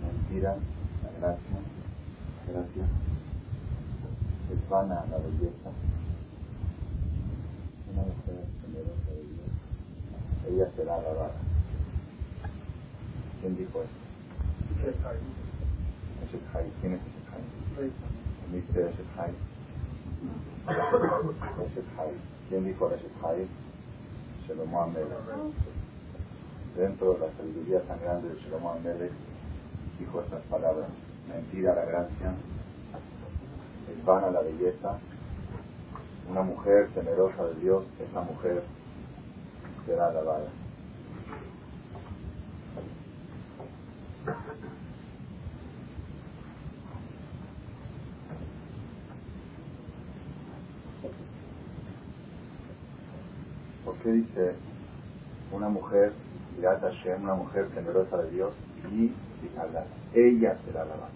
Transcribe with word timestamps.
Mentira, 0.00 0.56
la 1.04 1.10
gracia, 1.18 1.56
gracia, 2.48 2.84
es 4.52 4.68
vana 4.68 5.04
la 5.10 5.18
belleza. 5.18 5.70
Una 7.92 8.02
mujer 8.02 8.46
generosa 8.62 9.10
de 9.10 9.22
Dios, 9.32 9.50
ella 10.48 10.70
será 10.76 10.96
alabada. 10.96 11.34
¿Quién 13.40 13.56
dijo 13.56 13.82
eso? 13.82 14.02
Eshet 14.82 16.46
Hai. 16.54 16.70
¿Quién 16.80 16.94
es 16.94 17.00
Eshet 17.00 17.26
Hai? 17.32 17.90
¿Viste 18.52 18.80
Eshet 18.88 19.06
Hai? 19.16 19.32
Eshet 21.66 21.88
Hai. 21.98 22.12
¿Quién 22.48 22.64
dijo 22.64 22.90
Eshet 22.90 23.12
Hai? 23.22 23.48
Shlomo 24.46 24.82
Amelech. 24.82 25.71
Dentro 26.76 27.12
de 27.14 27.20
la 27.20 27.32
sabiduría 27.36 27.80
tan 27.82 28.00
grande 28.00 28.30
de 28.30 28.40
Shlomo 28.40 28.72
Amelech, 28.72 29.12
dijo 29.98 30.20
estas 30.22 30.42
palabras. 30.44 30.88
Mentira 31.28 31.74
la 31.74 31.84
gracia, 31.84 32.34
es 33.90 34.04
vana 34.04 34.30
la 34.30 34.40
belleza. 34.40 34.98
Una 36.30 36.42
mujer 36.42 36.88
temerosa 36.94 37.44
de 37.44 37.54
Dios, 37.60 37.84
esa 38.00 38.20
mujer 38.22 38.62
será 39.86 40.08
alabada. 40.08 40.48
¿Por 53.84 53.94
qué 53.96 54.12
dice 54.12 54.54
una 55.52 55.68
mujer, 55.68 56.12
Irat 56.58 56.82
Hashem, 56.82 57.22
una 57.22 57.34
mujer 57.34 57.68
temerosa 57.74 58.16
de 58.18 58.30
Dios 58.30 58.54
y? 58.90 59.12
Ella 60.14 60.56
será 60.64 60.82
alabada. 60.82 61.10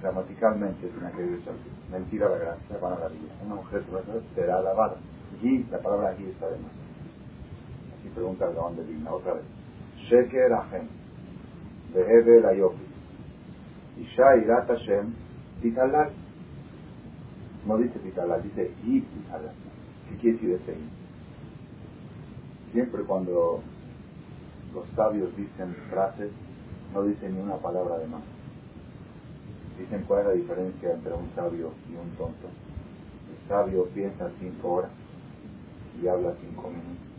Gramaticalmente 0.00 0.88
tiene 0.88 1.12
que 1.12 1.22
decir 1.22 1.52
mentira 1.90 2.28
la 2.28 2.38
gracia, 2.38 2.78
van 2.80 2.94
a 2.94 2.98
la 2.98 3.08
vida. 3.08 3.32
Una 3.44 3.54
mujer 3.56 3.82
temerosa 3.84 4.12
será 4.34 4.58
alabada. 4.58 4.96
Y 5.42 5.64
la 5.64 5.78
palabra 5.78 6.10
aquí 6.10 6.24
está 6.24 6.48
de 6.50 6.58
más. 6.58 6.72
Así 7.98 8.08
pregunta 8.10 8.48
el 8.48 8.54
Gaón 8.54 8.76
de 8.76 9.08
otra 9.08 9.34
vez. 9.34 9.44
Sheker 10.08 10.50
Hashem, 10.50 10.88
Behebe 11.94 12.40
la 12.40 12.54
Yopi. 12.54 12.82
Isha 13.98 14.36
Irat 14.36 14.68
Hashem, 14.68 15.14
Titalal. 15.60 16.10
No 17.66 17.78
dice 17.78 17.98
Titalal, 18.00 18.42
dice 18.42 18.72
Y 18.84 19.00
Titalal. 19.00 19.54
¿Qué 20.08 20.16
quiere 20.16 20.38
decir 20.38 20.60
ese? 20.60 21.01
Siempre 22.72 23.02
cuando 23.02 23.60
los 24.74 24.88
sabios 24.96 25.36
dicen 25.36 25.74
frases, 25.90 26.30
no 26.94 27.02
dicen 27.02 27.34
ni 27.34 27.40
una 27.40 27.56
palabra 27.56 27.98
de 27.98 28.06
más. 28.06 28.22
Dicen 29.78 30.04
cuál 30.06 30.20
es 30.20 30.26
la 30.26 30.32
diferencia 30.32 30.92
entre 30.92 31.12
un 31.12 31.30
sabio 31.34 31.70
y 31.90 31.94
un 31.94 32.10
tonto. 32.16 32.48
El 33.30 33.48
sabio 33.48 33.86
piensa 33.94 34.30
cinco 34.38 34.72
horas 34.72 34.90
y 36.02 36.08
habla 36.08 36.32
cinco 36.40 36.68
minutos. 36.68 37.12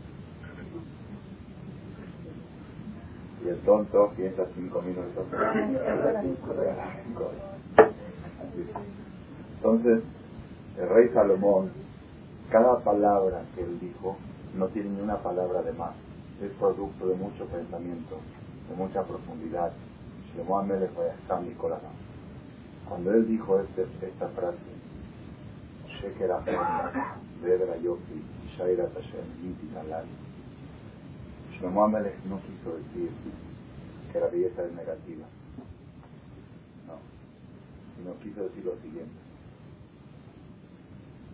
Y 3.44 3.48
el 3.48 3.58
tonto 3.60 4.12
piensa 4.16 4.46
cinco 4.56 4.82
minutos 4.82 5.26
y 5.30 5.88
habla 5.88 6.22
cinco 6.22 6.50
horas. 6.50 6.88
Entonces, 9.56 10.02
el 10.78 10.88
rey 10.88 11.08
Salomón, 11.14 11.70
cada 12.50 12.80
palabra 12.80 13.42
que 13.54 13.62
él 13.62 13.78
dijo, 13.80 14.16
no 14.56 14.68
tiene 14.68 14.90
ni 14.90 15.00
una 15.00 15.18
palabra 15.18 15.62
de 15.62 15.72
más. 15.72 15.94
Es 16.42 16.50
producto 16.52 17.06
de 17.06 17.14
mucho 17.14 17.46
pensamiento, 17.46 18.18
de 18.68 18.76
mucha 18.76 19.02
profundidad. 19.02 19.72
Shlomo 20.34 20.58
Amelech 20.58 20.90
corazón. 21.58 22.04
Cuando 22.88 23.14
él 23.14 23.26
dijo 23.26 23.60
este, 23.60 23.86
esta 24.06 24.28
frase, 24.28 24.58
Sheker 25.88 26.30
Beber 27.42 27.80
Yofi, 27.82 28.22
Shaira 28.56 28.86
Tashem, 28.88 29.54
Shlomo 31.58 31.84
Amelech 31.84 32.24
no 32.24 32.40
quiso 32.40 32.76
decir 32.76 33.10
que 34.12 34.20
la 34.20 34.26
belleza 34.26 34.64
es 34.64 34.72
negativa. 34.72 35.26
No, 36.86 36.94
sino 37.96 38.18
quiso 38.20 38.44
decir 38.44 38.64
lo 38.64 38.76
siguiente. 38.82 39.14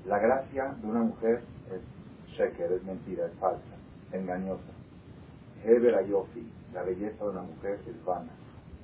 La 0.07 0.19
gracia 0.19 0.75
de 0.81 0.87
una 0.87 1.01
mujer 1.01 1.43
es 1.71 2.00
sheker, 2.41 2.73
es 2.73 2.83
mentira, 2.85 3.27
es 3.27 3.33
falsa, 3.35 3.77
engañosa. 4.13 4.73
Heber 5.65 5.95
Ayofi, 5.95 6.47
la 6.73 6.83
belleza 6.83 7.25
de 7.25 7.31
una 7.31 7.43
mujer 7.43 7.81
es 7.87 8.05
vana, 8.05 8.33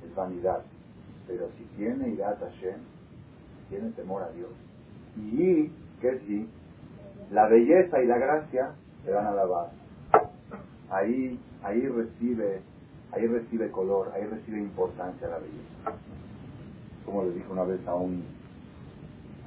es 0.04 0.14
vanidad. 0.14 0.62
Pero 1.26 1.48
si 1.56 1.64
tiene 1.76 2.10
irat 2.10 2.38
Hashem, 2.38 2.80
tiene 3.68 3.90
temor 3.92 4.22
a 4.22 4.30
Dios. 4.30 4.50
Y, 5.16 5.70
¿qué 6.00 6.08
es 6.10 6.22
y? 6.28 6.48
La 7.30 7.48
belleza 7.48 8.02
y 8.02 8.06
la 8.06 8.18
gracia 8.18 8.74
se 9.04 9.10
van 9.10 9.26
a 9.26 9.32
lavar. 9.32 9.70
Ahí, 10.90 11.40
ahí 11.62 11.88
recibe, 11.88 12.60
ahí 13.12 13.26
recibe 13.26 13.70
color, 13.70 14.12
ahí 14.14 14.24
recibe 14.24 14.58
importancia 14.58 15.26
la 15.28 15.38
belleza. 15.38 15.98
Como 17.04 17.24
le 17.24 17.32
dijo 17.32 17.52
una 17.52 17.64
vez 17.64 17.84
a 17.88 17.94
un, 17.94 18.22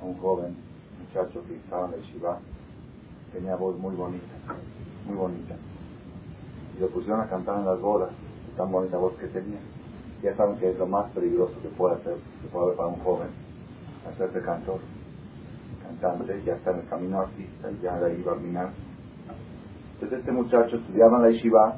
a 0.02 0.06
un 0.06 0.18
joven, 0.18 0.56
muchacho 1.00 1.44
que 1.47 1.56
estaba 1.56 1.88
en 1.88 1.94
el 1.94 2.02
Shiva, 2.02 2.40
tenía 3.34 3.56
voz 3.56 3.78
muy 3.78 3.95
bonita, 3.95 4.34
muy 5.06 5.16
bonita. 5.16 5.56
Y 6.78 6.81
lo 6.81 6.90
pusieron 6.90 7.22
a 7.22 7.29
cantar 7.29 7.59
en 7.59 7.66
las 7.66 7.79
bodas, 7.79 8.12
tan 8.57 8.72
bonita 8.72 8.97
voz 8.97 9.13
que 9.17 9.28
tenía. 9.28 9.59
Ya 10.22 10.35
saben 10.35 10.57
que 10.57 10.69
es 10.69 10.78
lo 10.78 10.88
más 10.88 11.09
peligroso 11.12 11.53
que 11.62 11.69
puede 11.69 11.95
hacer, 11.95 12.16
que 12.41 12.47
puede 12.50 12.66
haber 12.66 12.78
para 12.78 12.90
un 12.90 13.00
joven, 13.00 13.29
hacerse 14.07 14.41
cantor, 14.41 14.79
cantante, 15.81 16.44
ya 16.44 16.56
está 16.56 16.72
en 16.72 16.79
el 16.79 16.88
camino 16.88 17.22
artista, 17.22 17.69
ya 17.81 17.95
ahí 17.95 18.22
va 18.22 18.34
a 18.34 18.35
minar. 18.35 18.69
Entonces 19.94 20.19
este 20.19 20.31
muchacho 20.31 20.78
estudiaba 20.78 21.17
en 21.17 21.23
la 21.23 21.29
yeshiva, 21.29 21.78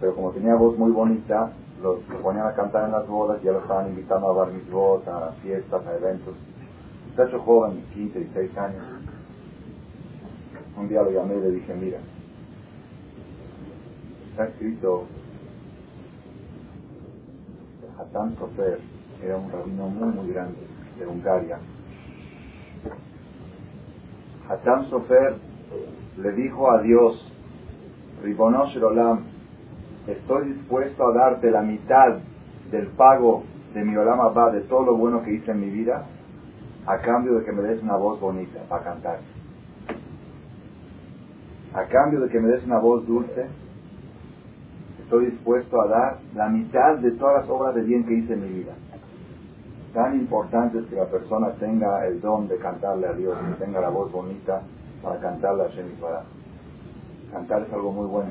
pero 0.00 0.14
como 0.14 0.32
tenía 0.32 0.54
voz 0.54 0.76
muy 0.78 0.92
bonita, 0.92 1.52
lo, 1.82 1.98
ponían 2.22 2.46
a 2.46 2.54
cantar 2.54 2.86
en 2.86 2.92
las 2.92 3.06
bodas, 3.06 3.42
ya 3.42 3.52
lo 3.52 3.60
estaban 3.60 3.88
invitando 3.88 4.28
a 4.28 4.32
bar 4.32 4.52
mitzvot, 4.52 5.06
a 5.08 5.32
fiestas, 5.42 5.86
a 5.86 5.94
eventos. 5.96 6.34
Muchacho 7.10 7.38
joven, 7.40 7.84
15, 7.94 8.18
16 8.18 8.58
años. 8.58 8.84
Un 10.76 10.88
día 10.88 11.02
lo 11.02 11.10
llamé 11.10 11.36
y 11.36 11.40
le 11.40 11.50
dije, 11.52 11.74
mira, 11.74 11.98
está 14.30 14.46
escrito 14.46 15.04
Hatan 17.98 18.36
Sofer 18.36 18.80
era 19.22 19.36
un 19.36 19.50
rabino 19.50 19.88
muy 19.88 20.12
muy 20.12 20.32
grande 20.32 20.58
de 20.98 21.06
Hungaria. 21.06 21.58
Hatan 24.48 24.90
Sofer 24.90 25.36
le 26.18 26.32
dijo 26.32 26.70
a 26.70 26.82
Dios, 26.82 27.32
Ribonosh 28.22 28.76
Olam, 28.78 29.24
estoy 30.06 30.52
dispuesto 30.52 31.08
a 31.08 31.14
darte 31.14 31.50
la 31.50 31.62
mitad 31.62 32.18
del 32.70 32.88
pago 32.88 33.44
de 33.74 33.84
mi 33.84 33.96
Olam 33.96 34.20
Abba, 34.20 34.50
de 34.50 34.62
todo 34.62 34.84
lo 34.84 34.96
bueno 34.96 35.22
que 35.22 35.32
hice 35.32 35.50
en 35.50 35.60
mi 35.60 35.70
vida, 35.70 36.06
a 36.86 36.98
cambio 36.98 37.38
de 37.38 37.44
que 37.44 37.52
me 37.52 37.62
des 37.62 37.82
una 37.82 37.96
voz 37.96 38.20
bonita 38.20 38.60
para 38.68 38.84
cantar. 38.84 39.18
A 41.74 41.84
cambio 41.86 42.20
de 42.20 42.28
que 42.28 42.40
me 42.40 42.48
des 42.48 42.64
una 42.64 42.78
voz 42.78 43.04
dulce, 43.06 43.46
estoy 45.00 45.26
dispuesto 45.26 45.80
a 45.80 45.88
dar 45.88 46.18
la 46.34 46.48
mitad 46.48 46.98
de 46.98 47.10
todas 47.12 47.42
las 47.42 47.50
obras 47.50 47.74
de 47.74 47.82
bien 47.82 48.04
que 48.04 48.14
hice 48.14 48.34
en 48.34 48.42
mi 48.42 48.48
vida. 48.60 48.72
Tan 49.92 50.14
importante 50.14 50.78
es 50.78 50.86
que 50.86 50.96
la 50.96 51.06
persona 51.06 51.50
tenga 51.58 52.06
el 52.06 52.20
don 52.20 52.48
de 52.48 52.58
cantarle 52.58 53.08
a 53.08 53.12
Dios, 53.12 53.36
que 53.38 53.64
tenga 53.64 53.80
la 53.80 53.90
voz 53.90 54.10
bonita 54.12 54.62
para 55.02 55.20
cantarle 55.20 55.64
a 55.64 55.68
Hashem 55.68 55.86
y 55.86 57.32
Cantar 57.32 57.62
es 57.62 57.72
algo 57.72 57.92
muy 57.92 58.06
bueno. 58.06 58.30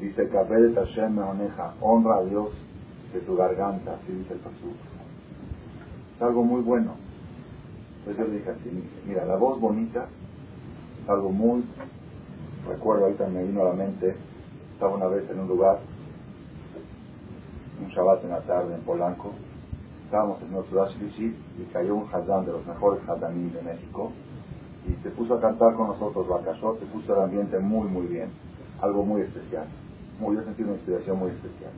Dice, 0.00 0.28
Kabel 0.28 0.74
Hashem 0.74 1.14
me 1.14 1.22
oneja, 1.22 1.74
honra 1.80 2.18
a 2.18 2.24
Dios 2.24 2.50
de 3.12 3.20
tu 3.20 3.36
garganta, 3.36 3.94
así 3.94 4.12
dice 4.12 4.34
el 4.34 4.40
Pasuk. 4.40 4.76
Es 6.16 6.22
algo 6.22 6.44
muy 6.44 6.62
bueno. 6.62 6.94
Entonces 7.98 8.24
yo 8.24 8.32
le 8.32 8.38
dije 8.38 8.50
así, 8.50 8.90
mira, 9.06 9.24
la 9.24 9.36
voz 9.36 9.60
bonita 9.60 10.06
es 11.02 11.08
algo 11.08 11.30
muy, 11.30 11.64
recuerdo 12.68 13.04
ahorita 13.04 13.26
me 13.28 13.44
vino 13.44 13.62
a 13.62 13.70
la 13.70 13.72
mente, 13.72 14.14
estaba 14.74 14.94
una 14.94 15.06
vez 15.06 15.28
en 15.30 15.40
un 15.40 15.48
lugar, 15.48 15.78
un 17.82 17.88
Shabbat 17.88 18.24
en 18.24 18.30
la 18.30 18.40
tarde 18.40 18.74
en 18.74 18.82
Polanco, 18.82 19.32
estábamos 20.04 20.40
en 20.42 20.52
nuestro 20.52 20.86
y 21.18 21.64
cayó 21.72 21.96
un 21.96 22.08
Hazán 22.12 22.46
de 22.46 22.52
los 22.52 22.66
mejores 22.66 23.06
Hazanim 23.08 23.52
de 23.52 23.62
México 23.62 24.12
y 24.86 25.02
se 25.02 25.10
puso 25.10 25.34
a 25.34 25.40
cantar 25.40 25.74
con 25.74 25.88
nosotros 25.88 26.28
Bacashot, 26.28 26.80
se 26.80 26.86
puso 26.86 27.14
el 27.14 27.22
ambiente 27.22 27.58
muy 27.58 27.88
muy 27.88 28.06
bien, 28.06 28.30
algo 28.80 29.04
muy 29.04 29.22
especial. 29.22 29.66
Muy, 30.20 30.36
yo 30.36 30.42
sentí 30.42 30.62
una 30.62 30.72
inspiración 30.72 31.18
muy 31.18 31.30
especial. 31.30 31.70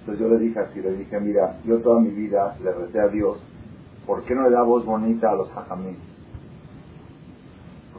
Entonces 0.00 0.20
yo 0.20 0.28
le 0.28 0.38
dije 0.38 0.58
así, 0.60 0.80
le 0.80 0.96
dije, 0.96 1.18
mira, 1.20 1.58
yo 1.64 1.78
toda 1.78 2.00
mi 2.00 2.10
vida 2.10 2.56
le 2.62 2.72
recé 2.72 3.00
a 3.00 3.08
Dios, 3.08 3.38
¿por 4.06 4.22
qué 4.24 4.34
no 4.34 4.42
le 4.42 4.50
da 4.50 4.62
voz 4.62 4.84
bonita 4.84 5.30
a 5.30 5.34
los 5.34 5.50
hajamim? 5.50 5.96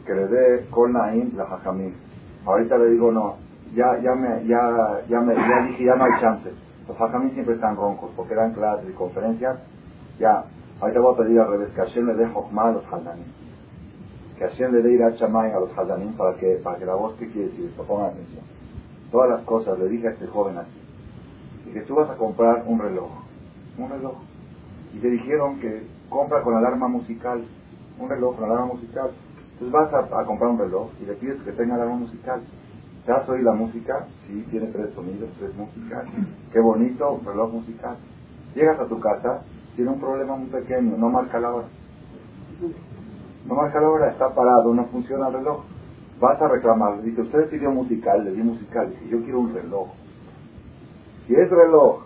Porque 0.07 0.21
le 0.21 0.27
dé 0.27 0.65
Kol 0.69 0.94
Naim 0.94 1.36
la 1.36 1.44
hajamim. 1.44 1.94
Ahorita 2.45 2.77
le 2.77 2.92
digo, 2.92 3.12
no, 3.12 3.36
ya, 3.75 4.00
ya, 4.01 4.15
me, 4.15 4.48
ya, 4.48 5.01
ya, 5.09 5.19
me, 5.19 5.36
ya 5.36 5.68
dije, 5.68 5.83
ya 5.83 5.95
no 5.95 6.06
hay 6.06 6.21
chance. 6.21 6.50
Los 6.88 6.98
hajamim 6.98 7.31
siempre 7.33 7.56
están 7.56 7.75
roncos 7.75 8.12
porque 8.15 8.33
dan 8.33 8.54
clases 8.54 8.89
y 8.89 8.94
conferencias. 8.94 9.57
Ya, 10.18 10.45
ahorita 10.80 11.01
voy 11.01 11.13
a 11.13 11.18
pedir 11.18 11.39
al 11.42 11.50
revés 11.50 11.69
que 11.75 11.81
Hashem 11.81 12.07
le 12.07 12.13
dé 12.13 12.25
Jochma 12.27 12.69
a 12.69 12.71
los 12.71 12.86
hazanim. 12.86 13.25
Que 14.38 14.45
Hashem 14.48 14.71
le 14.71 14.81
dé 14.81 14.94
ir 14.94 15.04
a 15.04 15.13
Chamay 15.15 15.51
a 15.51 15.59
los 15.59 15.77
hazanim 15.77 16.13
para 16.13 16.38
que, 16.38 16.56
para 16.63 16.77
que 16.77 16.86
la 16.86 16.95
voz, 16.95 17.15
¿qué 17.19 17.27
quiere 17.30 17.50
decir? 17.50 17.69
Pongan 17.75 18.12
atención. 18.12 18.45
Todas 19.12 19.30
las 19.30 19.42
cosas, 19.42 19.77
le 19.77 19.89
dije 19.89 20.07
a 20.07 20.12
este 20.12 20.27
joven 20.27 20.57
así. 20.57 21.69
Y 21.69 21.74
que 21.74 21.81
tú 21.81 21.95
vas 21.95 22.09
a 22.09 22.15
comprar 22.15 22.63
un 22.65 22.80
reloj. 22.80 23.12
Un 23.77 23.89
reloj. 23.89 24.15
Y 24.94 25.00
te 25.00 25.09
dijeron 25.09 25.59
que 25.59 25.86
compra 26.09 26.42
con 26.44 26.56
alarma 26.56 26.88
musical. 26.88 27.44
Un 28.00 28.09
reloj 28.09 28.38
con 28.38 28.45
alarma 28.45 28.68
musical. 28.68 29.12
Entonces 29.59 29.71
vas 29.71 29.92
a, 29.92 30.25
comprar 30.25 30.51
un 30.51 30.59
reloj 30.59 30.92
y 31.01 31.06
le 31.06 31.13
pides 31.15 31.42
que 31.42 31.51
tenga 31.51 31.75
alarma 31.75 31.95
musical. 31.95 32.42
¿Te 33.06 33.12
has 33.12 33.27
oído 33.27 33.45
la 33.45 33.57
música? 33.57 34.06
Sí, 34.27 34.45
tiene 34.51 34.68
tres 34.68 34.94
sonidos, 34.94 35.30
tres 35.39 35.56
músicas. 35.56 36.06
Qué 36.54 36.59
bonito, 36.59 37.19
reloj 37.25 37.54
musical. 37.54 37.98
Llegas 38.54 38.80
a 38.80 38.86
tu 38.86 39.00
casa, 39.00 39.42
tiene 39.75 39.89
un 39.89 40.00
problema 40.00 40.36
muy 40.36 40.50
pequeño, 40.50 40.95
no 40.95 41.09
marca 41.09 41.39
la 41.39 41.56
hora. 41.56 41.68
No 43.48 43.56
marca 43.56 43.81
la 43.81 43.89
hora, 43.89 44.12
está 44.12 44.30
parado, 44.30 44.75
no 44.75 44.86
funciona 44.86 45.30
el 45.30 45.33
reloj. 45.33 45.63
Vas 46.19 46.39
a 46.39 46.48
reclamar, 46.50 47.01
dice, 47.01 47.21
usted 47.21 47.50
pidió 47.50 47.71
musical, 47.71 48.25
le 48.25 48.33
di 48.33 48.44
musical, 48.44 48.92
dice, 48.92 49.07
yo 49.07 49.24
quiero 49.24 49.39
un 49.39 49.56
reloj. 49.56 49.88
Si 51.25 51.33
es 51.33 51.50
reloj 51.50 52.04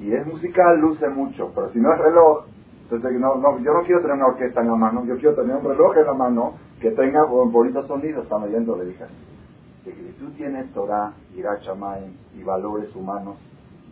y 0.00 0.12
es 0.12 0.26
musical, 0.26 0.80
luce 0.80 1.08
mucho, 1.08 1.52
pero 1.54 1.70
si 1.72 1.78
no 1.78 1.92
es 1.92 2.00
reloj, 2.00 2.44
entonces 2.90 3.20
no, 3.20 3.36
no, 3.36 3.58
yo 3.60 3.72
no 3.72 3.82
quiero 3.82 4.00
tener 4.00 4.16
una 4.16 4.28
orquesta 4.28 4.62
en 4.62 4.68
la 4.68 4.76
mano, 4.76 5.04
yo 5.04 5.16
quiero 5.16 5.36
tener 5.36 5.54
un 5.56 5.64
reloj 5.64 5.96
en 5.96 6.06
la 6.06 6.14
mano 6.14 6.67
que 6.80 6.90
tenga 6.92 7.24
bonitos 7.24 7.86
sonidos, 7.86 8.24
está 8.24 8.36
oyendo, 8.36 8.76
le 8.76 8.86
dije 8.86 9.04
que 9.84 9.94
si 9.94 10.12
tú 10.18 10.30
tienes 10.32 10.72
Torah, 10.72 11.12
Ira 11.34 11.58
y 12.36 12.42
valores 12.42 12.94
humanos, 12.94 13.36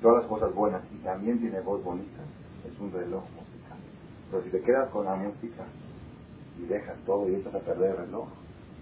todas 0.03 0.23
las 0.23 0.27
cosas 0.27 0.55
buenas, 0.55 0.83
y 0.93 1.03
también 1.03 1.39
tiene 1.39 1.61
voz 1.61 1.83
bonita, 1.83 2.23
es 2.67 2.79
un 2.81 2.93
reloj 2.93 3.23
musical. 3.23 3.79
Pero 4.31 4.43
si 4.43 4.51
te 4.51 4.61
quedas 4.61 4.91
con 4.91 5.07
la 5.07 5.15
música 5.15 5.65
y 6.59 6.67
dejas 6.67 6.97
todo 7.07 7.29
y 7.29 7.35
estás 7.35 7.55
a 7.55 7.61
perder 7.61 7.93
el 7.93 7.97
reloj, 8.07 8.29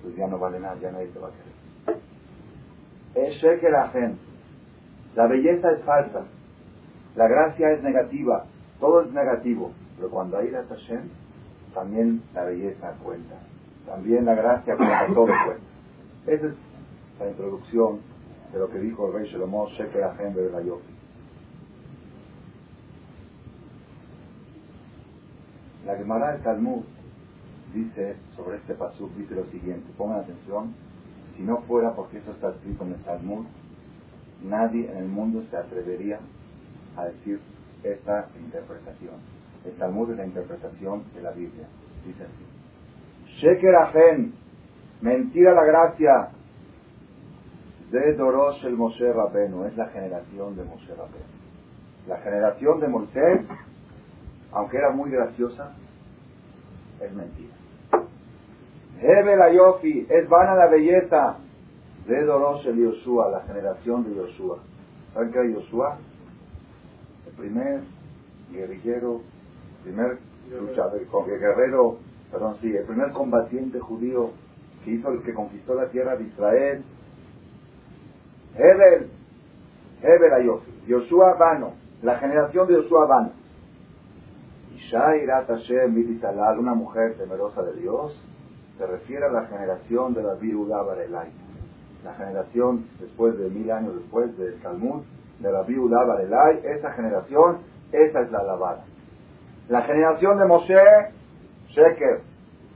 pues 0.03 0.17
ya 0.17 0.27
no 0.27 0.39
vale 0.39 0.61
nada, 0.61 0.77
ya 0.81 0.91
nadie 0.91 1.09
te 1.09 1.19
va 1.19 1.29
a 1.29 1.31
querer. 1.31 1.55
Es 3.15 3.41
Sheker 3.41 3.73
La 5.15 5.27
belleza 5.29 5.71
es 5.71 5.83
falsa. 5.85 6.25
La 7.15 7.29
gracia 7.29 7.71
es 7.71 7.83
negativa. 7.83 8.45
Todo 8.81 9.03
es 9.03 9.12
negativo. 9.12 9.71
Pero 9.97 10.11
cuando 10.11 10.37
hay 10.37 10.50
Hashem, 10.50 11.09
también 11.73 12.23
la 12.35 12.45
belleza 12.45 12.97
cuenta. 13.05 13.37
También 13.87 14.25
la 14.25 14.35
gracia 14.35 14.77
cuenta, 14.77 15.07
todo 15.07 15.27
cuenta. 15.27 15.57
Esa 16.27 16.47
es 16.47 16.55
la 17.19 17.29
introducción 17.29 18.01
de 18.53 18.59
lo 18.59 18.71
que 18.71 18.79
dijo 18.79 19.09
el 19.09 19.15
rey 19.15 19.31
Shlomo 19.31 19.69
Sheker 19.69 20.05
Ahem 20.05 20.35
de 20.35 20.51
la 20.51 20.63
Yofi. 20.63 20.95
La 25.87 25.97
Gemara 25.97 26.33
del 26.33 26.43
Talmud 26.43 26.83
dice 27.75 28.17
sobre 28.35 28.57
este 28.57 28.75
pasú, 28.75 29.11
dice 29.19 29.35
lo 29.35 29.45
siguiente, 29.47 29.87
pongan 29.99 30.21
atención, 30.21 30.75
si 31.37 31.43
no 31.43 31.59
fuera 31.63 31.95
porque 31.95 32.19
eso 32.19 32.31
está 32.31 32.51
escrito 32.51 32.85
en 32.85 32.93
el 32.93 33.03
Talmud, 33.03 33.45
nadie 34.43 34.91
en 34.91 34.97
el 34.97 35.09
mundo 35.09 35.43
se 35.51 35.57
atrevería 35.57 36.21
a 36.97 37.05
decir 37.07 37.41
esta 37.83 38.29
interpretación. 38.41 39.15
El 39.65 39.73
Talmud 39.73 40.11
es 40.13 40.17
la 40.17 40.27
interpretación 40.27 41.03
de 41.15 41.23
la 41.23 41.33
Biblia. 41.33 41.67
Dice 42.07 42.23
así. 42.23 42.54
Sheker 43.41 43.75
Ahem, 43.75 44.33
mentira 45.01 45.53
la 45.53 45.65
gracia, 45.65 46.31
de 47.91 48.15
Dorosh 48.15 48.65
el 48.65 48.77
Moshe 48.77 49.13
Rabenu, 49.13 49.65
es 49.67 49.77
la 49.77 49.87
generación 49.89 50.57
de 50.57 50.65
Moshe 50.65 50.95
Rabenu. 50.95 51.35
La 52.09 52.19
generación 52.19 52.81
de 52.81 52.89
Moisés, 52.89 53.41
aunque 54.53 54.79
era 54.79 54.91
muy 54.91 55.11
graciosa, 55.11 55.75
es 57.01 57.13
mentira. 57.13 57.55
Hebel 59.01 59.43
Ayofi, 59.43 60.07
es 60.09 60.29
vana 60.29 60.55
la 60.55 60.67
belleza 60.69 61.37
de 62.07 62.25
Dorosh 62.25 62.67
el 62.67 62.77
Yoshua, 62.77 63.31
la 63.31 63.41
generación 63.43 64.05
de 64.05 64.15
Yoshua. 64.17 64.59
¿Saben 65.13 65.33
qué 65.33 65.39
era 65.39 65.49
Yoshua? 65.51 65.99
El 67.27 67.33
primer 67.35 67.81
guerrillero, 68.51 69.21
el 69.79 69.83
primer 69.83 70.19
luchador, 70.51 71.01
guerrero, 71.27 71.99
perdón, 72.35 72.57
sí, 72.61 72.75
el 72.77 72.85
primer 72.85 73.13
combatiente 73.13 73.79
judío 73.79 74.33
que 74.85 74.91
hizo 74.91 75.09
el 75.11 75.23
que 75.23 75.33
conquistó 75.33 75.75
la 75.75 75.87
tierra 75.87 76.17
de 76.17 76.25
Israel 76.25 76.85
Hebel, 78.57 79.11
Hebel 80.03 80.33
Ayofi, 80.33 80.73
Yoshua 80.89 81.35
Bano, 81.35 81.75
la 82.03 82.19
generación 82.19 82.67
de 82.67 82.75
Yoshua 82.75 83.07
Bano. 83.07 83.33
Ishairat 84.77 85.47
Hashem 85.47 86.21
Talal, 86.21 86.59
una 86.59 86.75
mujer 86.75 87.17
temerosa 87.17 87.63
de 87.63 87.81
Dios, 87.81 88.21
se 88.79 88.87
refiere 88.87 89.27
a 89.27 89.31
la 89.31 89.47
generación 89.47 90.13
de 90.15 90.23
la 90.25 90.35
Viuda 90.35 90.83
Barelay. 90.83 91.31
La 92.05 92.15
generación 92.15 92.87
después 93.01 93.39
de 93.39 93.49
mil 93.49 93.71
años 93.71 93.95
después 93.95 94.37
del 94.37 94.61
Talmud, 94.61 95.03
de 95.39 95.53
la 95.53 95.63
Viuda 95.63 96.05
Barelay, 96.05 96.63
esa 96.65 96.93
generación, 96.93 97.59
esa 97.93 98.21
es 98.23 98.31
la 98.33 98.43
lavada. 98.43 98.85
La 99.69 99.83
generación 99.83 100.39
de 100.39 100.45
Moshe, 100.47 100.75
Sheker. 101.75 102.23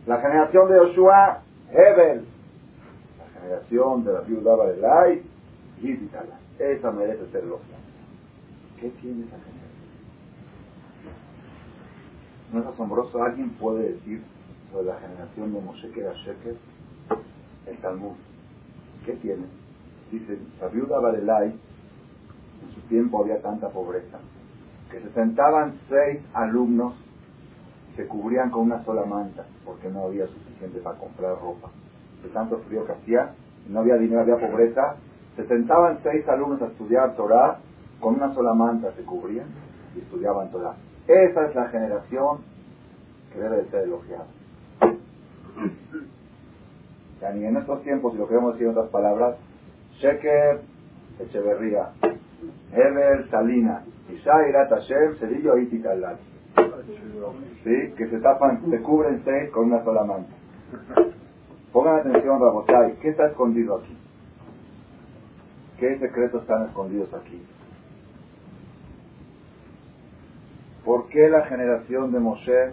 La 0.06 0.20
generación 0.20 0.68
de 0.68 0.76
Yoshua, 0.76 1.42
Hebel. 1.70 2.24
La 3.18 3.40
generación 3.40 4.04
de 4.04 4.12
la 4.12 4.20
Viuda 4.20 4.56
Barelay, 4.56 5.22
Visítala. 5.80 6.38
Esa 6.58 6.90
merece 6.90 7.30
ser 7.30 7.44
loca. 7.44 7.62
¿Qué 8.80 8.90
tiene 9.00 9.20
esa 9.26 9.36
generación? 9.36 9.58
¿No 12.52 12.60
es 12.60 12.66
asombroso? 12.66 13.22
¿Alguien 13.22 13.50
puede 13.50 13.92
decir 13.92 14.22
sobre 14.72 14.86
la 14.86 14.98
generación 14.98 15.52
de 15.52 15.60
Moshe 15.60 15.90
que 15.90 16.00
era 16.00 16.12
Sheker? 16.14 16.56
El 17.66 17.78
Talmud. 17.78 18.16
¿Qué 19.04 19.12
tiene? 19.14 19.44
Dice, 20.10 20.38
la 20.60 20.68
viuda 20.68 20.98
Barelay, 20.98 21.48
en 21.50 22.74
su 22.74 22.80
tiempo 22.88 23.22
había 23.22 23.40
tanta 23.40 23.68
pobreza, 23.68 24.18
que 24.90 25.00
se 25.00 25.10
sentaban 25.12 25.78
seis 25.88 26.20
alumnos 26.32 26.94
se 27.98 28.06
cubrían 28.06 28.50
con 28.50 28.62
una 28.62 28.84
sola 28.84 29.04
manta, 29.04 29.44
porque 29.64 29.88
no 29.88 30.04
había 30.04 30.24
suficiente 30.28 30.78
para 30.78 30.96
comprar 30.96 31.32
ropa. 31.32 31.68
De 32.22 32.28
tanto 32.28 32.58
frío 32.58 32.86
que 32.86 32.92
hacía, 32.92 33.34
no 33.68 33.80
había 33.80 33.96
dinero, 33.96 34.20
había 34.20 34.36
pobreza, 34.36 34.94
se 35.34 35.44
sentaban 35.48 35.98
seis 36.04 36.26
alumnos 36.28 36.62
a 36.62 36.66
estudiar 36.66 37.16
Torah, 37.16 37.58
con 37.98 38.14
una 38.14 38.32
sola 38.34 38.54
manta 38.54 38.92
se 38.92 39.02
cubrían 39.02 39.48
y 39.96 39.98
estudiaban 39.98 40.48
Torah. 40.52 40.76
Esa 41.08 41.46
es 41.46 41.54
la 41.56 41.68
generación 41.70 42.38
que 43.32 43.40
debe 43.40 43.56
de 43.64 43.70
ser 43.70 43.82
elogiada. 43.82 44.26
Ya 47.20 47.32
ni 47.32 47.46
en 47.46 47.56
estos 47.56 47.82
tiempos, 47.82 48.12
si 48.12 48.18
lo 48.20 48.28
queremos 48.28 48.52
decir 48.52 48.68
en 48.68 48.74
otras 48.74 48.90
palabras, 48.90 49.38
Sheker 49.98 50.60
Echeverría, 51.18 51.88
Eber 52.72 53.28
Salina, 53.28 53.82
Isairat 54.08 54.70
Hashem, 54.70 55.16
Cedillo 55.18 55.58
Ititalal. 55.58 56.18
¿Sí? 57.64 57.92
Que 57.96 58.08
se 58.08 58.18
tapan, 58.20 58.70
se 58.70 58.80
cubren 58.82 59.22
seis 59.24 59.50
con 59.50 59.66
una 59.66 59.84
sola 59.84 60.04
manta. 60.04 60.32
Pongan 61.72 62.00
atención, 62.00 62.40
Rabotay, 62.40 62.96
¿qué 63.00 63.10
está 63.10 63.26
escondido 63.26 63.78
aquí? 63.78 63.96
¿Qué 65.78 65.98
secretos 65.98 66.42
están 66.42 66.66
escondidos 66.66 67.12
aquí? 67.12 67.42
¿Por 70.84 71.08
qué 71.08 71.28
la 71.28 71.44
generación 71.46 72.10
de 72.12 72.18
Moshe 72.18 72.72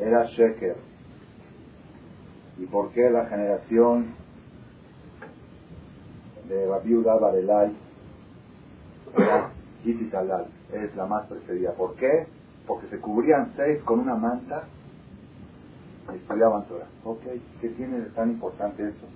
era 0.00 0.24
Sheker? 0.24 0.76
¿Y 2.58 2.66
por 2.66 2.90
qué 2.90 3.08
la 3.10 3.26
generación 3.26 4.14
de 6.48 6.66
la 6.66 6.78
viuda 6.80 7.14
Barelay 7.16 7.76
era? 9.16 9.52
Es 10.72 10.96
la 10.96 11.06
más 11.06 11.26
preferida. 11.28 11.72
¿Por 11.74 11.94
qué? 11.94 12.26
Porque 12.66 12.88
se 12.88 13.00
cubrían 13.00 13.52
seis 13.56 13.82
con 13.82 14.00
una 14.00 14.16
manta 14.16 14.64
y 16.12 16.16
estudiaban 16.16 16.66
Torah. 16.66 16.88
Ok, 17.04 17.22
¿qué 17.60 17.68
tiene 17.70 18.00
de 18.00 18.10
tan 18.10 18.30
importante 18.30 18.88
eso? 18.88 19.06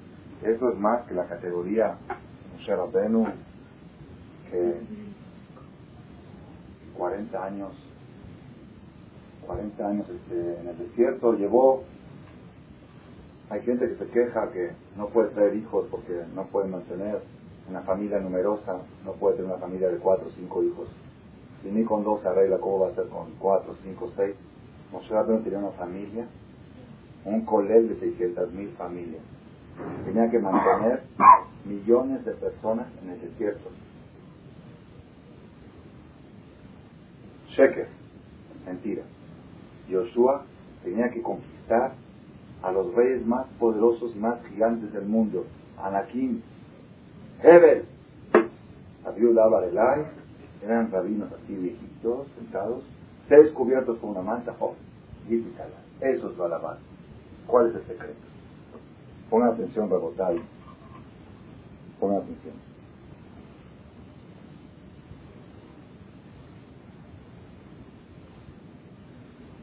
Eso 0.42 0.70
es 0.70 0.78
más 0.78 1.06
que 1.06 1.14
la 1.14 1.26
categoría 1.26 1.96
Moshe 2.52 2.74
Rabenu, 2.76 3.26
que 4.50 4.80
40 6.96 7.44
años, 7.44 7.72
40 9.46 9.86
años 9.86 10.08
este, 10.08 10.60
en 10.60 10.68
el 10.68 10.78
desierto, 10.78 11.34
llevó, 11.34 11.84
hay 13.50 13.62
gente 13.62 13.88
que 13.88 13.96
se 13.96 14.10
queja 14.10 14.50
que 14.52 14.72
no 14.96 15.08
puede 15.08 15.30
traer 15.30 15.56
hijos 15.56 15.86
porque 15.90 16.24
no 16.34 16.46
puede 16.46 16.68
mantener 16.68 17.22
una 17.68 17.82
familia 17.82 18.18
numerosa, 18.18 18.78
no 19.04 19.12
puede 19.12 19.36
tener 19.36 19.50
una 19.50 19.60
familia 19.60 19.88
de 19.88 19.98
4 19.98 20.26
o 20.26 20.30
5 20.30 20.62
hijos. 20.64 20.88
Si 21.62 21.70
ni 21.70 21.84
con 21.84 22.04
dos 22.04 22.20
se 22.22 22.28
arregla, 22.28 22.58
¿cómo 22.58 22.80
va 22.80 22.88
a 22.88 22.94
ser 22.94 23.08
con 23.08 23.32
4, 23.38 23.76
5, 23.82 24.12
6? 24.16 24.34
Moshe 24.92 25.12
Rabenu 25.12 25.42
tenía 25.42 25.58
una 25.58 25.70
familia, 25.70 26.26
un 27.24 27.44
colegio 27.44 27.88
de 27.88 27.96
600 27.96 28.52
mil 28.52 28.70
familias. 28.70 29.22
Tenía 30.04 30.30
que 30.30 30.38
mantener 30.38 31.02
millones 31.64 32.24
de 32.24 32.32
personas 32.32 32.86
en 33.02 33.10
el 33.10 33.20
desierto. 33.20 33.68
Sheker, 37.48 37.88
mentira. 38.66 39.02
Joshua 39.90 40.44
tenía 40.84 41.10
que 41.10 41.22
conquistar 41.22 41.92
a 42.62 42.72
los 42.72 42.94
reyes 42.94 43.24
más 43.26 43.46
poderosos 43.58 44.14
y 44.14 44.18
más 44.18 44.44
gigantes 44.46 44.92
del 44.92 45.06
mundo. 45.06 45.44
Anakim, 45.82 46.40
Hebel, 47.42 47.84
Abiud 49.04 49.38
Abarelai, 49.38 50.06
eran 50.62 50.90
rabinos 50.90 51.30
así 51.32 51.54
viejitos, 51.54 52.26
sentados, 52.36 52.82
seis 53.28 53.50
cubiertos 53.52 53.98
con 53.98 54.10
una 54.10 54.22
manta, 54.22 54.54
oh, 54.60 54.74
eso 56.00 56.30
es 56.30 56.40
alabar. 56.40 56.78
¿Cuál 57.46 57.68
es 57.68 57.76
el 57.76 57.82
secreto? 57.86 58.18
Pongan 59.28 59.50
atención, 59.50 59.90
Rabotai. 59.90 60.40
Pongan 62.00 62.22
atención. 62.22 62.54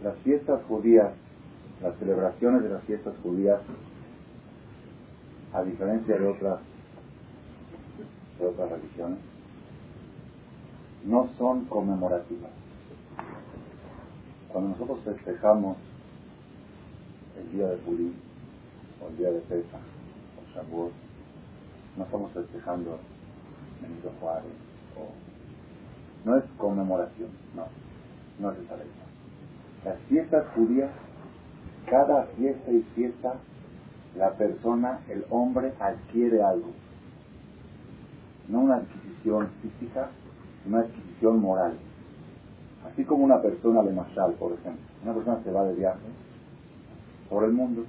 Las 0.03 0.17
fiestas 0.17 0.61
judías, 0.67 1.13
las 1.81 1.97
celebraciones 1.97 2.63
de 2.63 2.69
las 2.69 2.83
fiestas 2.83 3.15
judías, 3.23 3.59
a 5.53 5.63
diferencia 5.63 6.17
de 6.17 6.27
otras, 6.27 6.59
de 8.39 8.45
otras 8.45 8.69
religiones, 8.69 9.19
no 11.05 11.29
son 11.38 11.65
conmemorativas. 11.65 12.51
Cuando 14.51 14.71
nosotros 14.71 15.00
festejamos 15.03 15.77
el 17.38 17.51
día 17.51 17.67
de 17.67 17.77
Purim, 17.77 18.13
o 19.01 19.09
el 19.09 19.17
día 19.17 19.31
de 19.31 19.39
Pesach, 19.41 19.81
o 20.39 20.55
Shavuot, 20.55 20.91
no 21.97 22.03
estamos 22.03 22.31
festejando 22.31 22.97
Benito 23.81 24.12
Juárez, 24.19 24.51
o... 24.97 26.27
no 26.27 26.38
es 26.38 26.43
conmemoración, 26.57 27.29
no, 27.55 27.67
no 28.39 28.51
es 28.51 28.59
esa 28.59 28.77
ley. 28.77 28.88
Las 29.83 30.00
fiestas 30.09 30.47
judías, 30.55 30.89
cada 31.85 32.24
fiesta 32.38 32.71
y 32.71 32.81
fiesta, 32.95 33.35
la 34.15 34.31
persona, 34.31 35.01
el 35.09 35.25
hombre, 35.29 35.74
adquiere 35.79 36.41
algo. 36.41 36.71
No 38.47 38.62
una 38.62 38.77
adquisición 38.77 39.50
física, 39.62 40.09
una 40.67 40.79
adquisición 40.79 41.39
moral. 41.39 41.74
Así 42.91 43.03
como 43.03 43.24
una 43.24 43.41
persona 43.41 43.81
de 43.84 43.91
Mashal, 43.91 44.34
por 44.34 44.53
ejemplo. 44.53 44.84
Una 45.03 45.13
persona 45.13 45.41
se 45.43 45.51
va 45.51 45.63
de 45.65 45.75
viaje 45.75 46.00
por 47.29 47.43
el 47.43 47.51
mundo. 47.51 47.84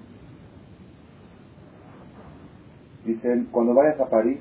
Dicen, 3.05 3.49
cuando 3.53 3.75
vayas 3.75 4.01
a 4.01 4.09
París, 4.09 4.39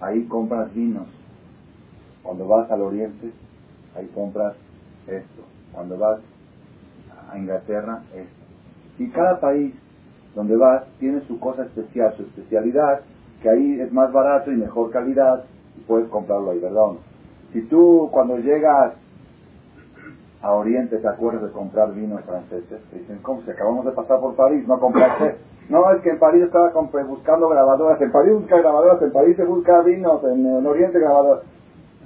ahí 0.00 0.24
compras 0.24 0.72
vinos. 0.74 1.06
Cuando 2.22 2.48
vas 2.48 2.70
al 2.70 2.82
oriente, 2.82 3.32
ahí 3.96 4.06
compras 4.14 4.54
esto. 5.06 5.42
Cuando 5.72 5.96
vas 5.98 6.20
a 7.30 7.38
Inglaterra, 7.38 8.02
esto. 8.14 8.40
Y 8.98 9.08
cada 9.10 9.40
país 9.40 9.74
donde 10.34 10.56
vas 10.56 10.84
tiene 10.98 11.20
su 11.26 11.38
cosa 11.38 11.64
especial, 11.64 12.14
su 12.16 12.22
especialidad, 12.22 13.00
que 13.42 13.48
ahí 13.48 13.80
es 13.80 13.92
más 13.92 14.12
barato 14.12 14.52
y 14.52 14.56
mejor 14.56 14.90
calidad 14.90 15.44
y 15.76 15.80
puedes 15.82 16.08
comprarlo 16.08 16.50
ahí, 16.50 16.58
¿verdad 16.58 16.82
o 16.82 16.92
no? 16.94 17.09
Si 17.52 17.62
tú 17.62 18.08
cuando 18.12 18.38
llegas 18.38 18.94
a 20.42 20.52
Oriente 20.52 20.98
te 20.98 21.08
acuerdas 21.08 21.42
de 21.42 21.50
comprar 21.50 21.92
vinos 21.92 22.22
franceses, 22.24 22.80
te 22.90 22.98
dicen, 22.98 23.18
¿cómo? 23.22 23.42
Si 23.42 23.50
acabamos 23.50 23.84
de 23.84 23.92
pasar 23.92 24.20
por 24.20 24.34
París, 24.34 24.66
no 24.66 24.78
compraste. 24.78 25.36
No, 25.68 25.88
es 25.92 26.02
que 26.02 26.10
en 26.10 26.18
París 26.18 26.42
estaba 26.42 26.72
buscando 26.72 27.48
grabadoras, 27.48 28.00
en 28.00 28.10
París 28.10 28.34
busca 28.34 28.58
grabadoras, 28.58 29.00
en 29.02 29.12
París 29.12 29.36
se 29.36 29.44
busca 29.44 29.80
vinos, 29.82 30.20
en, 30.24 30.66
Oriente 30.66 30.98
grabadoras. 30.98 31.44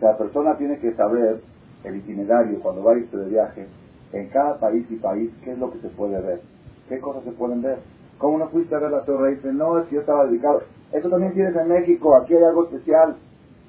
la 0.02 0.18
persona 0.18 0.54
tiene 0.58 0.78
que 0.78 0.92
saber 0.92 1.40
el 1.82 1.96
itinerario 1.96 2.60
cuando 2.60 2.84
va 2.84 2.92
a 2.92 2.98
irse 2.98 3.16
de 3.16 3.26
viaje, 3.26 3.66
en 4.12 4.28
cada 4.28 4.58
país 4.58 4.86
y 4.90 4.96
país, 4.96 5.30
qué 5.42 5.52
es 5.52 5.58
lo 5.58 5.70
que 5.70 5.78
se 5.78 5.88
puede 5.88 6.20
ver, 6.20 6.42
qué 6.90 7.00
cosas 7.00 7.24
se 7.24 7.32
pueden 7.32 7.62
ver. 7.62 7.78
¿Cómo 8.18 8.36
no 8.36 8.48
fuiste 8.48 8.74
a 8.74 8.78
ver 8.78 8.90
la 8.90 9.00
torre? 9.00 9.36
Dice, 9.36 9.52
no, 9.52 9.78
es 9.78 9.88
que 9.88 9.96
yo 9.96 10.00
estaba 10.02 10.26
dedicado. 10.26 10.62
Eso 10.92 11.08
también 11.08 11.32
tienes 11.32 11.56
en 11.56 11.68
México, 11.68 12.16
aquí 12.16 12.34
hay 12.34 12.44
algo 12.44 12.64
especial. 12.64 13.16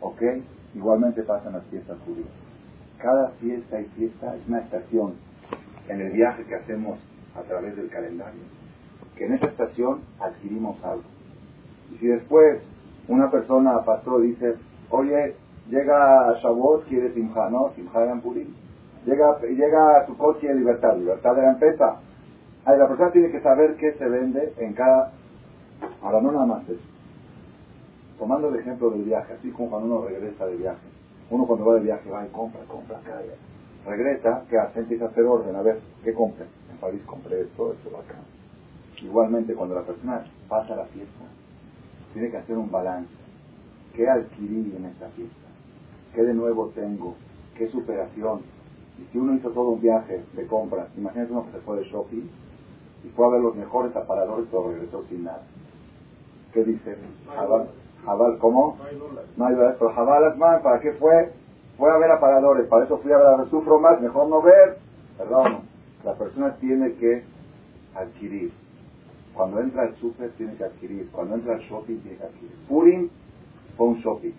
Ok, 0.01 0.21
igualmente 0.75 1.23
pasan 1.23 1.53
las 1.53 1.63
fiestas 1.65 1.97
judías. 2.05 2.29
Cada 2.97 3.29
fiesta 3.39 3.79
y 3.79 3.85
fiesta 3.85 4.35
es 4.35 4.47
una 4.47 4.59
estación 4.59 5.13
en 5.87 6.01
el 6.01 6.11
viaje 6.11 6.43
que 6.45 6.55
hacemos 6.55 6.99
a 7.35 7.41
través 7.41 7.75
del 7.75 7.89
calendario. 7.89 8.41
Que 9.15 9.25
en 9.25 9.33
esa 9.33 9.47
estación 9.47 10.01
adquirimos 10.19 10.83
algo. 10.83 11.03
Y 11.91 11.97
si 11.97 12.07
después 12.07 12.61
una 13.07 13.29
persona 13.31 13.83
pasó 13.83 14.23
y 14.23 14.29
dice, 14.29 14.55
oye, 14.89 15.35
llega 15.69 16.29
a 16.29 16.33
Shavuot, 16.39 16.87
quiere 16.87 17.13
Simcha, 17.13 17.49
no, 17.49 17.71
Simcha 17.75 17.99
de 17.99 18.15
Purim. 18.21 18.53
Llega, 19.05 19.39
llega 19.41 19.99
a 19.99 20.05
su 20.07 20.17
coche 20.17 20.47
de 20.47 20.55
libertad, 20.55 20.97
libertad 20.97 21.35
de 21.35 21.41
la 21.43 21.51
empresa. 21.51 21.99
Ahí 22.65 22.77
la 22.77 22.87
persona 22.87 23.11
tiene 23.11 23.29
que 23.29 23.41
saber 23.41 23.75
qué 23.75 23.93
se 23.93 24.07
vende 24.07 24.53
en 24.57 24.73
cada... 24.73 25.11
Ahora, 26.01 26.21
no 26.21 26.31
nada 26.31 26.45
más 26.47 26.67
eso. 26.67 26.81
Tomando 28.17 28.49
el 28.49 28.59
ejemplo 28.59 28.89
del 28.89 29.03
viaje, 29.03 29.33
así 29.33 29.51
como 29.51 29.69
cuando 29.69 29.87
uno 29.87 30.07
regresa 30.07 30.45
de 30.45 30.55
viaje 30.55 30.95
uno 31.29 31.47
cuando 31.47 31.65
va 31.65 31.75
de 31.75 31.81
viaje 31.81 32.09
va 32.09 32.25
y 32.25 32.29
compra, 32.29 32.61
compra, 32.65 32.99
cae. 33.03 33.35
Regresa, 33.85 34.43
¿qué 34.49 34.57
hace? 34.57 34.79
Empieza 34.79 35.05
a 35.05 35.07
hacer 35.09 35.23
orden, 35.23 35.55
a 35.55 35.61
ver, 35.61 35.79
¿qué 36.03 36.13
compré? 36.13 36.45
En 36.71 36.77
París 36.77 37.01
compré 37.05 37.41
esto, 37.41 37.73
esto 37.73 37.97
acá. 37.97 38.19
Igualmente, 39.01 39.53
cuando 39.55 39.75
la 39.75 39.81
persona 39.81 40.25
pasa 40.47 40.75
la 40.75 40.85
fiesta, 40.85 41.25
tiene 42.13 42.29
que 42.29 42.37
hacer 42.37 42.57
un 42.57 42.71
balance. 42.71 43.13
¿Qué 43.93 44.07
adquirí 44.07 44.73
en 44.77 44.85
esta 44.85 45.09
fiesta? 45.09 45.47
¿Qué 46.13 46.23
de 46.23 46.33
nuevo 46.33 46.67
tengo? 46.75 47.15
¿Qué 47.57 47.67
superación? 47.67 48.41
Y 48.99 49.11
si 49.11 49.17
uno 49.17 49.35
hizo 49.35 49.49
todo 49.49 49.71
un 49.71 49.81
viaje 49.81 50.23
de 50.33 50.47
compras, 50.47 50.87
imagínate 50.95 51.31
uno 51.31 51.45
que 51.45 51.53
se 51.53 51.59
fue 51.59 51.77
de 51.77 51.85
shopping 51.85 52.29
y 53.03 53.09
fue 53.09 53.25
a 53.25 53.29
ver 53.29 53.41
los 53.41 53.55
mejores 53.55 53.95
aparadores, 53.95 54.47
pero 54.49 54.71
regresó 54.71 55.03
sin 55.09 55.23
nada. 55.23 55.43
¿Qué 56.53 56.63
dice? 56.63 56.95
Jabal, 58.05 58.37
¿cómo? 58.37 58.77
No 59.37 59.45
hay 59.45 59.55
dólares. 59.55 59.77
Pero 59.79 59.93
Jabal 59.93 60.35
¿para 60.37 60.79
qué 60.79 60.93
fue? 60.93 61.33
Fue 61.77 61.91
a 61.91 61.97
ver 61.97 62.11
aparadores, 62.11 62.67
para 62.67 62.85
eso 62.85 62.99
fui 62.99 63.11
a 63.11 63.17
ver, 63.17 63.49
sufro 63.49 63.79
más, 63.79 63.99
mejor 64.01 64.29
no 64.29 64.41
ver. 64.41 64.77
Perdón, 65.17 65.61
la 66.03 66.13
persona 66.13 66.55
tiene 66.55 66.93
que 66.93 67.23
adquirir. 67.95 68.51
Cuando 69.33 69.59
entra 69.59 69.83
al 69.83 69.95
super 69.97 70.29
tiene 70.31 70.55
que 70.55 70.63
adquirir. 70.63 71.09
Cuando 71.11 71.35
entra 71.35 71.55
al 71.55 71.61
shopping 71.61 71.97
tiene 71.97 72.17
que 72.17 72.23
adquirir. 72.23 72.55
Purim 72.69 73.09
fue 73.75 73.87
un 73.87 73.95
shopping. 73.97 74.31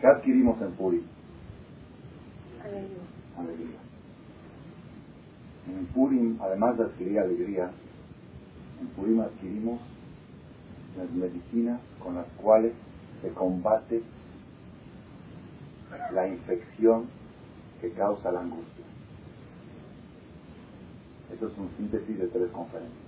¿Qué 0.00 0.06
adquirimos 0.06 0.60
en 0.62 0.72
Purim? 0.72 1.02
Alegría. 3.38 3.78
En 5.68 5.86
Purim, 5.86 6.38
además 6.40 6.78
de 6.78 6.84
adquirir 6.84 7.18
alegría, 7.18 7.70
en 8.80 8.88
Purim 8.88 9.20
adquirimos 9.20 9.80
las 10.96 11.10
medicinas 11.10 11.80
con 12.02 12.16
las 12.16 12.26
cuales 12.36 12.72
se 13.22 13.28
combate 13.30 14.02
la 16.12 16.28
infección 16.28 17.06
que 17.80 17.90
causa 17.92 18.32
la 18.32 18.40
angustia. 18.40 18.84
Esto 21.32 21.48
es 21.48 21.58
un 21.58 21.70
síntesis 21.76 22.18
de 22.18 22.26
tres 22.28 22.50
conferencias. 22.50 22.98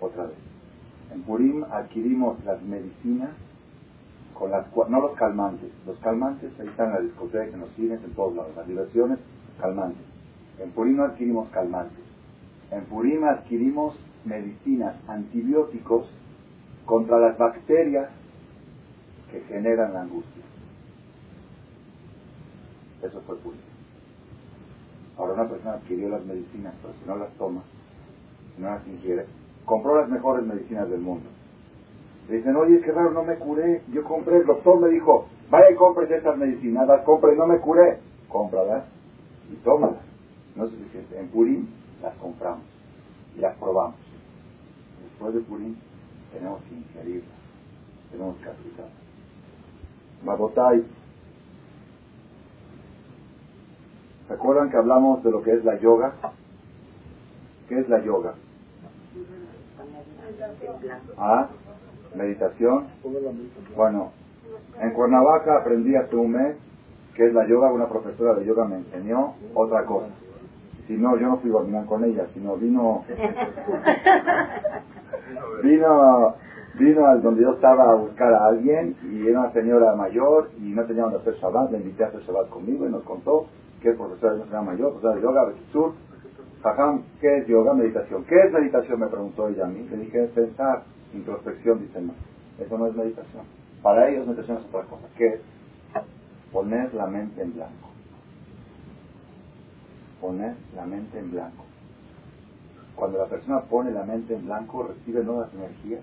Otra 0.00 0.24
vez. 0.24 0.36
En 1.12 1.22
Purim 1.22 1.64
adquirimos 1.70 2.44
las 2.44 2.60
medicinas 2.62 3.30
con 4.34 4.50
las 4.50 4.66
cuales, 4.68 4.92
no 4.92 5.00
los 5.00 5.16
calmantes, 5.16 5.70
los 5.86 5.98
calmantes 6.00 6.52
ahí 6.60 6.66
están 6.66 6.88
en 6.88 6.94
la 6.94 7.00
discoteca, 7.00 7.54
en 7.54 7.60
los 7.60 7.70
cines, 7.70 8.02
en 8.04 8.10
todos 8.12 8.34
lados, 8.34 8.54
las 8.54 8.66
diversiones, 8.66 9.18
calmantes. 9.58 10.04
En 10.58 10.70
Purim 10.72 10.96
no 10.96 11.04
adquirimos 11.04 11.48
calmantes. 11.50 12.04
En 12.70 12.84
Purim 12.84 13.24
adquirimos 13.24 13.96
medicinas, 14.24 14.96
antibióticos 15.08 16.06
contra 16.86 17.18
las 17.18 17.36
bacterias 17.36 18.08
que 19.30 19.40
generan 19.42 19.92
la 19.92 20.02
angustia. 20.02 20.42
Eso 23.02 23.20
fue 23.26 23.36
puro. 23.36 23.56
Ahora 25.18 25.34
una 25.34 25.48
persona 25.48 25.72
adquirió 25.74 26.08
las 26.08 26.24
medicinas, 26.24 26.74
pero 26.80 26.94
si 26.94 27.06
no 27.06 27.16
las 27.16 27.30
toma, 27.34 27.62
si 28.54 28.62
no 28.62 28.68
las 28.68 28.86
ingiere, 28.86 29.26
compró 29.64 30.00
las 30.00 30.08
mejores 30.08 30.46
medicinas 30.46 30.88
del 30.88 31.00
mundo. 31.00 31.28
Le 32.28 32.36
dicen, 32.36 32.56
oye, 32.56 32.80
qué 32.80 32.92
raro, 32.92 33.10
no 33.10 33.22
me 33.22 33.36
curé. 33.36 33.82
Yo 33.92 34.02
compré, 34.04 34.38
el 34.38 34.46
doctor 34.46 34.80
me 34.80 34.88
dijo, 34.88 35.26
vaya 35.50 35.70
y 35.70 35.74
compre 35.76 36.14
estas 36.14 36.36
medicinas, 36.36 36.86
las 36.86 37.02
compre 37.02 37.34
y 37.34 37.36
no 37.36 37.46
me 37.46 37.58
curé. 37.58 37.98
Cómpralas 38.28 38.84
y 39.52 39.56
tómalas. 39.56 40.00
No 40.54 40.64
es 40.64 40.70
suficiente. 40.70 41.18
En 41.18 41.28
Purim 41.28 41.66
las 42.02 42.14
compramos 42.16 42.64
y 43.36 43.40
las 43.40 43.56
probamos 43.56 43.96
después 45.02 45.34
de 45.34 45.40
Purim 45.40 45.76
tenemos 46.36 46.60
que 46.64 46.74
ingerirla, 46.74 47.34
tenemos 48.10 48.36
que 48.36 48.48
aplicarla. 48.48 48.92
Magotai. 50.22 50.84
¿Se 54.28 54.34
acuerdan 54.34 54.70
que 54.70 54.76
hablamos 54.76 55.22
de 55.24 55.30
lo 55.30 55.42
que 55.42 55.52
es 55.52 55.64
la 55.64 55.78
yoga? 55.78 56.12
¿Qué 57.68 57.78
es 57.78 57.88
la 57.88 58.04
yoga? 58.04 58.34
¿Ah? 61.16 61.48
Meditación. 62.14 62.88
Bueno, 63.74 64.12
en 64.80 64.90
Cuernavaca 64.92 65.58
aprendí 65.58 65.96
hace 65.96 66.16
un 66.16 66.32
mes 66.32 66.56
que 67.14 67.26
es 67.26 67.32
la 67.32 67.46
yoga, 67.46 67.72
una 67.72 67.88
profesora 67.88 68.34
de 68.34 68.44
yoga 68.44 68.66
me 68.66 68.76
enseñó 68.76 69.36
otra 69.54 69.86
cosa. 69.86 70.10
Si 70.86 70.94
no, 70.94 71.16
yo 71.18 71.28
no 71.28 71.38
fui 71.38 71.50
a 71.50 71.86
con 71.86 72.04
ella, 72.04 72.26
sino 72.34 72.56
vino, 72.56 73.04
vino, 75.62 76.34
vino 76.74 77.06
al 77.06 77.22
donde 77.22 77.42
yo 77.42 77.52
estaba 77.52 77.90
a 77.90 77.94
buscar 77.94 78.32
a 78.32 78.46
alguien 78.46 78.96
y 79.02 79.26
era 79.26 79.40
una 79.40 79.52
señora 79.52 79.94
mayor 79.94 80.50
y 80.58 80.70
no 80.70 80.84
tenía 80.84 81.02
donde 81.04 81.18
hacer 81.18 81.34
Shabbat, 81.34 81.70
le 81.70 81.78
invité 81.78 82.04
a 82.04 82.08
hacer 82.08 82.20
Shabbat 82.22 82.48
conmigo 82.48 82.86
y 82.86 82.90
nos 82.90 83.02
contó 83.02 83.46
que 83.80 83.90
es 83.90 83.96
profesora 83.96 84.32
de 84.32 84.38
una 84.38 84.46
señora 84.46 84.62
mayor, 84.62 84.90
profesora 84.90 85.14
de 85.16 85.22
yoga, 85.22 85.52
Sur, 85.72 85.92
Jajam, 86.62 87.02
¿qué 87.20 87.38
es 87.38 87.46
yoga? 87.46 87.74
Meditación. 87.74 88.24
¿Qué 88.24 88.34
es 88.34 88.52
meditación? 88.52 88.98
Me 88.98 89.06
preguntó 89.06 89.48
ella 89.48 89.66
a 89.66 89.68
mí. 89.68 89.86
Le 89.88 89.98
dije, 89.98 90.24
es 90.24 90.30
pensar, 90.30 90.82
introspección, 91.14 91.80
dicen, 91.80 92.08
no, 92.08 92.14
eso 92.58 92.76
no 92.76 92.88
es 92.88 92.96
meditación. 92.96 93.44
Para 93.82 94.08
ellos 94.08 94.26
meditación 94.26 94.58
es 94.58 94.64
otra 94.64 94.82
cosa. 94.82 95.06
¿Qué 95.16 95.26
es? 95.26 95.40
Poner 96.52 96.92
la 96.94 97.06
mente 97.06 97.40
en 97.42 97.54
blanco. 97.54 97.90
Poner 100.20 100.56
la 100.74 100.86
mente 100.86 101.18
en 101.18 101.30
blanco. 101.30 101.65
Cuando 102.96 103.18
la 103.18 103.26
persona 103.26 103.60
pone 103.60 103.90
la 103.92 104.04
mente 104.04 104.34
en 104.34 104.46
blanco, 104.46 104.82
recibe 104.82 105.22
nuevas 105.22 105.52
energías 105.54 106.02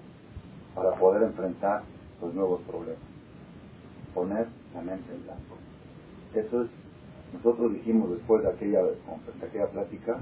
para 0.76 0.92
poder 0.96 1.24
enfrentar 1.24 1.82
los 2.22 2.34
nuevos 2.34 2.62
problemas. 2.62 3.04
Poner 4.14 4.48
la 4.74 4.82
mente 4.82 5.12
en 5.14 5.24
blanco. 5.24 5.58
Eso 6.36 6.62
es, 6.62 6.70
nosotros 7.34 7.74
dijimos 7.74 8.12
después 8.12 8.44
de 8.44 8.50
aquella, 8.50 8.84
de 8.84 9.46
aquella 9.46 9.68
plática, 9.68 10.18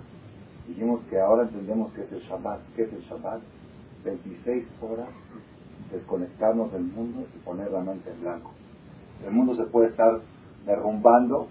dijimos 0.67 1.01
que 1.09 1.19
ahora 1.19 1.43
entendemos 1.43 1.91
que 1.93 2.03
es 2.03 2.11
el 2.11 2.21
Shabbat. 2.21 2.61
¿Qué 2.75 2.83
es 2.83 2.93
el 2.93 3.01
Shabbat? 3.01 3.41
26 4.03 4.65
horas 4.81 5.09
desconectarnos 5.91 6.71
del 6.71 6.83
mundo 6.83 7.25
y 7.35 7.39
poner 7.39 7.71
la 7.71 7.81
mente 7.81 8.09
en 8.11 8.21
blanco. 8.21 8.51
El 9.25 9.31
mundo 9.33 9.55
se 9.55 9.63
puede 9.63 9.89
estar 9.89 10.19
derrumbando, 10.65 11.47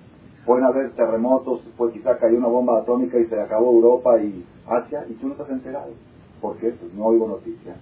pueden 0.47 0.65
haber 0.65 0.93
terremotos, 0.93 1.61
pues 1.77 1.93
quizá 1.93 2.17
cayó 2.19 2.39
una 2.39 2.49
bomba 2.49 2.79
atómica 2.79 3.19
y 3.19 3.27
se 3.27 3.41
acabó 3.41 3.71
Europa 3.71 4.21
y 4.21 4.45
Asia 4.71 5.05
y 5.09 5.15
tú 5.15 5.27
no 5.27 5.33
estás 5.33 5.51
enterado. 5.51 5.91
¿Por 6.41 6.57
qué? 6.59 6.71
Pues 6.71 6.95
no 6.95 7.07
oigo 7.07 7.29
noticias, 7.29 7.77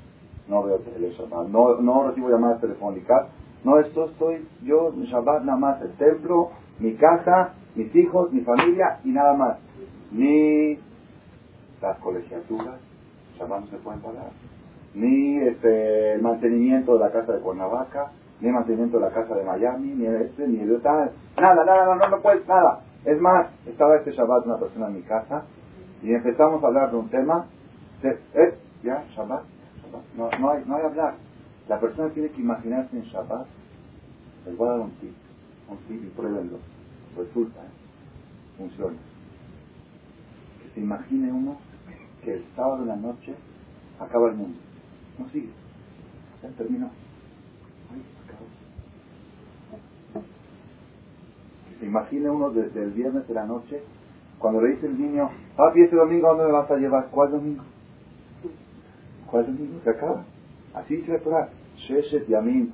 no 0.48 0.62
veo 0.62 0.78
televisión, 0.78 1.28
no, 1.30 1.80
no 1.80 2.08
recibo 2.08 2.30
llamadas 2.30 2.60
telefónicas, 2.60 3.28
no 3.64 3.78
esto 3.78 4.06
estoy, 4.06 4.46
yo 4.62 4.88
en 4.88 5.04
Shabbat 5.04 5.44
nada 5.44 5.58
más, 5.58 5.82
el 5.82 5.92
templo, 5.92 6.50
mi 6.78 6.94
casa, 6.94 7.54
mis 7.74 7.94
hijos, 7.94 8.32
mi 8.32 8.40
familia 8.40 9.00
y 9.04 9.10
nada 9.10 9.34
más. 9.34 9.58
Ni 10.10 10.78
las 11.82 11.98
colegiaturas, 11.98 12.80
Shabbat 13.38 13.60
no 13.60 13.66
se 13.66 13.76
pueden 13.78 14.00
pagar. 14.00 14.30
Ni 14.94 15.38
este, 15.38 16.14
el 16.14 16.22
mantenimiento 16.22 16.94
de 16.94 17.00
la 17.00 17.12
casa 17.12 17.32
de 17.32 17.40
Cuernavaca, 17.40 18.12
ni 18.40 18.48
el 18.48 18.54
mantenimiento 18.54 18.98
de 18.98 19.04
la 19.04 19.10
casa 19.12 19.34
de 19.34 19.44
Miami, 19.44 19.88
ni 19.88 20.06
este, 20.06 20.48
ni 20.48 20.60
el 20.60 20.82
Nada, 20.82 21.12
nada, 21.36 21.84
no, 21.84 21.94
no, 21.96 22.08
no 22.08 22.20
puedes, 22.20 22.46
nada. 22.48 22.80
Es 23.04 23.20
más, 23.20 23.48
estaba 23.66 23.96
este 23.96 24.12
Shabbat 24.12 24.46
una 24.46 24.58
persona 24.58 24.86
en 24.86 24.94
mi 24.94 25.02
casa 25.02 25.44
y 26.02 26.12
empezamos 26.12 26.62
a 26.62 26.66
hablar 26.66 26.90
de 26.90 26.96
un 26.96 27.08
tema. 27.08 27.46
¿Eh? 28.02 28.58
¿Ya? 28.82 29.04
¿Shabbat? 29.14 29.44
No, 30.16 30.30
no, 30.38 30.50
hay, 30.50 30.64
no 30.66 30.76
hay 30.76 30.84
hablar. 30.84 31.16
La 31.68 31.80
persona 31.80 32.12
tiene 32.12 32.30
que 32.30 32.40
imaginarse 32.40 32.96
en 32.96 33.04
Shabbat. 33.04 33.46
Les 34.46 34.56
voy 34.56 34.68
a 34.68 34.72
dar 34.72 34.80
un 34.80 34.90
tip. 34.92 35.14
Un 35.68 35.78
tip 35.88 36.04
y 36.04 36.08
pruébenlo. 36.08 36.58
Resulta, 37.16 37.60
¿eh? 37.60 37.70
funciona. 38.56 38.96
Que 40.62 40.74
se 40.74 40.80
imagine 40.80 41.32
uno 41.32 41.58
que 42.24 42.34
el 42.34 42.44
sábado 42.54 42.82
en 42.82 42.88
la 42.88 42.96
noche 42.96 43.34
acaba 43.98 44.28
el 44.28 44.36
mundo. 44.36 44.58
No 45.18 45.28
sigue. 45.30 45.50
Ya 46.42 46.48
terminó. 46.50 46.90
se 51.78 51.86
imagine 51.86 52.28
uno 52.28 52.50
desde 52.50 52.82
el 52.82 52.90
viernes 52.90 53.26
de 53.28 53.34
la 53.34 53.46
noche, 53.46 53.82
cuando 54.38 54.60
le 54.60 54.74
dice 54.74 54.86
el 54.86 55.00
niño, 55.00 55.30
papi, 55.56 55.82
este 55.82 55.96
domingo 55.96 56.28
dónde 56.28 56.44
me 56.44 56.52
vas 56.52 56.70
a 56.70 56.76
llevar? 56.76 57.08
¿Cuál 57.10 57.32
domingo? 57.32 57.64
¿Cuál 59.30 59.46
domingo? 59.46 59.80
Se 59.84 59.90
acaba. 59.90 60.24
Así 60.74 61.02
se 61.02 61.18
va 61.18 61.48
Sheshet 61.76 62.28
Yamin 62.28 62.72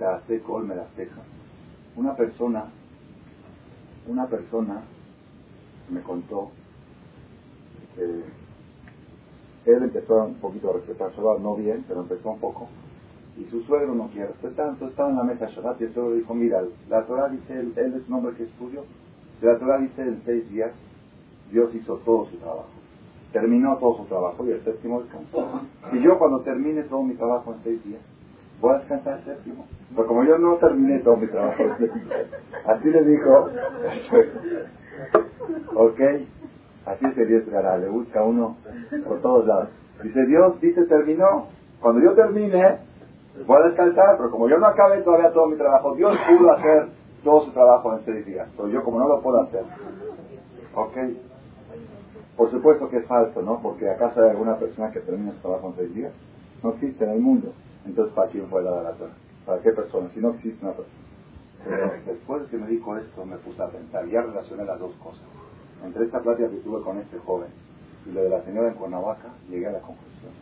Una 1.96 2.16
persona, 2.16 2.64
una 4.07 4.27
persona 4.27 4.83
me 5.90 6.00
contó 6.00 6.50
que 7.94 9.72
él 9.72 9.83
empezó 9.83 10.24
un 10.24 10.35
poquito 10.35 10.70
a 10.70 10.74
respetar 10.74 11.12
Shabbat, 11.12 11.40
no 11.40 11.57
bien, 11.57 11.85
pero 11.87 12.00
empezó 12.00 12.31
un 12.31 12.40
poco 12.40 12.68
y 13.37 13.44
su 13.46 13.62
suegro 13.62 13.94
no 13.94 14.09
quiere 14.09 14.29
respetar, 14.29 14.68
entonces 14.68 14.90
estaba 14.90 15.11
en 15.11 15.16
la 15.16 15.24
mesa 15.24 15.46
Shabbat 15.46 15.81
y 15.81 15.85
el 15.85 15.94
suegro 15.94 16.14
dijo, 16.14 16.35
mira, 16.35 16.62
la 16.88 17.05
Torah 17.05 17.29
dice, 17.29 17.59
él, 17.59 17.74
es 17.77 18.09
un 18.09 18.14
hombre 18.14 18.35
que 18.37 18.44
estudió, 18.44 18.85
la 19.42 19.59
Torah 19.59 19.79
dice 19.79 20.03
en 20.03 20.22
seis 20.24 20.48
días, 20.50 20.72
Dios 21.50 21.74
hizo 21.74 21.96
todo 21.98 22.26
su 22.26 22.37
trabajo, 22.38 22.68
terminó 23.33 23.76
todo 23.78 23.98
su 23.98 24.04
trabajo 24.04 24.44
y 24.46 24.52
el 24.52 24.64
séptimo 24.64 25.02
descansó. 25.02 25.61
Y 25.92 26.00
yo 26.00 26.18
cuando 26.18 26.40
termine 26.40 26.83
todo 26.85 27.02
mi 27.02 27.14
trabajo 27.14 27.52
en 27.54 27.62
seis 27.62 27.85
días, 27.85 28.00
voy 28.61 28.74
a 28.74 28.78
descansar 28.78 29.18
el 29.18 29.24
séptimo. 29.24 29.66
Pero 29.94 30.07
como 30.07 30.24
yo 30.24 30.38
no 30.38 30.57
terminé 30.57 30.98
todo 31.00 31.16
mi 31.16 31.26
trabajo, 31.26 31.62
así 32.66 32.90
le 32.90 33.04
dijo, 33.04 33.48
ok, 35.74 36.00
así 36.87 37.07
se 37.14 37.22
arriesgará, 37.22 37.78
le 37.78 37.88
busca 37.88 38.22
uno 38.22 38.57
por 39.07 39.20
todos 39.20 39.46
lados. 39.46 39.68
Dice 40.02 40.26
Dios, 40.26 40.61
dice 40.61 40.85
terminó, 40.85 41.46
cuando 41.80 42.00
yo 42.02 42.14
termine, 42.14 42.78
Voy 43.46 43.61
a 43.61 43.66
descansar, 43.66 44.16
pero 44.16 44.30
como 44.30 44.48
yo 44.48 44.59
no 44.59 44.66
acabé 44.66 45.02
todavía 45.02 45.33
todo 45.33 45.48
mi 45.48 45.57
trabajo, 45.57 45.94
Dios 45.96 46.16
pudo 46.28 46.52
hacer 46.52 46.88
todo 47.24 47.44
su 47.44 47.50
trabajo 47.50 47.92
en 47.94 48.04
seis 48.04 48.24
días. 48.24 48.48
Pero 48.57 48.68
yo 48.68 48.83
como 48.85 49.00
no 49.00 49.09
lo 49.09 49.20
puedo 49.20 49.42
hacer. 49.42 49.64
¿Ok? 50.74 50.96
Por 52.37 52.51
supuesto 52.51 52.88
que 52.88 52.99
es 52.99 53.07
falso, 53.07 53.42
¿no? 53.42 53.61
Porque 53.62 53.88
acaso 53.88 54.23
hay 54.23 54.31
alguna 54.31 54.57
persona 54.57 54.90
que 54.90 55.01
termina 55.01 55.33
su 55.33 55.38
trabajo 55.38 55.68
en 55.68 55.77
seis 55.77 55.94
días. 55.94 56.12
No 56.62 56.70
existe 56.75 57.05
en 57.05 57.11
el 57.11 57.20
mundo. 57.20 57.53
Entonces, 57.87 58.14
¿para 58.14 58.31
quién 58.31 58.49
fue 58.49 58.62
la 58.62 58.83
la 58.83 58.92
Torah? 58.92 59.12
¿Para 59.47 59.61
qué 59.61 59.70
persona? 59.70 60.09
Si 60.14 60.20
no 60.20 60.31
existe 60.31 60.64
una 60.64 60.75
persona. 60.75 60.99
Pero 61.64 61.92
después 62.07 62.42
de 62.42 62.49
que 62.49 62.57
me 62.59 62.66
dijo 62.68 62.97
esto, 62.97 63.25
me 63.25 63.37
puse 63.37 63.62
a 63.62 63.68
pensar. 63.68 64.07
Ya 64.07 64.23
relacioné 64.23 64.64
las 64.64 64.79
dos 64.79 64.92
cosas. 65.03 65.23
Entre 65.85 66.05
esta 66.05 66.20
plática 66.20 66.49
que 66.49 66.57
tuve 66.59 66.83
con 66.83 66.99
este 66.99 67.18
joven 67.18 67.49
y 68.07 68.12
lo 68.12 68.23
de 68.23 68.29
la 68.31 68.42
señora 68.42 68.68
en 68.68 68.75
Cuernavaca, 68.75 69.29
llegué 69.49 69.66
a 69.66 69.73
la 69.73 69.81
conclusión. 69.81 70.33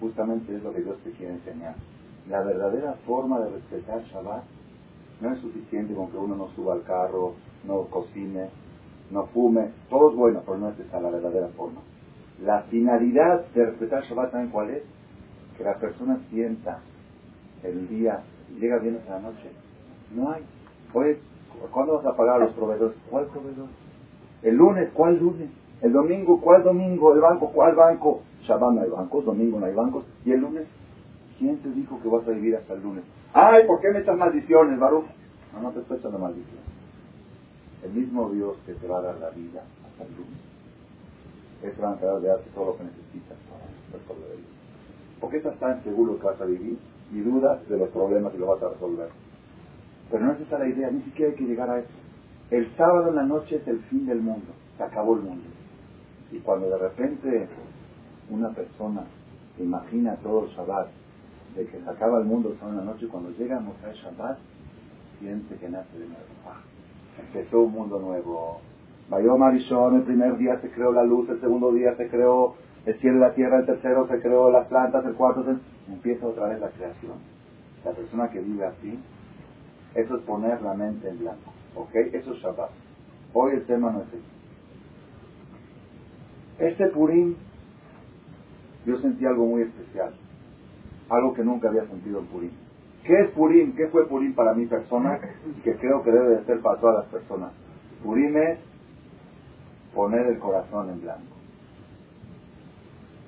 Justamente 0.00 0.56
es 0.56 0.62
lo 0.62 0.72
que 0.72 0.82
Dios 0.82 0.98
te 1.04 1.10
quiere 1.12 1.34
enseñar 1.34 1.74
la 2.28 2.42
verdadera 2.42 2.94
forma 3.06 3.40
de 3.40 3.50
respetar 3.50 4.02
Shabbat 4.04 4.44
no 5.20 5.32
es 5.32 5.40
suficiente 5.40 5.94
con 5.94 6.10
que 6.10 6.16
uno 6.16 6.34
no 6.34 6.48
suba 6.54 6.74
al 6.74 6.82
carro, 6.82 7.34
no 7.64 7.82
cocine, 7.84 8.48
no 9.10 9.26
fume, 9.26 9.70
todo 9.90 10.10
es 10.10 10.16
bueno, 10.16 10.42
pero 10.44 10.58
no 10.58 10.70
es 10.70 10.78
esa 10.80 11.00
la 11.00 11.10
verdadera 11.10 11.48
forma. 11.48 11.80
La 12.42 12.62
finalidad 12.62 13.44
de 13.54 13.66
respetar 13.66 14.02
Shabbat, 14.02 14.32
¿saben 14.32 14.48
cuál 14.48 14.70
es? 14.70 14.82
Que 15.56 15.64
la 15.64 15.74
persona 15.78 16.18
sienta 16.30 16.80
el 17.62 17.88
día, 17.88 18.22
llega 18.58 18.78
bien 18.78 18.98
esa 19.04 19.20
noche. 19.20 19.50
No 20.14 20.30
hay. 20.30 20.42
Oye, 20.92 21.18
¿cuándo 21.70 21.96
vas 21.96 22.06
a 22.06 22.16
pagar 22.16 22.36
a 22.36 22.44
los 22.44 22.52
proveedores? 22.54 22.96
¿Cuál 23.10 23.26
proveedor? 23.26 23.68
El 24.42 24.56
lunes, 24.56 24.90
¿cuál 24.94 25.18
lunes? 25.18 25.48
El 25.80 25.92
domingo, 25.92 26.40
¿cuál 26.40 26.62
domingo? 26.62 27.14
El 27.14 27.20
banco, 27.20 27.50
¿cuál 27.52 27.74
banco? 27.74 28.22
Shabbat 28.42 28.72
no 28.74 28.80
hay 28.82 28.90
bancos, 28.90 29.24
domingo 29.24 29.60
no 29.60 29.66
hay 29.66 29.74
bancos. 29.74 30.04
¿Y 30.24 30.32
el 30.32 30.40
lunes? 30.40 30.66
¿Quién 31.38 31.58
te 31.58 31.70
dijo 31.70 32.00
que 32.02 32.08
vas 32.08 32.26
a 32.26 32.30
vivir 32.30 32.56
hasta 32.56 32.74
el 32.74 32.82
lunes? 32.82 33.04
Ay, 33.32 33.66
¿por 33.66 33.80
qué 33.80 33.90
me 33.90 34.00
echas 34.00 34.16
maldiciones, 34.16 34.78
Baruch? 34.78 35.06
No, 35.52 35.62
no 35.62 35.70
te 35.70 35.80
estoy 35.80 35.98
echando 35.98 36.18
maldiciones. 36.18 36.73
El 37.84 37.92
mismo 37.92 38.30
Dios 38.30 38.56
que 38.64 38.72
te 38.74 38.88
va 38.88 38.98
a 38.98 39.02
dar 39.02 39.16
la 39.16 39.30
vida 39.30 39.62
hasta 39.84 40.04
el 40.04 40.16
lunes 40.16 40.44
es 41.62 41.82
va 41.82 41.92
a 41.92 42.20
de 42.20 42.28
darte 42.28 42.50
todo 42.54 42.66
lo 42.66 42.76
que 42.76 42.84
necesitas 42.84 43.38
para 43.48 43.64
resolver 43.92 44.32
el 44.32 44.44
¿Por 45.20 45.30
qué 45.30 45.36
estás 45.38 45.58
tan 45.58 45.82
seguro 45.84 46.18
que 46.18 46.26
vas 46.26 46.40
a 46.40 46.44
vivir 46.44 46.78
y 47.12 47.20
dudas 47.20 47.66
de 47.68 47.78
los 47.78 47.88
problemas 47.90 48.34
y 48.34 48.38
lo 48.38 48.46
vas 48.46 48.62
a 48.62 48.70
resolver? 48.70 49.08
Pero 50.10 50.24
no 50.24 50.32
es 50.32 50.40
esa 50.40 50.58
la 50.58 50.68
idea, 50.68 50.90
ni 50.90 51.02
siquiera 51.02 51.30
hay 51.30 51.36
que 51.36 51.44
llegar 51.44 51.70
a 51.70 51.78
eso. 51.78 51.88
El 52.50 52.74
sábado 52.76 53.08
en 53.10 53.16
la 53.16 53.22
noche 53.22 53.56
es 53.56 53.68
el 53.68 53.80
fin 53.84 54.06
del 54.06 54.20
mundo, 54.20 54.52
se 54.76 54.82
acabó 54.82 55.16
el 55.16 55.22
mundo. 55.22 55.44
Y 56.32 56.38
cuando 56.38 56.68
de 56.68 56.78
repente 56.78 57.48
una 58.30 58.50
persona 58.50 59.04
imagina 59.58 60.16
todo 60.16 60.44
el 60.44 60.50
Shabbat 60.50 60.88
de 61.56 61.66
que 61.66 61.80
se 61.80 61.88
acaba 61.90 62.18
el 62.18 62.24
mundo 62.24 62.54
son 62.60 62.76
la 62.76 62.84
noche, 62.84 63.08
cuando 63.08 63.30
llega 63.30 63.58
a 63.58 63.92
Shabbat, 63.92 64.38
siente 65.20 65.56
que 65.56 65.68
nace 65.68 65.98
de 65.98 66.06
nuevo. 66.06 66.73
Empezó 67.18 67.60
un 67.60 67.72
mundo 67.72 67.98
nuevo. 67.98 68.60
Vayó 69.08 69.36
Marishon, 69.36 69.96
el 69.96 70.02
primer 70.02 70.36
día 70.38 70.60
se 70.60 70.70
creó 70.70 70.92
la 70.92 71.04
luz, 71.04 71.28
el 71.28 71.40
segundo 71.40 71.72
día 71.72 71.94
se 71.96 72.08
creó 72.08 72.54
el 72.86 72.98
cielo 73.00 73.18
y 73.18 73.20
la 73.20 73.34
tierra, 73.34 73.58
el 73.58 73.66
tercero 73.66 74.06
se 74.08 74.20
creó 74.20 74.50
las 74.50 74.66
plantas, 74.68 75.04
el 75.04 75.14
cuarto 75.14 75.44
se... 75.44 75.92
empieza 75.92 76.26
otra 76.26 76.48
vez 76.48 76.60
la 76.60 76.70
creación. 76.70 77.12
La 77.84 77.92
persona 77.92 78.30
que 78.30 78.40
vive 78.40 78.64
así, 78.66 78.98
eso 79.94 80.16
es 80.16 80.22
poner 80.22 80.60
la 80.62 80.74
mente 80.74 81.08
en 81.08 81.18
blanco. 81.18 81.52
¿Ok? 81.76 81.94
Eso 81.94 82.32
es 82.32 82.38
Shabbat. 82.40 82.70
Hoy 83.32 83.52
el 83.52 83.66
tema 83.66 83.90
no 83.90 84.02
es 84.02 84.08
eso. 84.08 84.34
Este 86.58 86.86
Purim, 86.88 87.34
yo 88.86 88.98
sentí 88.98 89.26
algo 89.26 89.46
muy 89.46 89.62
especial 89.62 90.14
algo 91.08 91.34
que 91.34 91.44
nunca 91.44 91.68
había 91.68 91.86
sentido 91.86 92.20
en 92.20 92.26
Purim. 92.26 92.50
¿Qué 93.04 93.20
es 93.20 93.30
Purim? 93.32 93.76
¿Qué 93.76 93.88
fue 93.88 94.08
Purim 94.08 94.34
para 94.34 94.54
mi 94.54 94.64
persona? 94.64 95.20
Y 95.46 95.60
que 95.60 95.76
creo 95.76 96.02
que 96.02 96.10
debe 96.10 96.36
de 96.36 96.44
ser 96.44 96.60
para 96.60 96.80
todas 96.80 97.04
las 97.04 97.06
personas. 97.06 97.52
Purim 98.02 98.34
es 98.36 98.58
poner 99.94 100.26
el 100.26 100.38
corazón 100.38 100.88
en 100.88 101.02
blanco. 101.02 101.36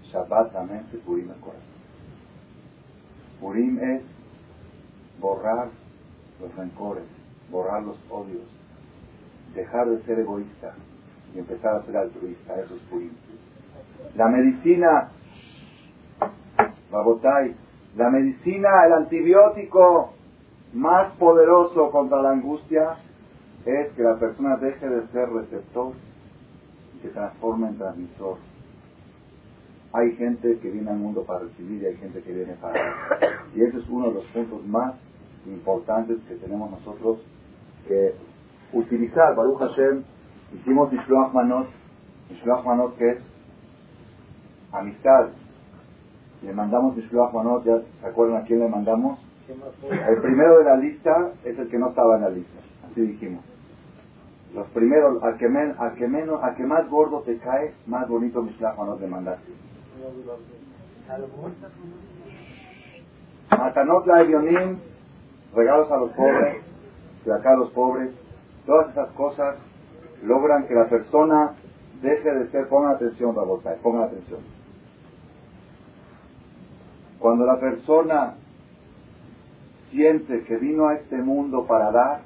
Shabbat 0.04 0.52
también 0.52 0.86
se 0.90 0.96
Purim 0.98 1.30
el 1.30 1.40
corazón. 1.40 1.62
Purim 3.38 3.78
es 3.78 4.02
borrar 5.20 5.68
los 6.40 6.54
rencores, 6.56 7.04
borrar 7.50 7.82
los 7.82 7.98
odios, 8.08 8.48
dejar 9.54 9.90
de 9.90 10.02
ser 10.04 10.20
egoísta 10.20 10.74
y 11.34 11.38
empezar 11.38 11.76
a 11.76 11.82
ser 11.82 11.98
altruista. 11.98 12.58
Eso 12.60 12.76
es 12.76 12.82
Purim. 12.82 13.10
La 14.14 14.28
medicina, 14.28 15.10
Babotay, 16.90 17.54
la 17.96 18.10
medicina, 18.10 18.68
el 18.86 18.92
antibiótico 18.92 20.12
más 20.74 21.12
poderoso 21.14 21.90
contra 21.90 22.20
la 22.20 22.30
angustia 22.32 22.98
es 23.64 23.90
que 23.92 24.02
la 24.02 24.18
persona 24.18 24.56
deje 24.56 24.86
de 24.86 25.06
ser 25.08 25.30
receptor 25.30 25.94
y 26.94 27.02
se 27.02 27.08
transforme 27.08 27.68
en 27.68 27.78
transmisor. 27.78 28.36
Hay 29.92 30.14
gente 30.16 30.58
que 30.58 30.70
viene 30.70 30.90
al 30.90 30.98
mundo 30.98 31.24
para 31.24 31.40
recibir 31.40 31.82
y 31.82 31.86
hay 31.86 31.96
gente 31.96 32.22
que 32.22 32.32
viene 32.32 32.52
para 32.60 32.74
dar. 32.74 33.30
Y 33.54 33.62
ese 33.62 33.78
es 33.78 33.88
uno 33.88 34.08
de 34.08 34.14
los 34.14 34.24
puntos 34.26 34.64
más 34.66 34.94
importantes 35.46 36.18
que 36.28 36.34
tenemos 36.34 36.70
nosotros 36.70 37.20
que 37.88 38.14
utilizar. 38.74 39.34
Baruch 39.34 39.58
Hashem, 39.58 40.04
hicimos 40.54 40.92
Mishloach 40.92 41.32
Manot, 41.32 41.68
Mishloach 42.28 42.64
Manot 42.64 42.96
que 42.98 43.10
es 43.12 43.18
amistad. 44.72 45.30
Le 46.42 46.52
mandamos 46.52 46.96
Mishloach 46.96 47.32
Manot, 47.32 47.64
¿ya 47.64 47.80
se 48.00 48.06
acuerdan 48.06 48.42
a 48.42 48.44
quién 48.44 48.60
le 48.60 48.68
mandamos? 48.68 49.18
El 49.48 50.20
primero 50.22 50.58
de 50.58 50.64
la 50.64 50.76
lista 50.76 51.30
es 51.44 51.58
el 51.58 51.68
que 51.68 51.78
no 51.78 51.90
estaba 51.90 52.16
en 52.16 52.22
la 52.22 52.30
lista, 52.30 52.58
así 52.90 53.00
dijimos. 53.00 53.44
Los 54.54 54.66
primeros, 54.68 55.22
al 55.22 55.36
que, 55.36 55.46
que, 55.98 56.08
menos, 56.08 56.42
al 56.42 56.54
que 56.56 56.64
más 56.64 56.88
gordo 56.88 57.20
te 57.22 57.38
cae, 57.38 57.74
más 57.86 58.08
bonito 58.08 58.42
Mishloach 58.42 58.76
Manot 58.76 59.00
le 59.00 59.06
mandaste. 59.06 59.52
Matanot 63.50 64.06
la 64.06 64.24
regalos 65.54 65.90
a 65.90 65.96
los 65.96 66.10
pobres, 66.12 66.62
acá 67.32 67.52
a 67.52 67.56
los 67.56 67.70
pobres, 67.70 68.10
todas 68.66 68.90
esas 68.90 69.10
cosas 69.12 69.56
logran 70.22 70.66
que 70.66 70.74
la 70.74 70.88
persona 70.88 71.54
deje 72.02 72.30
de 72.30 72.50
ser, 72.50 72.68
pongan 72.68 72.96
atención, 72.96 73.34
Rabotay, 73.34 73.78
pongan 73.82 74.04
atención. 74.04 74.40
Cuando 77.26 77.44
la 77.44 77.58
persona 77.58 78.34
siente 79.90 80.44
que 80.44 80.58
vino 80.58 80.86
a 80.86 80.94
este 80.94 81.16
mundo 81.16 81.66
para 81.66 81.90
dar, 81.90 82.20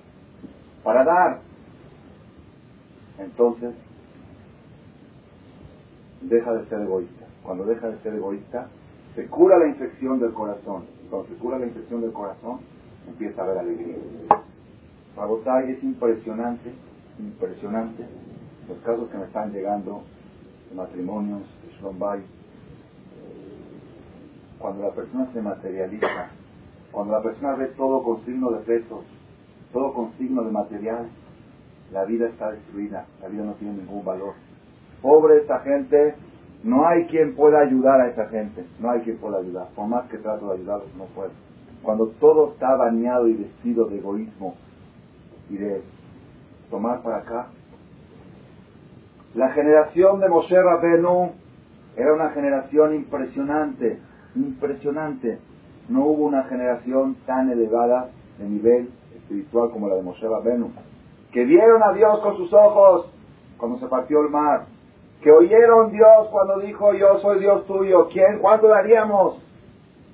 para 0.84 1.04
dar, 1.04 1.40
entonces 3.18 3.74
deja 6.20 6.52
de 6.52 6.66
ser 6.66 6.82
egoísta. 6.82 7.24
Cuando 7.42 7.64
deja 7.64 7.88
de 7.88 7.98
ser 8.00 8.12
egoísta, 8.12 8.68
se 9.14 9.26
cura 9.28 9.56
la 9.56 9.68
infección 9.68 10.20
del 10.20 10.34
corazón. 10.34 10.84
Cuando 11.08 11.28
se 11.28 11.34
cura 11.36 11.58
la 11.58 11.64
infección 11.64 12.02
del 12.02 12.12
corazón, 12.12 12.58
empieza 13.08 13.40
a 13.40 13.44
haber 13.46 13.56
alegría. 13.56 13.96
Rabotay 15.16 15.70
es 15.70 15.82
impresionante, 15.82 16.74
impresionante 17.18 18.04
los 18.68 18.76
casos 18.80 19.08
que 19.08 19.16
me 19.16 19.24
están 19.24 19.50
llegando 19.50 20.02
de 20.68 20.76
matrimonios, 20.76 21.40
de 21.64 21.72
Shlombay. 21.78 22.20
Cuando 24.60 24.82
la 24.82 24.90
persona 24.90 25.26
se 25.32 25.40
materializa, 25.40 26.30
cuando 26.92 27.14
la 27.14 27.22
persona 27.22 27.54
ve 27.54 27.66
todo 27.76 28.02
con 28.02 28.24
signo 28.24 28.50
de 28.50 28.58
pesos, 28.60 29.04
todo 29.72 29.92
con 29.94 30.12
signo 30.18 30.44
de 30.44 30.52
material, 30.52 31.08
la 31.92 32.04
vida 32.04 32.28
está 32.28 32.50
destruida, 32.50 33.06
la 33.22 33.28
vida 33.28 33.44
no 33.44 33.54
tiene 33.54 33.74
ningún 33.74 34.04
valor. 34.04 34.34
Pobre 35.02 35.38
esta 35.38 35.60
gente, 35.60 36.14
no 36.62 36.86
hay 36.86 37.06
quien 37.06 37.34
pueda 37.34 37.60
ayudar 37.60 38.00
a 38.02 38.08
esa 38.08 38.26
gente, 38.28 38.64
no 38.80 38.90
hay 38.90 39.00
quien 39.00 39.16
pueda 39.16 39.38
ayudar. 39.38 39.68
Por 39.74 39.88
más 39.88 40.08
que 40.10 40.18
trato 40.18 40.48
de 40.48 40.58
ayudarlos, 40.58 40.94
no 40.94 41.04
puedo. 41.06 41.30
Cuando 41.82 42.08
todo 42.20 42.52
está 42.52 42.76
bañado 42.76 43.26
y 43.28 43.34
vestido 43.34 43.86
de 43.86 43.98
egoísmo 43.98 44.54
y 45.48 45.56
de 45.56 45.82
tomar 46.70 47.02
para 47.02 47.18
acá. 47.18 47.46
La 49.34 49.50
generación 49.50 50.20
de 50.20 50.28
Moshe 50.28 50.60
Rabenu 50.60 51.32
era 51.96 52.12
una 52.12 52.30
generación 52.30 52.94
impresionante, 52.94 53.98
impresionante. 54.34 55.38
No 55.88 56.04
hubo 56.04 56.26
una 56.26 56.44
generación 56.44 57.16
tan 57.26 57.50
elevada 57.50 58.10
de 58.38 58.48
nivel 58.48 58.90
espiritual 59.16 59.70
como 59.70 59.88
la 59.88 59.96
de 59.96 60.02
Moshe 60.02 60.26
Rabenu. 60.28 60.70
Que 61.32 61.44
vieron 61.44 61.82
a 61.82 61.92
Dios 61.92 62.20
con 62.20 62.36
sus 62.36 62.52
ojos 62.52 63.10
cuando 63.58 63.78
se 63.78 63.86
partió 63.86 64.20
el 64.22 64.30
mar. 64.30 64.66
Que 65.22 65.30
oyeron 65.30 65.92
Dios 65.92 66.28
cuando 66.30 66.58
dijo 66.60 66.94
yo 66.94 67.18
soy 67.20 67.40
Dios 67.40 67.66
tuyo. 67.66 68.08
¿Quién? 68.08 68.38
¿Cuánto 68.38 68.68
daríamos? 68.68 69.42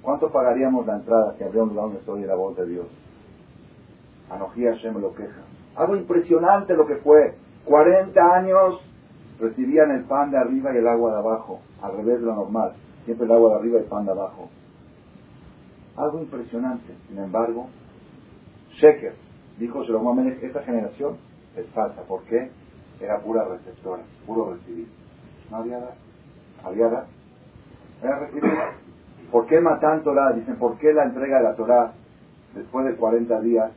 ¿Cuánto 0.03 0.31
pagaríamos 0.31 0.87
la 0.87 0.97
entrada 0.97 1.35
si 1.37 1.45
habría 1.45 1.63
donde 1.63 1.99
estoy 1.99 2.23
la 2.23 2.35
voz 2.35 2.57
de 2.57 2.67
Dios? 2.67 2.87
Anojía 4.31 4.73
Hashem 4.73 5.01
lo 5.01 5.15
queja. 5.15 5.41
Algo 5.77 5.97
impresionante 5.97 6.75
lo 6.75 6.87
que 6.87 6.97
fue. 6.97 7.35
40 7.65 8.35
años 8.35 8.81
recibían 9.41 9.91
el 9.91 10.05
pan 10.05 10.31
de 10.31 10.39
arriba 10.39 10.73
y 10.73 10.79
el 10.79 10.87
agua 10.87 11.13
de 11.13 11.19
abajo, 11.19 11.61
al 11.83 11.97
revés 11.97 12.21
de 12.21 12.27
lo 12.27 12.35
normal. 12.35 12.73
Siempre 13.07 13.25
el 13.25 13.33
agua 13.33 13.51
de 13.51 13.57
arriba 13.61 13.81
y 13.81 13.85
pan 13.85 14.05
de 14.05 14.11
abajo. 14.11 14.51
Algo 15.97 16.21
impresionante. 16.21 16.93
Sin 17.09 17.19
embargo, 17.19 17.69
Sheker 18.73 19.15
dijo 19.59 19.85
Shalom 19.85 20.29
esta 20.29 20.63
generación 20.63 21.17
es 21.57 21.67
falsa. 21.71 22.03
¿Por 22.03 22.25
qué? 22.25 22.51
Era 23.01 23.21
pura 23.21 23.45
receptora, 23.45 24.03
puro 24.27 24.55
recibir. 24.55 24.89
No 25.51 25.59
había 25.59 25.79
dar. 25.79 25.95
Había 26.65 26.89
dar. 26.89 27.07
Era 28.03 28.19
recibir. 28.19 28.43
¿Por 29.31 29.47
qué 29.47 29.61
Matán 29.61 30.03
Torah? 30.03 30.33
Dicen, 30.33 30.57
¿por 30.57 30.77
qué 30.79 30.93
la 30.93 31.05
entrega 31.05 31.39
de 31.39 31.45
la 31.45 31.55
Torah 31.55 31.93
después 32.55 32.87
de 32.87 32.97
40 32.97 33.41
días 33.41 33.71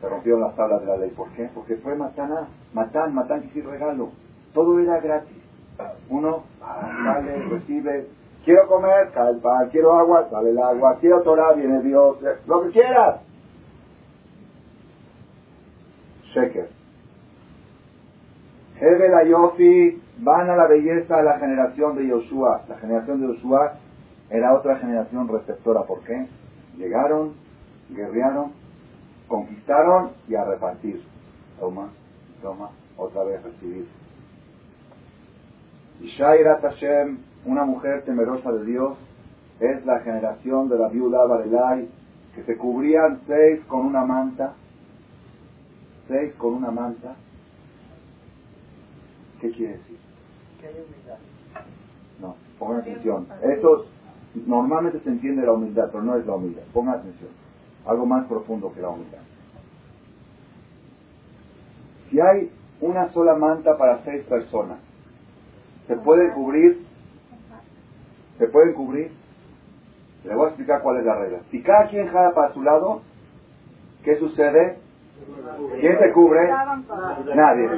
se 0.00 0.08
rompieron 0.08 0.40
las 0.40 0.56
tablas 0.56 0.80
de 0.80 0.86
la 0.88 0.96
ley? 0.96 1.10
¿Por 1.10 1.30
qué? 1.30 1.48
Porque 1.54 1.76
fue 1.76 1.94
Matán, 1.94 2.30
Matán, 2.72 3.14
Matán 3.14 3.42
quiere 3.52 3.70
regalo. 3.70 4.10
Todo 4.52 4.78
era 4.80 5.00
gratis. 5.00 5.38
Uno 6.08 6.44
sale, 6.58 7.42
recibe, 7.48 8.08
quiero 8.44 8.66
comer, 8.68 9.10
cae 9.12 9.30
el 9.30 9.38
pan, 9.38 9.68
quiero 9.70 9.94
agua, 9.94 10.28
sale 10.30 10.50
el 10.50 10.58
agua, 10.58 10.98
quiero 11.00 11.22
Torah, 11.22 11.52
viene 11.54 11.82
Dios, 11.82 12.18
lo 12.46 12.62
que 12.62 12.70
quieras. 12.70 13.20
Sheker. 16.34 16.68
Hebel 18.80 19.14
Ayofi 19.14 20.02
van 20.18 20.50
a 20.50 20.56
la 20.56 20.66
belleza 20.66 21.18
de 21.18 21.22
la 21.22 21.38
generación 21.38 21.96
de 21.96 22.06
Yoshua. 22.06 22.62
La 22.68 22.76
generación 22.78 23.20
de 23.20 23.28
Yoshua 23.28 23.74
era 24.30 24.54
otra 24.54 24.76
generación 24.78 25.28
receptora. 25.28 25.82
¿Por 25.82 26.00
qué? 26.00 26.26
Llegaron, 26.76 27.34
guerrearon, 27.90 28.52
conquistaron 29.28 30.12
y 30.26 30.34
a 30.34 30.44
repartir. 30.44 31.02
Toma, 31.60 31.90
toma, 32.40 32.70
otra 32.96 33.22
vez 33.24 33.42
recibir. 33.42 33.86
Y 36.00 36.08
Shaira 36.08 36.58
Tashem, 36.60 37.18
una 37.44 37.64
mujer 37.64 38.02
temerosa 38.04 38.52
de 38.52 38.64
Dios, 38.64 38.96
es 39.60 39.84
la 39.84 40.00
generación 40.00 40.68
de 40.68 40.78
la 40.78 40.88
viuda 40.88 41.24
Barelay, 41.26 41.88
que 42.34 42.42
se 42.44 42.56
cubrían 42.56 43.20
seis 43.26 43.60
con 43.66 43.86
una 43.86 44.04
manta, 44.04 44.54
seis 46.08 46.34
con 46.36 46.54
una 46.54 46.70
manta. 46.70 47.14
¿Qué 49.40 49.50
quiere 49.50 49.74
decir? 49.74 49.98
Que 50.60 50.66
hay 50.68 50.74
humildad. 50.74 51.18
No, 52.20 52.36
pongan 52.58 52.80
atención. 52.80 53.26
Estos 53.42 53.86
Normalmente 54.34 55.00
se 55.00 55.10
entiende 55.10 55.44
la 55.44 55.52
humildad, 55.52 55.88
pero 55.92 56.02
no 56.02 56.16
es 56.16 56.26
la 56.26 56.34
humildad. 56.34 56.62
Ponga 56.72 56.92
atención. 56.92 57.30
Algo 57.86 58.06
más 58.06 58.26
profundo 58.26 58.72
que 58.72 58.80
la 58.80 58.88
humildad. 58.88 59.18
Si 62.08 62.20
hay 62.20 62.50
una 62.80 63.10
sola 63.12 63.34
manta 63.34 63.76
para 63.76 64.02
seis 64.04 64.24
personas, 64.24 64.78
¿se 65.86 65.96
puede 65.96 66.32
cubrir? 66.32 66.86
¿Se 68.42 68.48
puede 68.48 68.74
cubrir? 68.74 69.12
Le 70.24 70.34
voy 70.34 70.46
a 70.46 70.48
explicar 70.48 70.82
cuál 70.82 70.96
es 70.96 71.04
la 71.04 71.14
regla. 71.14 71.38
Si 71.52 71.62
cada 71.62 71.86
quien 71.86 72.08
jala 72.08 72.34
para 72.34 72.52
su 72.52 72.60
lado, 72.60 73.02
¿qué 74.02 74.16
sucede? 74.16 74.78
¿Quién 75.78 75.96
se 75.96 76.10
cubre? 76.10 76.50
Nadie. 77.36 77.70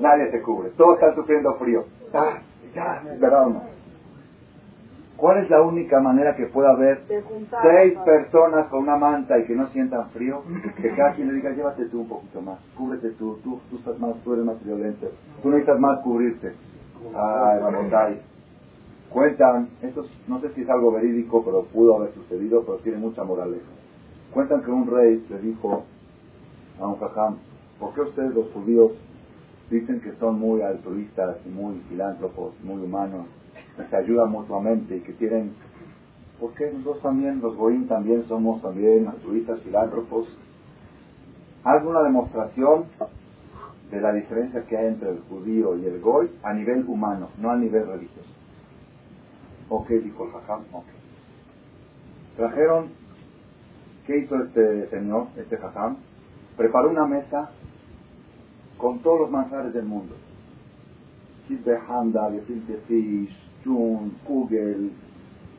Nadie 0.00 0.32
se 0.32 0.42
cubre. 0.42 0.70
Todos 0.70 0.94
están 0.94 1.14
sufriendo 1.14 1.54
frío. 1.60 1.84
Ah, 2.12 2.38
ya, 2.74 3.04
¿verdad 3.20 3.46
o 3.46 3.50
no? 3.50 3.62
¿Cuál 5.16 5.44
es 5.44 5.50
la 5.50 5.62
única 5.62 6.00
manera 6.00 6.34
que 6.34 6.46
pueda 6.46 6.70
haber 6.70 7.02
seis 7.06 7.96
personas 8.04 8.66
con 8.66 8.80
una 8.80 8.96
manta 8.96 9.38
y 9.38 9.44
que 9.44 9.54
no 9.54 9.68
sientan 9.68 10.10
frío? 10.10 10.42
Que 10.82 10.90
cada 10.96 11.12
quien 11.12 11.28
le 11.28 11.34
diga, 11.34 11.50
llévate 11.50 11.84
tú 11.84 12.00
un 12.00 12.08
poquito 12.08 12.40
más, 12.42 12.58
cúbrete 12.76 13.10
tú, 13.10 13.38
tú, 13.44 13.60
tú 13.70 13.76
estás 13.76 13.96
más, 14.00 14.16
tú 14.24 14.32
eres 14.32 14.44
más 14.44 14.64
violento, 14.64 15.06
tú 15.40 15.50
necesitas 15.50 15.78
más 15.78 16.00
cubrirte. 16.00 16.52
Ay, 17.14 17.60
Cuentan, 19.10 19.70
esto 19.82 20.06
no 20.28 20.38
sé 20.38 20.50
si 20.54 20.60
es 20.60 20.70
algo 20.70 20.92
verídico, 20.92 21.44
pero 21.44 21.64
pudo 21.64 21.96
haber 21.96 22.14
sucedido, 22.14 22.62
pero 22.64 22.78
tiene 22.78 22.98
mucha 22.98 23.24
moraleja. 23.24 23.66
Cuentan 24.32 24.62
que 24.62 24.70
un 24.70 24.86
rey 24.86 25.26
le 25.28 25.38
dijo 25.40 25.82
a 26.80 26.86
un 26.86 26.96
jajam, 26.96 27.38
¿por 27.80 27.92
qué 27.92 28.02
ustedes 28.02 28.32
los 28.32 28.48
judíos 28.52 28.92
dicen 29.68 30.00
que 30.00 30.12
son 30.12 30.38
muy 30.38 30.62
altruistas 30.62 31.38
y 31.44 31.48
muy 31.48 31.80
filántropos, 31.88 32.52
muy 32.62 32.80
humanos, 32.82 33.26
que 33.76 33.84
se 33.84 33.96
ayudan 33.96 34.30
mutuamente 34.30 34.96
y 34.96 35.00
que 35.00 35.12
tienen... 35.14 35.54
¿Por 36.38 36.54
qué 36.54 36.70
nosotros 36.72 37.02
también, 37.02 37.40
los 37.40 37.56
goín 37.56 37.88
también 37.88 38.24
somos 38.28 38.62
también 38.62 39.08
altruistas, 39.08 39.60
filántropos? 39.60 40.28
Haz 41.64 41.84
una 41.84 42.02
demostración 42.02 42.84
de 43.90 44.00
la 44.00 44.12
diferencia 44.12 44.64
que 44.66 44.76
hay 44.76 44.86
entre 44.86 45.10
el 45.10 45.18
judío 45.28 45.76
y 45.76 45.84
el 45.84 46.00
goy 46.00 46.30
a 46.44 46.54
nivel 46.54 46.84
humano, 46.86 47.28
no 47.38 47.50
a 47.50 47.56
nivel 47.56 47.86
religioso. 47.88 48.39
Ok, 49.72 49.88
dijo 49.88 50.24
el 50.24 50.32
jajam, 50.32 50.62
ok. 50.72 50.84
Trajeron, 52.36 52.88
¿qué 54.04 54.18
hizo 54.18 54.34
este 54.42 54.88
señor, 54.88 55.28
este 55.36 55.56
jajam? 55.58 55.96
Preparó 56.56 56.90
una 56.90 57.06
mesa 57.06 57.50
con 58.78 58.98
todos 58.98 59.20
los 59.20 59.30
manjares 59.30 59.72
del 59.72 59.84
mundo. 59.84 60.16
Handa, 61.88 62.30
Gefilte 62.32 62.78
Fish, 62.88 63.36
Jun, 63.64 64.10
Kugel, 64.24 64.90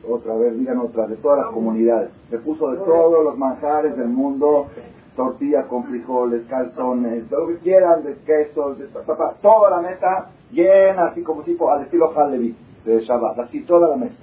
otra 0.06 0.34
vez, 0.36 0.58
digan 0.58 0.78
otra, 0.78 1.06
de 1.06 1.16
todas 1.16 1.38
las 1.38 1.48
comunidades. 1.48 2.10
Se 2.28 2.38
puso 2.38 2.70
de 2.70 2.78
todos 2.78 3.24
los 3.24 3.38
manjares 3.38 3.96
del 3.96 4.08
mundo, 4.08 4.68
tortillas 5.16 5.66
con 5.66 5.84
frijoles, 5.84 6.46
calzones, 6.48 7.30
lo 7.30 7.46
que 7.46 7.58
quieran, 7.58 8.04
de 8.04 8.16
quesos, 8.26 8.78
de 8.78 8.88
toda 8.88 9.70
la 9.70 9.80
mesa 9.80 10.30
llena, 10.50 11.06
así 11.06 11.22
como 11.22 11.42
tipo 11.42 11.70
al 11.70 11.82
estilo 11.82 12.12
Halevi 12.14 12.54
de 12.84 13.00
Shabbat, 13.04 13.38
así 13.40 13.60
toda 13.62 13.88
la 13.88 13.96
mesa. 13.96 14.14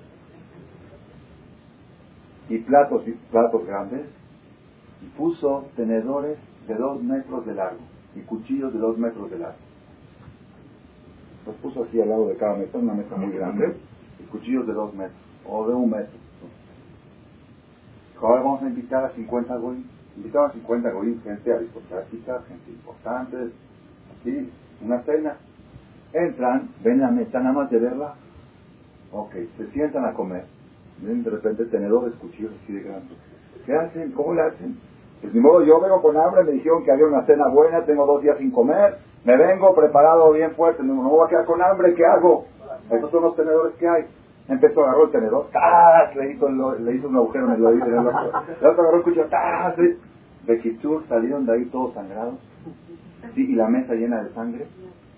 Y 2.49 2.57
platos 2.59 3.07
y 3.07 3.11
platos 3.31 3.65
grandes, 3.65 4.07
y 5.01 5.05
puso 5.17 5.65
tenedores 5.75 6.37
de 6.67 6.75
dos 6.75 7.01
metros 7.01 7.45
de 7.45 7.53
largo 7.53 7.79
y 8.15 8.21
cuchillos 8.21 8.73
de 8.73 8.79
dos 8.79 8.97
metros 8.97 9.29
de 9.29 9.39
largo. 9.39 9.57
Los 11.45 11.55
puso 11.57 11.83
así 11.83 12.01
al 12.01 12.09
lado 12.09 12.27
de 12.27 12.35
cada 12.35 12.55
mesa, 12.55 12.77
una 12.77 12.93
mesa 12.93 13.15
muy 13.15 13.31
grande, 13.31 13.75
y 14.19 14.23
cuchillos 14.23 14.67
de 14.67 14.73
dos 14.73 14.93
metros, 14.93 15.17
o 15.47 15.67
de 15.67 15.73
un 15.73 15.89
metro. 15.89 16.17
Ahora 18.21 18.41
vamos 18.41 18.61
a 18.63 18.67
invitar 18.67 19.05
a 19.05 19.11
50 19.11 19.55
goyim. 19.57 19.85
Invitaban 20.17 20.49
a 20.49 20.53
50 20.53 20.91
goyim, 20.91 21.21
gente 21.21 21.53
aristocrática, 21.53 22.41
gente 22.47 22.71
importante, 22.71 23.37
así, 24.11 24.51
una 24.81 25.01
cena. 25.03 25.37
Entran, 26.11 26.69
ven 26.83 26.99
la 26.99 27.11
mesa, 27.11 27.39
nada 27.39 27.53
más 27.53 27.69
de 27.69 27.79
verla. 27.79 28.15
Ok, 29.11 29.33
se 29.57 29.67
sientan 29.71 30.05
a 30.05 30.13
comer. 30.13 30.45
Ven 31.01 31.23
de 31.23 31.29
repente 31.29 31.65
tenedores, 31.65 32.13
cuchillos 32.15 32.51
así 32.63 32.73
de 32.73 32.81
grandes. 32.81 33.17
¿Qué 33.65 33.73
hacen? 33.73 34.11
¿Cómo 34.11 34.33
le 34.33 34.41
hacen? 34.41 34.77
Pues 35.21 35.33
ni 35.33 35.39
modo, 35.39 35.63
yo 35.63 35.79
vengo 35.79 36.01
con 36.01 36.15
hambre, 36.17 36.43
me 36.43 36.51
dijeron 36.53 36.83
que 36.83 36.91
había 36.91 37.05
una 37.05 37.25
cena 37.25 37.47
buena, 37.49 37.83
tengo 37.85 38.05
dos 38.05 38.21
días 38.21 38.37
sin 38.37 38.51
comer, 38.51 38.97
me 39.25 39.35
vengo 39.35 39.75
preparado 39.75 40.31
bien 40.31 40.51
fuerte, 40.51 40.81
no, 40.81 40.95
me 40.95 41.09
voy 41.09 41.25
a 41.25 41.29
quedar 41.29 41.45
con 41.45 41.61
hambre, 41.61 41.93
¿qué 41.93 42.05
hago? 42.05 42.45
Esos 42.89 43.11
son 43.11 43.23
los 43.23 43.35
tenedores 43.35 43.75
que 43.75 43.87
hay. 43.87 44.05
Empezó, 44.47 44.83
agarró 44.83 45.05
el 45.05 45.11
tenedor, 45.11 45.47
¡tas! 45.51 46.15
Le 46.15 46.31
hizo, 46.31 46.49
le 46.49 46.95
hizo 46.95 47.07
un 47.07 47.17
agujero 47.17 47.47
en 47.47 47.51
el 47.51 47.65
oído, 47.65 47.85
el 47.85 47.97
otro, 47.97 48.31
el 48.59 48.67
otro 48.67 48.81
agarró 48.81 48.97
el 48.97 49.03
cuchillo, 49.03 49.25
¡tas! 49.25 49.75
De 49.77 49.97
salieron 51.07 51.45
de 51.45 51.53
ahí 51.53 51.65
todos 51.65 51.93
sangrados, 51.93 52.39
y 53.35 53.53
la 53.53 53.67
mesa 53.67 53.93
llena 53.93 54.23
de 54.23 54.33
sangre, 54.33 54.65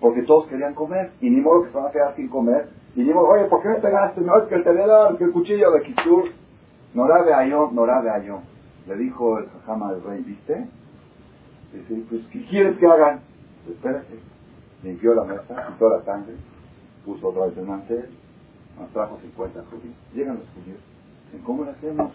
porque 0.00 0.22
todos 0.22 0.48
querían 0.48 0.74
comer, 0.74 1.12
y 1.20 1.30
ni 1.30 1.40
modo 1.40 1.62
que 1.62 1.70
se 1.70 1.76
van 1.76 1.86
a 1.86 1.90
quedar 1.90 2.14
sin 2.16 2.28
comer, 2.28 2.68
y 2.94 3.04
modo, 3.04 3.28
oye, 3.28 3.44
¿por 3.44 3.62
qué 3.62 3.68
me 3.68 3.76
pegaste? 3.76 4.20
No, 4.20 4.38
es 4.42 4.48
que 4.48 4.54
el 4.56 4.64
tenedor, 4.64 5.16
que 5.16 5.24
el 5.24 5.32
cuchillo 5.32 5.70
de 5.70 5.82
Kitur, 5.82 6.24
no 6.94 7.08
la 7.08 7.22
vea 7.22 7.46
yo, 7.46 7.70
no 7.72 7.86
la 7.86 8.00
vea 8.00 8.18
yo. 8.22 8.40
Le 8.86 8.96
dijo 8.96 9.38
el 9.38 9.48
jajama 9.48 9.92
del 9.92 10.02
rey, 10.02 10.22
¿viste? 10.22 10.66
Dice, 11.72 12.04
pues, 12.10 12.26
¿qué 12.30 12.44
quieres 12.46 12.76
que 12.78 12.86
hagan? 12.86 13.20
Pues, 13.64 13.76
espérate. 13.76 14.18
Limpió 14.82 15.14
la 15.14 15.24
mesa, 15.24 15.68
quitó 15.68 15.88
la 15.88 16.02
sangre, 16.02 16.34
puso 17.04 17.28
otra 17.28 17.46
vez 17.46 17.56
el 17.56 17.66
mantel, 17.66 18.10
nos 18.78 18.90
trajo 18.90 19.18
50 19.22 19.62
judíos. 19.70 19.94
Llegan 20.12 20.36
los 20.36 20.48
judíos. 20.50 20.80
Dicen, 21.26 21.44
¿cómo 21.44 21.64
lo 21.64 21.70
hacemos? 21.70 22.12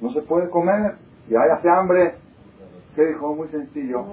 No 0.00 0.12
se 0.12 0.22
puede 0.22 0.48
comer, 0.48 0.96
y 1.28 1.36
hay 1.36 1.50
hace 1.50 1.68
hambre. 1.68 2.14
¿Qué 2.96 3.06
dijo? 3.06 3.34
Muy 3.34 3.48
sencillo. 3.48 4.04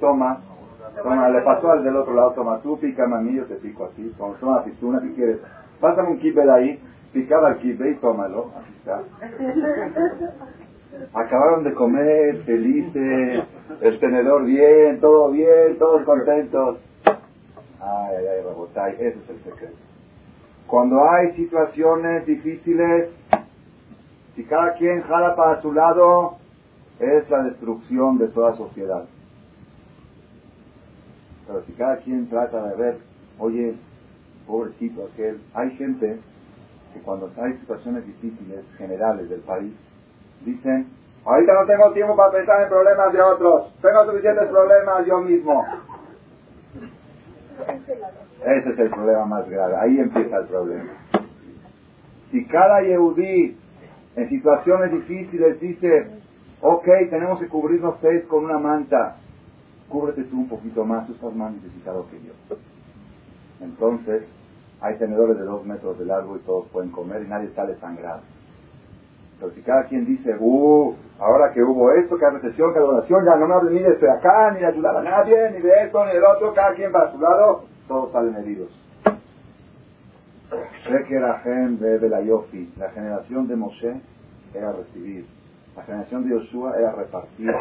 Toma, 0.00 0.40
toma, 1.02 1.28
le 1.28 1.40
pasó 1.42 1.70
al 1.70 1.84
del 1.84 1.96
otro 1.96 2.14
lado, 2.14 2.32
toma, 2.32 2.60
tú 2.62 2.78
pica 2.78 3.06
yo 3.32 3.44
te 3.44 3.56
pico 3.56 3.86
así, 3.86 4.12
toma, 4.16 4.36
toma 4.38 4.64
una 4.82 5.00
¿qué 5.00 5.12
quieres? 5.14 5.38
Pásame 5.80 6.10
un 6.10 6.18
kibbeh 6.18 6.44
de 6.44 6.52
ahí, 6.52 6.80
picaba 7.12 7.50
el 7.50 7.58
kibbeh 7.58 7.90
y 7.90 7.94
tómalo, 7.96 8.50
así 8.56 8.72
está. 8.78 9.02
Acabaron 11.12 11.64
de 11.64 11.74
comer, 11.74 12.42
felices, 12.44 13.44
el 13.80 14.00
tenedor 14.00 14.44
bien, 14.44 15.00
todo 15.00 15.30
bien, 15.30 15.78
todos 15.78 16.02
contentos. 16.04 16.78
Ay, 17.04 18.16
ay, 18.16 18.26
ay, 18.76 18.94
ese 18.98 19.18
es 19.18 19.30
el 19.30 19.38
secreto. 19.44 19.76
Cuando 20.66 21.08
hay 21.08 21.32
situaciones 21.36 22.26
difíciles, 22.26 23.10
si 24.34 24.44
cada 24.44 24.74
quien 24.74 25.02
jala 25.02 25.36
para 25.36 25.60
su 25.62 25.72
lado, 25.72 26.38
es 26.98 27.28
la 27.30 27.42
destrucción 27.44 28.18
de 28.18 28.28
toda 28.28 28.56
sociedad. 28.56 29.04
Pero 31.46 31.62
si 31.64 31.72
cada 31.72 31.96
quien 31.98 32.28
trata 32.28 32.68
de 32.68 32.76
ver, 32.76 32.98
oye, 33.38 33.74
pobrecito 34.46 35.08
aquel, 35.12 35.40
hay 35.54 35.70
gente 35.76 36.18
que 36.92 37.00
cuando 37.00 37.30
hay 37.40 37.52
situaciones 37.54 38.06
difíciles 38.06 38.64
generales 38.76 39.28
del 39.28 39.40
país, 39.40 39.72
dicen, 40.44 40.88
ahorita 41.24 41.52
no 41.54 41.66
tengo 41.66 41.92
tiempo 41.92 42.16
para 42.16 42.32
pensar 42.32 42.62
en 42.62 42.68
problemas 42.68 43.12
de 43.12 43.20
otros, 43.22 43.74
tengo 43.80 44.06
suficientes 44.06 44.46
problemas 44.46 45.06
yo 45.06 45.20
mismo. 45.20 45.64
Ese 48.44 48.70
es 48.70 48.78
el 48.78 48.90
problema 48.90 49.26
más 49.26 49.48
grave, 49.48 49.76
ahí 49.76 49.98
empieza 49.98 50.38
el 50.38 50.46
problema. 50.46 50.92
Si 52.30 52.44
cada 52.46 52.82
Yehudí 52.82 53.56
en 54.16 54.28
situaciones 54.28 54.92
difíciles 54.92 55.60
dice, 55.60 56.10
ok, 56.60 56.86
tenemos 57.10 57.38
que 57.38 57.48
cubrirnos 57.48 57.96
seis 58.00 58.24
con 58.24 58.44
una 58.44 58.58
manta, 58.58 59.16
cúbrete 59.88 60.24
tú 60.24 60.38
un 60.38 60.48
poquito 60.48 60.84
más, 60.84 61.06
tú 61.06 61.12
estás 61.14 61.34
más 61.34 61.52
necesitado 61.52 62.06
que 62.10 62.20
yo. 62.22 62.32
Entonces, 63.60 64.24
hay 64.80 64.96
tenedores 64.98 65.38
de 65.38 65.44
dos 65.44 65.64
metros 65.64 65.98
de 65.98 66.04
largo 66.04 66.36
y 66.36 66.40
todos 66.40 66.66
pueden 66.68 66.90
comer 66.90 67.22
y 67.22 67.28
nadie 67.28 67.50
sale 67.54 67.76
sangrado. 67.76 68.20
Pero 69.38 69.52
si 69.52 69.62
cada 69.62 69.84
quien 69.84 70.06
dice, 70.06 70.34
uh, 70.38 70.94
ahora 71.18 71.52
que 71.52 71.62
hubo 71.62 71.92
esto, 71.92 72.16
que 72.16 72.24
hay 72.24 72.32
recesión, 72.32 72.72
que 72.72 72.78
hay 72.78 72.86
donación, 72.86 73.24
ya 73.24 73.36
no 73.36 73.46
me 73.46 73.54
hable 73.54 73.70
ni 73.70 73.80
de 73.80 73.92
este 73.92 74.10
acá, 74.10 74.50
ni 74.52 74.60
de 74.60 74.66
ayudar 74.66 74.96
a 74.96 75.02
nadie, 75.02 75.50
ni 75.50 75.60
de 75.60 75.84
esto, 75.84 76.04
ni 76.06 76.12
del 76.12 76.24
otro, 76.24 76.54
cada 76.54 76.74
quien 76.74 76.92
va 76.92 77.02
a 77.02 77.12
su 77.12 77.20
lado, 77.20 77.64
todos 77.86 78.12
salen 78.12 78.34
heridos. 78.36 78.70
de 81.80 82.08
la 82.08 82.22
Yofi, 82.22 82.72
la 82.78 82.90
generación 82.90 83.46
de 83.46 83.56
Moshe 83.56 84.00
era 84.54 84.72
recibir, 84.72 85.26
la 85.76 85.82
generación 85.82 86.24
de 86.24 86.30
Yoshua 86.30 86.78
era 86.78 86.92
repartir, 86.92 87.52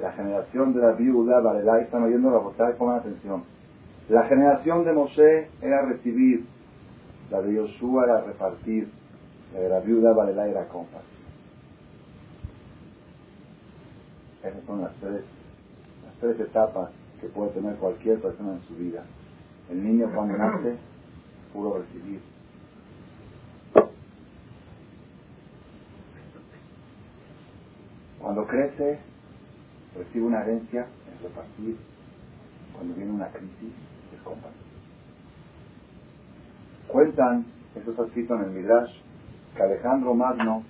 la 0.00 0.12
generación 0.12 0.72
de 0.74 0.80
la 0.80 0.92
viuda, 0.92 1.40
Varelá, 1.40 1.80
están 1.80 2.04
oyendo 2.04 2.30
la 2.30 2.38
botella, 2.38 2.76
pongan 2.76 3.00
atención. 3.00 3.44
La 4.08 4.24
generación 4.24 4.84
de 4.84 4.92
Moshe 4.92 5.48
era 5.60 5.82
recibir, 5.82 6.44
la 7.30 7.40
de 7.40 7.54
Yoshua 7.54 8.04
era 8.04 8.20
repartir, 8.22 8.90
la 9.54 9.80
viuda 9.80 10.12
vale 10.12 10.34
la 10.34 10.48
era 10.48 10.66
compasión. 10.68 11.22
Esas 14.42 14.64
son 14.64 14.80
las 14.82 14.92
tres, 14.94 15.22
las 16.04 16.14
tres 16.20 16.40
etapas 16.40 16.90
que 17.20 17.28
puede 17.28 17.50
tener 17.50 17.76
cualquier 17.76 18.20
persona 18.20 18.54
en 18.54 18.62
su 18.62 18.74
vida. 18.74 19.04
El 19.70 19.84
niño 19.84 20.10
cuando 20.12 20.36
nace, 20.36 20.76
puro 21.52 21.78
recibir. 21.78 22.20
Cuando 28.20 28.46
crece, 28.46 28.98
recibe 29.96 30.26
una 30.26 30.42
herencia, 30.42 30.86
es 31.14 31.22
repartir. 31.22 31.76
Cuando 32.72 32.94
viene 32.94 33.12
una 33.12 33.28
crisis, 33.28 33.74
es 34.14 34.20
compartir. 34.22 34.60
Cuentan, 36.88 37.46
eso 37.74 37.90
está 37.90 38.04
escrito 38.04 38.34
en 38.34 38.44
el 38.44 38.50
Midrash, 38.50 38.92
que 39.56 39.62
Alejandro 39.62 40.14
Magno, 40.14 40.62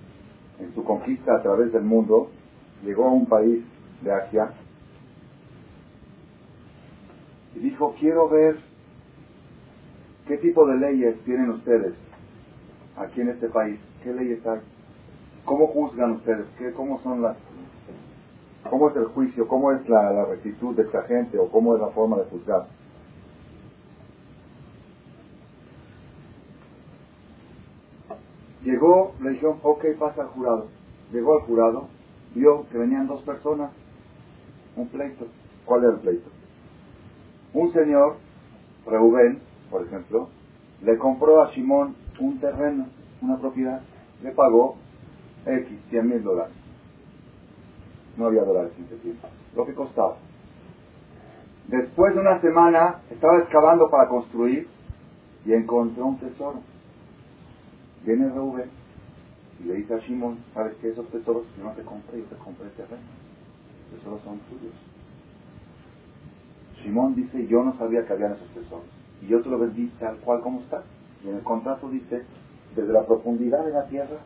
en 0.59 0.73
su 0.73 0.83
conquista 0.83 1.35
a 1.35 1.41
través 1.41 1.71
del 1.71 1.83
mundo, 1.83 2.29
llegó 2.83 3.05
a 3.05 3.11
un 3.11 3.25
país 3.25 3.63
de 4.01 4.13
Asia 4.13 4.53
y 7.55 7.59
dijo, 7.59 7.95
quiero 7.99 8.29
ver 8.29 8.57
qué 10.27 10.37
tipo 10.37 10.65
de 10.65 10.77
leyes 10.77 11.19
tienen 11.23 11.49
ustedes 11.51 11.93
aquí 12.97 13.21
en 13.21 13.29
este 13.29 13.49
país, 13.49 13.79
qué 14.03 14.13
leyes 14.13 14.45
hay, 14.45 14.59
cómo 15.45 15.67
juzgan 15.67 16.11
ustedes, 16.11 16.45
¿Qué, 16.57 16.71
cómo 16.71 17.01
son 17.01 17.21
las, 17.21 17.37
cómo 18.69 18.89
es 18.89 18.95
el 18.95 19.05
juicio, 19.05 19.47
cómo 19.47 19.71
es 19.71 19.87
la, 19.87 20.11
la 20.11 20.25
rectitud 20.25 20.75
de 20.75 20.83
esta 20.83 21.03
gente 21.03 21.37
o 21.37 21.49
cómo 21.49 21.75
es 21.75 21.81
la 21.81 21.89
forma 21.89 22.17
de 22.17 22.25
juzgar. 22.25 22.67
Llegó, 28.63 29.13
le 29.21 29.31
dijeron, 29.31 29.59
ok, 29.61 29.85
pasa 29.99 30.21
al 30.21 30.29
jurado. 30.29 30.67
Llegó 31.11 31.33
al 31.33 31.45
jurado, 31.45 31.87
vio 32.33 32.65
que 32.69 32.77
venían 32.77 33.07
dos 33.07 33.21
personas, 33.23 33.71
un 34.75 34.87
pleito. 34.87 35.27
¿Cuál 35.65 35.83
era 35.83 35.93
el 35.93 35.99
pleito? 35.99 36.29
Un 37.53 37.71
señor, 37.73 38.15
Reubén, 38.85 39.41
por 39.69 39.85
ejemplo, 39.85 40.29
le 40.81 40.97
compró 40.97 41.41
a 41.41 41.53
Simón 41.53 41.95
un 42.19 42.39
terreno, 42.39 42.87
una 43.21 43.37
propiedad, 43.37 43.81
le 44.21 44.31
pagó 44.31 44.75
X, 45.45 45.79
100 45.89 46.07
mil 46.07 46.23
dólares. 46.23 46.62
No 48.17 48.27
había 48.27 48.43
dólares 48.43 48.71
en 48.77 48.85
ese 48.85 48.97
tiempo. 48.97 49.27
Lo 49.55 49.65
que 49.65 49.73
costaba. 49.73 50.17
Después 51.67 52.13
de 52.13 52.21
una 52.21 52.41
semana 52.41 53.01
estaba 53.09 53.39
excavando 53.39 53.89
para 53.89 54.09
construir 54.09 54.67
y 55.45 55.53
encontró 55.53 56.05
un 56.05 56.19
tesoro. 56.19 56.61
Viene 58.05 58.29
Rubén 58.29 58.69
y 59.59 59.67
le 59.67 59.75
dice 59.75 59.95
a 59.95 60.01
Simón, 60.01 60.39
¿sabes 60.53 60.75
qué? 60.81 60.89
Esos 60.89 61.07
tesoros 61.09 61.45
yo 61.57 61.63
no 61.63 61.71
te 61.71 61.83
compré, 61.83 62.19
yo 62.19 62.25
te 62.25 62.35
compré 62.35 62.67
terreno. 62.69 63.01
Los 63.91 63.99
tesoros 63.99 64.21
son 64.23 64.39
tuyos. 64.39 64.73
Simón 66.83 67.15
dice, 67.15 67.47
yo 67.47 67.63
no 67.63 67.77
sabía 67.77 68.05
que 68.05 68.13
habían 68.13 68.33
esos 68.33 68.49
tesoros. 68.49 68.85
Y 69.21 69.27
yo 69.27 69.41
te 69.41 69.49
lo 69.49 69.57
vendí 69.57 69.87
tal 69.99 70.17
cual 70.17 70.41
como 70.41 70.59
está. 70.59 70.83
Y 71.23 71.29
en 71.29 71.35
el 71.35 71.43
contrato 71.43 71.89
dice, 71.89 72.23
desde 72.75 72.91
la 72.91 73.05
profundidad 73.05 73.63
de 73.65 73.71
la 73.71 73.87
tierra 73.87 74.17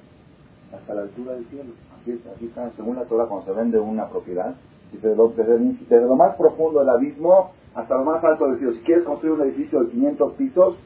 hasta 0.74 0.94
la 0.94 1.02
altura 1.02 1.34
del 1.34 1.46
cielo. 1.46 1.74
Aquí, 2.14 2.46
está, 2.46 2.70
según 2.76 2.96
la 2.96 3.06
Torah, 3.06 3.26
cuando 3.28 3.46
se 3.46 3.52
vende 3.52 3.80
una 3.80 4.10
propiedad, 4.10 4.56
desde 4.92 5.16
lo, 5.16 5.30
desde, 5.30 6.02
lo 6.02 6.16
más 6.16 6.36
profundo 6.36 6.80
del 6.80 6.90
abismo 6.90 7.52
hasta 7.76 7.96
lo 7.96 8.06
más 8.06 8.24
alto 8.24 8.48
del 8.48 8.58
cielo. 8.58 8.74
Si 8.74 8.80
quieres 8.82 9.04
construir 9.04 9.34
un 9.34 9.42
edificio 9.48 9.82
de 9.84 9.92
500 9.92 10.34
pisos, 10.34 10.78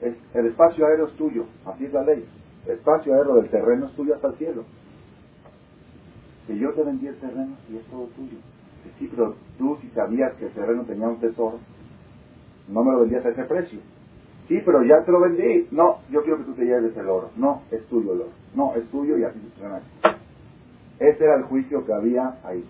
el 0.00 0.46
espacio 0.46 0.86
aéreo 0.86 1.06
es 1.06 1.12
tuyo. 1.14 1.46
Así 1.64 1.86
es 1.86 1.92
la 1.92 2.02
ley. 2.02 2.24
El 2.66 2.72
espacio 2.72 3.14
aéreo 3.14 3.36
del 3.36 3.48
terreno 3.48 3.86
es 3.86 3.92
tuyo 3.92 4.14
hasta 4.14 4.28
el 4.28 4.34
cielo. 4.34 4.64
Que 6.46 6.58
yo 6.58 6.72
te 6.74 6.82
vendí 6.82 7.06
el 7.06 7.16
terreno 7.16 7.56
y 7.70 7.76
es 7.76 7.84
todo 7.86 8.06
tuyo. 8.16 8.38
Sí, 8.98 9.08
pero 9.10 9.34
tú 9.58 9.76
si 9.80 9.88
sabías 9.88 10.34
que 10.34 10.46
el 10.46 10.52
terreno 10.52 10.84
tenía 10.84 11.08
un 11.08 11.18
tesoro, 11.18 11.58
no 12.68 12.84
me 12.84 12.92
lo 12.92 13.00
vendías 13.00 13.24
a 13.24 13.30
ese 13.30 13.44
precio. 13.44 13.80
Sí, 14.48 14.60
pero 14.64 14.82
ya 14.84 15.04
te 15.04 15.10
lo 15.10 15.20
vendí. 15.20 15.68
No, 15.72 15.98
yo 16.10 16.22
quiero 16.22 16.38
que 16.38 16.44
tú 16.44 16.54
te 16.54 16.64
lleves 16.64 16.96
el 16.96 17.08
oro. 17.08 17.30
No, 17.36 17.62
es 17.70 17.84
tuyo 17.86 18.12
el 18.12 18.20
oro. 18.22 18.30
No, 18.54 18.74
es 18.74 18.88
tuyo 18.90 19.18
y 19.18 19.24
así 19.24 19.40
sucesivamente. 19.40 20.15
Ese 20.98 21.24
era 21.24 21.36
el 21.36 21.42
juicio 21.44 21.84
que 21.84 21.92
había 21.92 22.34
ahí. 22.44 22.64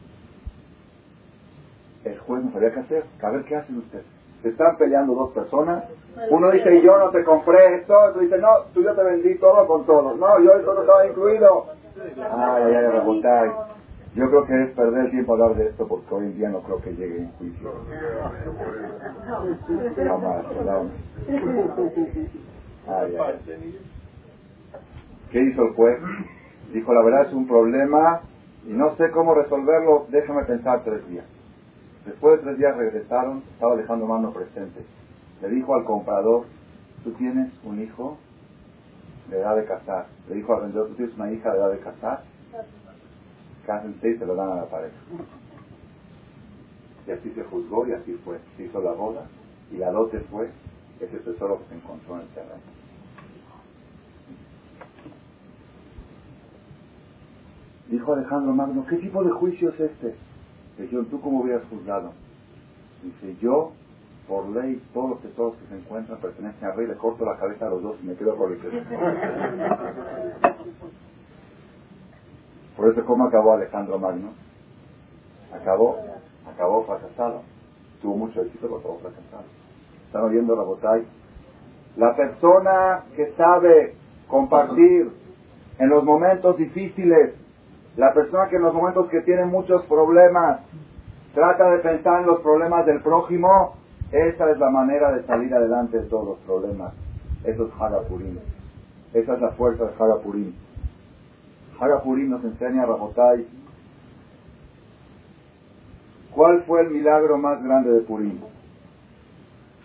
El 2.04 2.18
juez 2.18 2.44
no 2.44 2.52
sabía 2.52 2.72
qué 2.72 2.80
hacer. 2.80 3.04
A 3.22 3.30
ver 3.30 3.44
qué 3.44 3.56
hacen 3.56 3.78
ustedes. 3.78 4.04
Se 4.42 4.48
están 4.50 4.76
peleando 4.76 5.14
dos 5.14 5.32
personas. 5.32 5.84
Uno 6.30 6.50
dice, 6.50 6.80
yo 6.82 6.98
no 6.98 7.10
te 7.10 7.24
compré 7.24 7.76
esto. 7.76 7.98
Otro 7.98 8.20
dice, 8.20 8.38
no, 8.38 8.48
tú 8.72 8.82
yo 8.82 8.94
te 8.94 9.02
vendí 9.02 9.34
todo 9.36 9.66
con 9.66 9.84
todo. 9.86 10.16
No, 10.16 10.40
yo 10.40 10.52
esto 10.54 10.74
no 10.74 10.80
estaba 10.80 11.06
incluido. 11.06 11.66
Ay, 11.96 12.74
ay, 12.74 12.74
ay, 13.24 13.50
Yo 14.14 14.28
creo 14.28 14.44
que 14.46 14.62
es 14.62 14.70
perder 14.70 15.06
el 15.06 15.10
tiempo 15.10 15.32
hablar 15.32 15.54
de 15.56 15.66
esto 15.68 15.86
porque 15.88 16.14
hoy 16.14 16.26
en 16.26 16.36
día 16.36 16.48
no 16.48 16.60
creo 16.60 16.80
que 16.80 16.94
llegue 16.94 17.18
en 17.18 17.32
juicio. 17.32 17.72
¿Qué 25.32 25.40
hizo 25.40 25.62
el 25.62 25.74
juez? 25.74 25.98
Dijo, 26.72 26.92
la 26.92 27.02
verdad 27.02 27.26
es 27.28 27.32
un 27.32 27.46
problema 27.46 28.20
y 28.66 28.72
no 28.72 28.96
sé 28.96 29.10
cómo 29.10 29.34
resolverlo, 29.34 30.06
déjame 30.10 30.44
pensar 30.44 30.82
tres 30.84 31.06
días. 31.08 31.24
Después 32.04 32.38
de 32.38 32.44
tres 32.44 32.58
días 32.58 32.76
regresaron, 32.76 33.42
estaba 33.52 33.74
Alejandro 33.74 34.06
Mano 34.06 34.32
presente. 34.32 34.84
Le 35.42 35.48
dijo 35.48 35.74
al 35.74 35.84
comprador, 35.84 36.44
tú 37.04 37.12
tienes 37.12 37.52
un 37.64 37.82
hijo 37.82 38.18
de 39.28 39.38
edad 39.38 39.56
de 39.56 39.64
casar. 39.64 40.06
Le 40.28 40.36
dijo 40.36 40.54
al 40.54 40.62
vendedor, 40.62 40.88
tú 40.88 40.94
tienes 40.94 41.14
una 41.16 41.32
hija 41.32 41.52
de 41.52 41.58
edad 41.58 41.70
de 41.70 41.78
casar. 41.80 42.22
Cásense 43.66 44.10
y 44.10 44.18
se 44.18 44.26
lo 44.26 44.34
dan 44.34 44.50
a 44.50 44.54
la 44.56 44.66
pareja. 44.66 44.96
Y 47.06 47.10
así 47.10 47.30
se 47.30 47.42
juzgó 47.44 47.86
y 47.86 47.92
así 47.92 48.12
fue. 48.24 48.38
Se 48.56 48.64
hizo 48.64 48.80
la 48.80 48.92
boda 48.92 49.26
y 49.72 49.76
la 49.76 49.90
dote 49.90 50.20
fue 50.20 50.50
ese 51.00 51.18
tesoro 51.18 51.58
que 51.58 51.68
se 51.70 51.74
encontró 51.74 52.16
en 52.16 52.22
el 52.22 52.28
terreno. 52.28 52.62
Dijo 57.88 58.14
Alejandro 58.14 58.52
Magno, 58.52 58.84
¿qué 58.88 58.96
tipo 58.96 59.22
de 59.22 59.30
juicio 59.30 59.68
es 59.70 59.78
este? 59.78 60.16
Le 60.76 60.84
dijeron, 60.84 61.06
¿tú 61.06 61.20
cómo 61.20 61.40
hubieras 61.40 61.62
juzgado? 61.70 62.12
Dice, 63.02 63.36
yo, 63.40 63.72
por 64.26 64.48
ley, 64.48 64.82
todos 64.92 65.10
los 65.10 65.20
tesoros 65.20 65.54
que 65.56 65.66
se 65.66 65.76
encuentran 65.76 66.18
pertenecen 66.18 66.64
al 66.68 66.76
rey, 66.76 66.88
le 66.88 66.96
corto 66.96 67.24
la 67.24 67.36
cabeza 67.36 67.66
a 67.66 67.70
los 67.70 67.82
dos 67.82 67.96
y 68.02 68.06
me 68.06 68.14
quedo 68.14 68.34
por 68.34 68.50
el 68.50 68.58
Por 72.76 72.92
eso, 72.92 73.04
¿cómo 73.06 73.24
acabó 73.24 73.54
Alejandro 73.54 73.98
Magno? 73.98 74.30
Acabó, 75.52 75.98
acabó 76.52 76.84
fracasado. 76.84 77.42
Tuvo 78.02 78.16
mucho 78.16 78.42
éxito, 78.42 78.66
pero 78.68 78.80
todo 78.80 78.98
fracasado. 78.98 79.44
Están 80.06 80.24
oyendo 80.24 80.56
la 80.56 80.62
botella. 80.62 81.04
La 81.96 82.14
persona 82.14 83.04
que 83.14 83.32
sabe 83.36 83.94
compartir 84.28 85.10
en 85.78 85.88
los 85.88 86.04
momentos 86.04 86.58
difíciles 86.58 87.34
la 87.96 88.12
persona 88.12 88.48
que 88.48 88.56
en 88.56 88.62
los 88.62 88.74
momentos 88.74 89.08
que 89.08 89.22
tiene 89.22 89.44
muchos 89.44 89.84
problemas 89.86 90.60
trata 91.34 91.70
de 91.70 91.78
pensar 91.78 92.20
en 92.20 92.26
los 92.26 92.40
problemas 92.40 92.86
del 92.86 93.00
prójimo, 93.00 93.74
esa 94.12 94.50
es 94.50 94.58
la 94.58 94.70
manera 94.70 95.12
de 95.12 95.22
salir 95.24 95.52
adelante 95.54 95.98
de 95.98 96.06
todos 96.06 96.26
los 96.26 96.38
problemas. 96.40 96.92
Eso 97.44 97.66
es 97.66 97.72
Hagapurim. 97.80 98.38
Esa 99.12 99.34
es 99.34 99.40
la 99.40 99.50
fuerza 99.52 99.84
de 99.84 99.92
Hagapurim. 99.98 100.52
Hagapurim 101.80 102.30
nos 102.30 102.44
enseña 102.44 102.82
a 102.82 102.86
Rabotai 102.86 103.46
cuál 106.36 106.62
fue 106.64 106.82
el 106.82 106.90
milagro 106.90 107.38
más 107.38 107.62
grande 107.62 107.90
de 107.92 108.00
Purim. 108.00 108.40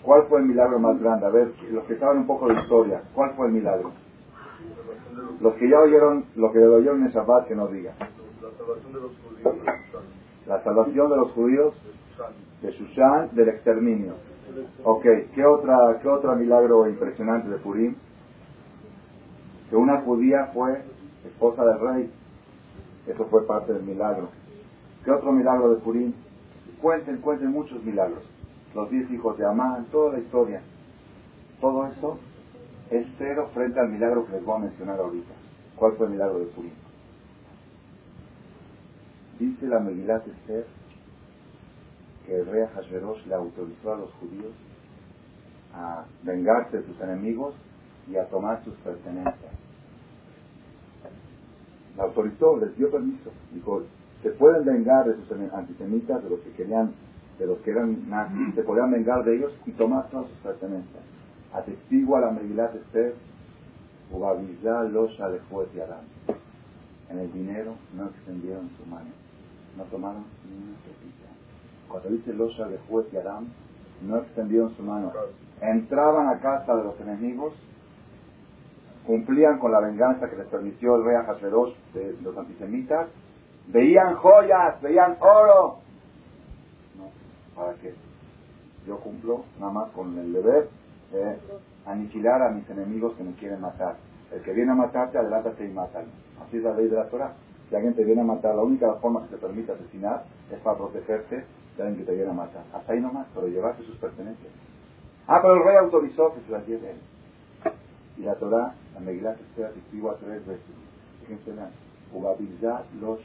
¿Cuál 0.03 0.23
fue 0.23 0.39
el 0.39 0.47
milagro 0.47 0.79
más 0.79 0.99
grande? 0.99 1.25
A 1.25 1.29
ver, 1.29 1.53
los 1.71 1.85
que 1.85 1.95
saben 1.97 2.19
un 2.19 2.27
poco 2.27 2.47
de 2.47 2.59
historia, 2.59 3.01
¿cuál 3.13 3.31
fue 3.35 3.47
el 3.47 3.53
milagro? 3.53 3.91
Los 5.39 5.53
que 5.55 5.69
ya 5.69 5.79
oyeron, 5.79 6.25
lo 6.35 6.51
que 6.51 6.59
oyeron 6.59 7.03
en 7.03 7.09
Shabbat, 7.09 7.47
que 7.47 7.55
nos 7.55 7.71
digan. 7.71 7.95
Los. 9.43 9.55
La 10.47 10.63
salvación 10.63 11.09
de 11.09 11.17
los 11.17 11.31
judíos 11.31 11.73
de 12.61 12.71
Shushan, 12.71 13.29
del 13.33 13.49
exterminio. 13.49 14.13
Ok, 14.83 15.05
¿qué 15.33 15.45
otra, 15.45 15.99
qué 16.01 16.09
otro 16.09 16.35
milagro 16.35 16.87
impresionante 16.87 17.49
de 17.49 17.57
Purim? 17.57 17.95
Que 19.69 19.75
una 19.75 20.01
judía 20.01 20.51
fue 20.53 20.83
esposa 21.25 21.63
del 21.63 21.79
rey. 21.79 22.13
Eso 23.07 23.25
fue 23.25 23.45
parte 23.47 23.73
del 23.73 23.83
milagro. 23.83 24.29
¿Qué 25.05 25.11
otro 25.11 25.31
milagro 25.31 25.69
de 25.69 25.81
Purim? 25.81 26.13
Cuenten, 26.81 27.17
cuenten 27.17 27.51
muchos 27.51 27.81
milagros. 27.83 28.29
Los 28.75 28.89
diez 28.89 29.09
hijos 29.11 29.37
de 29.37 29.45
Amán, 29.45 29.85
toda 29.91 30.13
la 30.13 30.19
historia. 30.19 30.61
Todo 31.59 31.87
eso 31.87 32.17
es 32.91 33.07
cero 33.17 33.49
frente 33.53 33.79
al 33.79 33.89
milagro 33.89 34.25
que 34.25 34.33
les 34.33 34.43
voy 34.43 34.55
a 34.55 34.65
mencionar 34.65 34.99
ahorita. 34.99 35.33
¿Cuál 35.77 35.93
fue 35.93 36.07
el 36.07 36.11
milagro 36.11 36.39
de 36.39 36.45
Purim? 36.47 36.73
Dice 39.39 39.65
la 39.67 39.79
Megilat 39.79 40.27
Esther 40.27 40.65
que 42.25 42.35
el 42.35 42.45
rey 42.45 42.65
Hashverosh 42.75 43.25
le 43.25 43.33
autorizó 43.33 43.93
a 43.93 43.97
los 43.97 44.11
judíos 44.15 44.51
a 45.73 46.03
vengarse 46.23 46.77
de 46.77 46.85
sus 46.85 46.99
enemigos 46.99 47.55
y 48.09 48.17
a 48.17 48.25
tomar 48.25 48.61
sus 48.65 48.75
pertenencias. 48.75 49.53
La 51.95 52.03
autorizó, 52.03 52.57
les 52.57 52.75
dio 52.77 52.91
permiso. 52.91 53.31
Dijo, 53.53 53.83
se 54.21 54.31
pueden 54.31 54.65
vengar 54.65 55.07
de 55.07 55.15
sus 55.15 55.31
antisemitas, 55.53 56.23
de 56.23 56.29
los 56.29 56.39
que 56.41 56.51
querían, 56.51 56.93
de 57.39 57.47
los 57.47 57.57
que 57.59 57.71
eran 57.71 58.09
nazis, 58.09 58.53
se 58.53 58.63
podían 58.63 58.91
vengar 58.91 59.23
de 59.23 59.37
ellos 59.37 59.53
y 59.65 59.71
tomar 59.71 60.09
todas 60.09 60.27
sus 60.27 60.37
pertenencias 60.39 61.03
atestigua 61.53 62.21
la 62.21 62.31
Megilat 62.31 62.75
Esther, 62.75 63.15
Losha 64.91 65.29
de 65.29 65.39
Juez 65.49 65.69
y 65.75 65.79
Adán. 65.79 66.05
En 67.09 67.19
el 67.19 67.31
dinero 67.33 67.75
no 67.95 68.05
extendieron 68.05 68.69
su 68.77 68.89
mano, 68.89 69.09
no 69.77 69.83
tomaron 69.85 70.23
ni 70.45 70.55
una 70.55 70.77
pepita. 70.77 71.27
Cuando 71.89 72.09
dice 72.09 72.33
Losha 72.33 72.67
de 72.67 72.77
Juez 72.89 73.07
y 73.11 73.17
Adán, 73.17 73.47
no 74.01 74.17
extendieron 74.17 74.75
su 74.75 74.83
mano. 74.83 75.11
Entraban 75.61 76.29
a 76.29 76.39
casa 76.39 76.75
de 76.75 76.83
los 76.83 76.99
enemigos, 77.01 77.53
cumplían 79.05 79.59
con 79.59 79.71
la 79.71 79.79
venganza 79.79 80.29
que 80.29 80.37
les 80.37 80.47
permitió 80.47 80.95
el 80.95 81.03
rey 81.03 81.15
Ahasverosh 81.15 81.73
de 81.93 82.17
los 82.21 82.37
antisemitas, 82.37 83.07
veían 83.67 84.15
joyas, 84.15 84.81
veían 84.81 85.17
oro. 85.19 85.79
No, 86.97 87.09
¿para 87.55 87.73
qué? 87.75 87.93
Yo 88.87 88.97
cumplo 88.99 89.43
nada 89.59 89.71
más 89.71 89.89
con 89.91 90.17
el 90.17 90.33
deber 90.33 90.69
aniquilar 91.85 92.41
a 92.41 92.49
mis 92.51 92.69
enemigos 92.69 93.13
que 93.15 93.23
me 93.23 93.33
quieren 93.33 93.61
matar. 93.61 93.97
El 94.31 94.41
que 94.41 94.53
viene 94.53 94.71
a 94.71 94.75
matarte, 94.75 95.17
adelántate 95.17 95.65
y 95.65 95.69
mátalo. 95.69 96.07
Así 96.45 96.57
es 96.57 96.63
la 96.63 96.73
ley 96.73 96.87
de 96.87 96.95
la 96.95 97.09
Torah. 97.09 97.33
Si 97.69 97.75
alguien 97.75 97.93
te 97.95 98.03
viene 98.03 98.21
a 98.21 98.25
matar, 98.25 98.55
la 98.55 98.63
única 98.63 98.93
forma 98.95 99.23
que 99.23 99.35
te 99.35 99.37
permite 99.37 99.71
asesinar 99.71 100.23
es 100.51 100.59
para 100.59 100.77
protegerte 100.77 101.45
de 101.77 101.83
alguien 101.83 101.99
que 101.99 102.05
te 102.05 102.15
viene 102.15 102.31
a 102.31 102.33
matar. 102.33 102.63
Hasta 102.73 102.93
ahí 102.93 102.99
nomás, 102.99 103.27
pero 103.33 103.47
llevarse 103.47 103.83
sus 103.83 103.95
pertenencias. 103.97 104.51
Ah, 105.27 105.39
pero 105.41 105.55
el 105.55 105.63
rey 105.63 105.77
autorizó 105.77 106.33
que 106.33 106.41
se 106.41 106.51
las 106.51 106.65
lleve 106.67 106.91
él. 106.91 106.97
Y 108.17 108.23
la 108.23 108.35
Torah, 108.35 108.73
la 108.93 108.99
Megilat 108.99 109.39
Esther, 109.39 109.73
escribo 109.77 110.11
a 110.11 110.15
tres 110.17 110.45
veces. 110.45 110.65
Fíjense 111.21 111.51
jugabilidad 112.11 112.83
los 112.99 113.19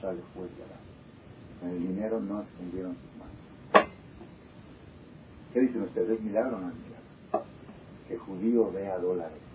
En 1.62 1.68
el 1.68 1.80
dinero 1.80 2.20
no 2.20 2.42
extendieron 2.42 2.94
sus 2.94 3.10
manos. 3.18 3.90
¿Qué 5.52 5.60
dicen 5.60 5.82
ustedes? 5.82 6.10
¿Es 6.10 6.20
milagro 6.20 6.56
o 6.56 6.60
no? 6.60 6.85
Que 8.08 8.16
judío 8.16 8.70
vea 8.70 8.98
dólares 8.98 9.46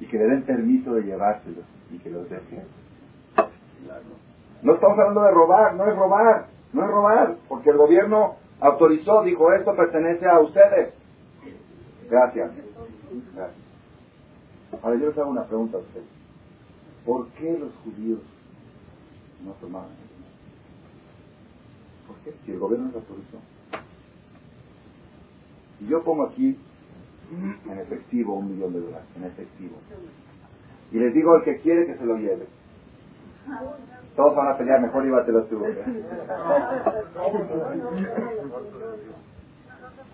y 0.00 0.06
que 0.06 0.18
le 0.18 0.26
den 0.26 0.42
permiso 0.42 0.94
de 0.94 1.02
llevárselos 1.02 1.64
y 1.90 1.98
que 1.98 2.10
los 2.10 2.28
dejen. 2.28 2.64
No 4.62 4.74
estamos 4.74 4.98
hablando 4.98 5.22
de 5.22 5.30
robar, 5.30 5.74
no 5.74 5.86
es 5.86 5.96
robar, 5.96 6.46
no 6.72 6.82
es 6.82 6.88
robar, 6.88 7.36
porque 7.48 7.70
el 7.70 7.76
gobierno 7.76 8.36
autorizó, 8.60 9.22
dijo 9.22 9.52
esto 9.52 9.74
pertenece 9.74 10.26
a 10.26 10.40
ustedes. 10.40 10.94
Gracias. 12.10 12.50
Gracias. 13.34 13.66
Ahora 14.82 14.98
yo 14.98 15.06
les 15.08 15.18
hago 15.18 15.30
una 15.30 15.44
pregunta 15.44 15.78
a 15.78 15.80
ustedes. 15.80 16.06
¿Por 17.04 17.28
qué 17.30 17.58
los 17.58 17.72
judíos 17.84 18.20
no 19.44 19.52
tomaban? 19.52 19.90
¿Por 22.06 22.16
qué? 22.18 22.34
Si 22.44 22.52
el 22.52 22.58
gobierno 22.58 22.86
les 22.88 22.96
autorizó. 22.96 23.38
Y 25.80 25.88
yo 25.88 26.02
pongo 26.02 26.24
aquí 26.24 26.58
en 27.32 27.78
efectivo 27.78 28.34
un 28.34 28.54
millón 28.54 28.72
de 28.72 28.80
dólares, 28.80 29.06
en 29.16 29.24
efectivo. 29.24 29.76
Y 30.92 30.98
les 30.98 31.14
digo 31.14 31.34
al 31.34 31.44
que 31.44 31.58
quiere 31.58 31.86
que 31.86 31.96
se 31.96 32.04
lo 32.04 32.16
lleve. 32.16 32.46
Todos 34.14 34.36
van 34.36 34.48
a 34.48 34.56
pelear, 34.56 34.80
mejor 34.80 35.04
llévatelo 35.04 35.44
tú. 35.44 35.64
¿eh? 35.64 35.76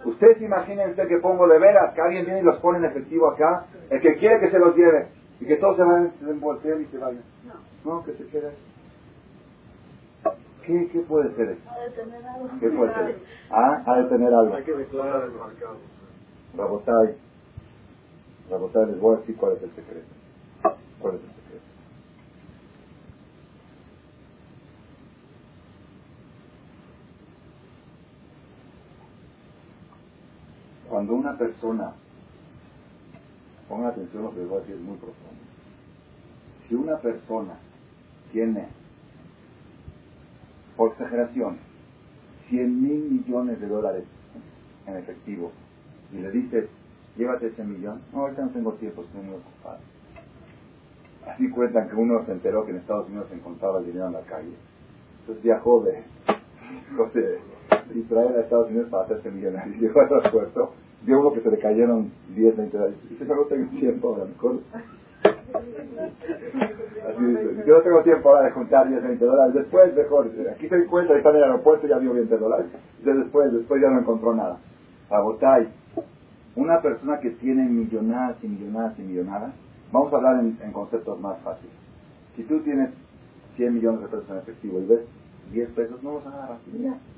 Ustedes 0.05 0.43
imaginen 0.43 0.91
usted 0.91 1.07
que 1.07 1.19
pongo 1.19 1.47
de 1.47 1.59
veras, 1.59 1.95
que 1.95 2.01
alguien 2.01 2.25
viene 2.25 2.41
y 2.41 2.45
los 2.45 2.59
pone 2.59 2.79
en 2.79 2.87
efectivo 2.87 3.31
acá, 3.31 3.67
el 3.91 4.01
que 4.01 4.17
quiere 4.17 4.41
que 4.41 4.51
se 4.51 4.59
los 4.59 4.75
lleve, 4.77 5.07
y 5.41 5.47
que 5.47 5.57
todos 5.57 5.77
se 5.77 5.85
vayan, 5.85 6.13
se 6.19 6.83
y 6.83 6.87
se 6.87 6.99
vayan. 6.99 7.23
No, 7.85 8.05
que 8.05 8.13
se 8.15 8.27
quede. 8.27 8.51
¿Qué, 10.67 10.89
¿Qué 10.93 11.01
puede 11.01 11.35
ser 11.35 11.51
eso? 11.51 11.61
¿Qué 12.61 12.69
puede 12.69 12.95
ser? 12.95 13.17
Ah, 13.51 13.83
ha 13.85 13.97
de 13.97 14.05
tener 14.09 14.33
algo. 14.33 14.55
Hay 14.55 14.63
que 14.63 14.75
declarar 14.75 15.25
el 15.25 15.33
mercado. 15.33 15.77
Rabotay, 16.57 17.17
Rabotay, 18.51 18.87
les 18.87 19.01
voy 19.01 19.17
a 19.17 19.21
decir 19.21 19.37
cuál 19.37 19.57
es 19.57 19.63
el 19.63 19.71
secreto. 19.75 20.09
¿Cuál 21.01 21.15
es 21.17 21.23
el 21.23 21.29
secreto? 21.29 21.65
Cuando 30.89 31.15
una 31.15 31.39
persona, 31.39 31.95
ponga 33.69 33.89
atención 33.89 34.25
lo 34.25 34.35
que 34.35 34.41
les 34.41 34.49
voy 34.49 34.59
a 34.59 34.61
decir, 34.61 34.75
es 34.75 34.83
muy 34.83 34.97
profundo. 34.97 35.43
Si 36.69 36.75
una 36.75 36.99
persona 36.99 37.55
tiene, 38.31 38.69
por 40.77 40.93
exageración, 40.93 41.59
100 42.51 42.83
mil 42.83 43.11
millones 43.11 43.59
de 43.59 43.67
dólares 43.69 44.05
en 44.87 44.97
efectivo 44.99 45.53
y 46.13 46.19
le 46.19 46.31
dices, 46.31 46.69
llévate 47.17 47.47
ese 47.47 47.65
millón, 47.65 48.01
no, 48.13 48.21
ahorita 48.21 48.43
no 48.43 48.51
tengo 48.51 48.73
tiempo, 48.75 49.03
estoy 49.03 49.23
muy 49.23 49.37
ocupado. 49.37 49.79
Así 51.27 51.49
cuentan 51.51 51.89
que 51.89 51.97
uno 51.97 52.25
se 52.27 52.33
enteró 52.33 52.65
que 52.65 52.73
en 52.73 52.79
Estados 52.79 53.09
Unidos 53.09 53.29
se 53.29 53.37
encontraba 53.37 53.79
el 53.79 53.87
dinero 53.87 54.07
en 54.09 54.13
la 54.15 54.23
calle. 54.23 54.55
Entonces 55.21 55.43
viajó 55.45 55.85
de, 55.85 56.03
de 57.15 57.99
Israel 57.99 58.35
a 58.37 58.41
Estados 58.41 58.69
Unidos 58.71 58.89
para 58.91 59.05
hacerse 59.05 59.31
millonario. 59.31 59.75
Llegó 59.81 60.01
al 60.01 60.13
aeropuerto, 60.13 60.73
vio 61.03 61.21
uno 61.21 61.33
que 61.33 61.41
se 61.41 61.51
le 61.51 61.59
cayeron 61.59 62.11
10, 62.35 62.57
20 62.57 62.77
dólares. 62.77 62.99
Dice, 63.09 63.25
no 63.25 63.45
tengo 63.45 63.71
tiempo, 63.71 64.15
a 64.15 64.19
lo 64.19 64.27
mejor. 64.27 64.59
Así 67.09 67.25
dice, 67.25 67.65
yo 67.67 67.77
no 67.77 67.83
tengo 67.83 68.03
tiempo 68.03 68.29
ahora 68.29 68.47
de 68.47 68.51
juntar 68.51 68.89
10, 68.89 69.03
20 69.03 69.25
dólares. 69.25 69.55
Después, 69.55 69.95
mejor, 69.95 70.31
aquí 70.51 70.69
se 70.69 70.77
encuentra, 70.77 71.17
está 71.17 71.31
en 71.31 71.37
el 71.37 71.45
aeropuerto, 71.45 71.87
ya 71.87 72.01
dio 72.01 72.13
20 72.13 72.37
dólares. 72.37 72.67
Entonces 72.99 73.25
después, 73.25 73.53
después 73.53 73.81
ya 73.81 73.91
no 73.91 74.01
encontró 74.01 74.35
nada. 74.35 74.59
Botay, 75.21 75.69
una 76.57 76.81
persona 76.81 77.21
que 77.21 77.31
tiene 77.31 77.65
millonadas 77.65 78.37
y 78.43 78.49
millonadas 78.49 78.99
y 78.99 79.03
millonadas, 79.03 79.53
vamos 79.91 80.13
a 80.13 80.17
hablar 80.17 80.41
en, 80.41 80.73
conceptos 80.73 81.19
más 81.21 81.39
fáciles. 81.41 81.75
Si 82.37 82.43
tú 82.45 82.61
tienes 82.61 82.91
100 83.57 83.75
millones 83.75 84.01
de 84.03 84.09
pesos 84.09 84.31
en 84.31 84.37
efectivo 84.39 84.81
y 84.81 84.87
ves 84.87 85.01
10 85.53 85.71
pesos, 85.71 86.03
no 86.03 86.15
los 86.15 86.27
agarras. 86.27 86.59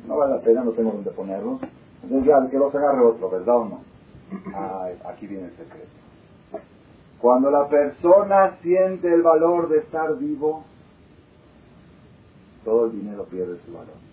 no 0.07 0.17
vale 0.17 0.35
la 0.35 0.41
pena, 0.41 0.65
no 0.65 0.73
tengo 0.73 0.93
dónde 0.93 1.11
ponerlos. 1.11 1.61
Entonces 2.03 2.27
ya, 2.27 2.49
que 2.51 2.59
los 2.59 2.75
agarre 2.75 3.05
otro, 3.05 3.31
¿verdad 3.31 3.57
o 3.57 3.65
no? 3.65 3.81
aquí 5.09 5.27
viene 5.27 5.47
el 5.47 5.57
secreto. 5.57 5.89
Cuando 7.21 7.51
la 7.51 7.69
persona 7.69 8.57
siente 8.63 9.13
el 9.13 9.23
valor 9.23 9.69
de 9.69 9.79
estar 9.79 10.17
vivo, 10.19 10.65
todo 12.65 12.87
el 12.87 12.93
dinero 12.93 13.25
pierde 13.25 13.59
su 13.65 13.73
valor. 13.73 14.04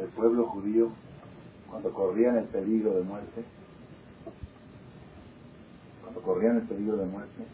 El 0.00 0.08
pueblo 0.08 0.46
judío 0.46 0.90
cuando 1.70 1.92
corrían 1.92 2.36
el 2.36 2.44
peligro 2.44 2.94
de 2.94 3.02
muerte, 3.02 3.44
cuando 6.02 6.22
corrían 6.22 6.56
el 6.56 6.62
peligro 6.62 6.96
de 6.96 7.06
muerte, 7.06 7.44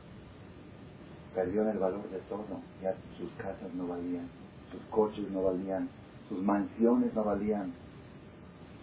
perdieron 1.35 1.69
el 1.69 1.79
valor 1.79 2.09
de 2.11 2.19
todo. 2.29 2.61
Ya 2.83 2.95
sus 3.19 3.31
casas 3.33 3.73
no 3.75 3.89
valían, 3.89 4.29
sus 4.71 4.81
coches 4.91 5.29
no 5.31 5.43
valían, 5.43 5.89
sus 6.29 6.41
mansiones 6.41 7.13
no 7.15 7.25
valían, 7.25 7.73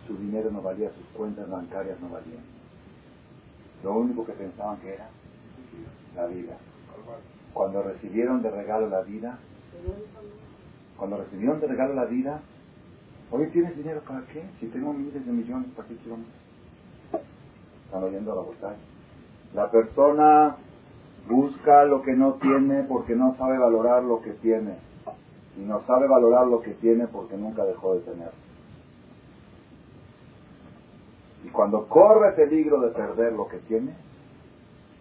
su 0.07 0.17
dinero 0.17 0.51
no 0.51 0.61
valía, 0.61 0.89
sus 0.89 1.05
cuentas 1.17 1.49
bancarias 1.49 1.99
no 2.01 2.09
valían. 2.09 2.43
Lo 3.83 3.93
único 3.93 4.25
que 4.25 4.33
pensaban 4.33 4.77
que 4.77 4.93
era 4.93 5.09
la 6.15 6.25
vida. 6.27 6.57
Cuando 7.53 7.81
recibieron 7.83 8.41
de 8.41 8.51
regalo 8.51 8.89
la 8.89 9.01
vida, 9.01 9.39
cuando 10.97 11.17
recibieron 11.17 11.59
de 11.59 11.67
regalo 11.67 11.93
la 11.93 12.05
vida, 12.05 12.41
Oye, 13.31 13.47
¿tienes 13.47 13.77
dinero 13.77 14.01
para 14.05 14.25
qué? 14.25 14.43
Si 14.59 14.67
tengo 14.67 14.91
miles 14.91 15.25
de 15.25 15.31
millones, 15.31 15.69
¿para 15.75 15.87
qué 15.87 15.95
quiero 15.97 16.17
más? 16.17 16.27
Están 17.85 18.03
oyendo 18.03 18.35
la 18.35 18.41
batalla. 18.41 18.81
La 19.53 19.71
persona 19.71 20.57
busca 21.29 21.85
lo 21.85 22.01
que 22.01 22.13
no 22.13 22.33
tiene 22.35 22.83
porque 22.83 23.15
no 23.15 23.35
sabe 23.37 23.57
valorar 23.57 24.03
lo 24.03 24.21
que 24.21 24.33
tiene. 24.33 24.75
Y 25.57 25.61
no 25.61 25.81
sabe 25.85 26.07
valorar 26.07 26.47
lo 26.47 26.61
que 26.61 26.73
tiene 26.73 27.07
porque 27.07 27.37
nunca 27.37 27.63
dejó 27.63 27.93
de 27.95 28.01
tener. 28.01 28.31
Y 31.45 31.49
cuando 31.49 31.87
corre 31.87 32.33
peligro 32.33 32.81
de 32.81 32.91
perder 32.91 33.33
lo 33.33 33.47
que 33.47 33.59
tiene, 33.59 33.95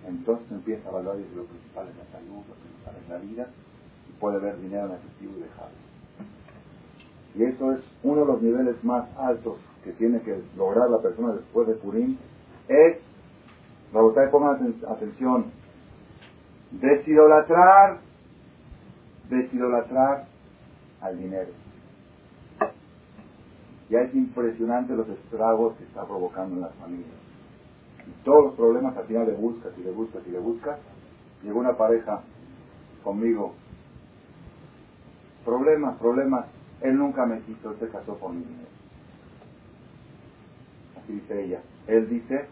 entonces 0.07 0.51
empieza 0.51 0.89
a 0.89 0.93
valorar 0.93 1.21
y 1.21 1.35
lo 1.35 1.45
principal 1.45 1.89
es 1.89 1.97
la 1.97 2.05
salud, 2.13 2.43
lo 2.49 2.55
principal 2.55 2.95
es 2.97 3.09
la 3.09 3.19
vida, 3.19 3.49
y 4.09 4.13
puede 4.21 4.39
ver 4.39 4.57
dinero 4.61 4.87
en 4.87 4.93
efectivo 4.93 5.33
y 5.37 5.41
dejarlo. 5.43 5.90
Y 7.35 7.45
eso 7.45 7.73
es 7.73 7.81
uno 8.03 8.23
de 8.23 8.27
los 8.27 8.43
niveles 8.43 8.83
más 8.83 9.09
altos 9.17 9.59
que 9.85 9.93
tiene 9.93 10.21
que 10.21 10.43
lograr 10.57 10.91
la 10.91 11.01
persona 11.01 11.33
después 11.33 11.69
de 11.69 11.75
Purim. 11.75 12.17
Es, 12.69 12.99
Rabotay, 13.93 14.31
pongan 14.31 14.75
atención, 14.89 15.47
desidolatrar, 16.73 17.99
desidolatrar 19.29 20.27
al 21.01 21.19
dinero. 21.19 21.51
Ya 23.89 24.03
es 24.03 24.15
impresionante 24.15 24.95
los 24.95 25.09
estragos 25.09 25.77
que 25.77 25.85
está 25.85 26.05
provocando 26.05 26.57
en 26.57 26.63
las 26.63 26.75
familias. 26.75 27.11
Y 28.07 28.25
todos 28.25 28.45
los 28.47 28.55
problemas 28.55 28.97
al 28.97 29.05
final 29.05 29.27
le 29.27 29.35
buscas 29.35 29.73
y 29.79 29.83
le 29.83 29.91
buscas 29.91 30.23
y 30.27 30.31
le 30.31 30.39
buscas. 30.39 30.79
Llegó 31.43 31.59
una 31.59 31.77
pareja 31.77 32.23
conmigo. 33.03 33.55
Problemas, 35.45 35.97
problemas 35.99 36.47
él 36.83 36.97
nunca 36.97 37.27
me 37.27 37.41
quiso, 37.43 37.75
se 37.79 37.89
casó 37.89 38.19
dinero. 38.31 38.69
Así 40.97 41.13
dice 41.13 41.45
ella. 41.45 41.61
Él 41.87 42.09
dice, 42.09 42.47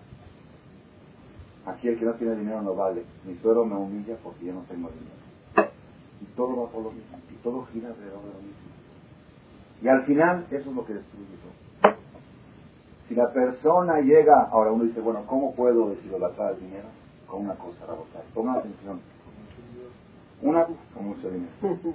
aquí 1.65 1.89
el 1.89 1.99
que 1.99 2.05
no 2.05 2.15
tiene 2.15 2.37
dinero 2.37 2.63
no 2.63 2.75
vale. 2.75 3.05
Mi 3.25 3.37
suero 3.37 3.65
me 3.65 3.77
humilla 3.77 4.17
porque 4.23 4.47
yo 4.47 4.53
no 4.53 4.63
tengo 4.63 4.91
dinero. 4.91 5.73
Y 6.21 6.25
todo 6.37 6.63
va 6.63 6.71
por 6.71 6.83
lo 6.83 6.91
mismo. 6.91 7.19
Y 7.31 7.35
todo 7.43 7.67
gira 7.73 7.89
alrededor 7.89 8.23
de 8.23 8.33
lo 8.33 8.41
mismo. 8.41 8.69
Y 9.81 9.89
al 9.89 10.05
final, 10.05 10.47
eso 10.51 10.71
es 10.71 10.77
lo 10.77 10.85
que 10.85 10.95
destruye 10.95 11.27
todo. 11.43 11.95
Si 13.09 13.15
la 13.15 13.33
persona 13.33 14.01
llega, 14.01 14.43
ahora 14.51 14.73
uno 14.73 14.85
dice, 14.85 15.01
bueno, 15.01 15.25
¿cómo 15.27 15.55
puedo 15.55 15.91
deshidratar 15.91 16.55
el 16.55 16.61
dinero? 16.61 16.89
Con 17.27 17.43
una 17.47 17.55
cosa, 17.55 17.87
Rabotar. 17.87 18.23
Pongan 18.35 18.57
atención. 18.57 19.01
Una, 20.43 20.67
con 20.93 21.07
mucho 21.07 21.31
dinero. 21.31 21.95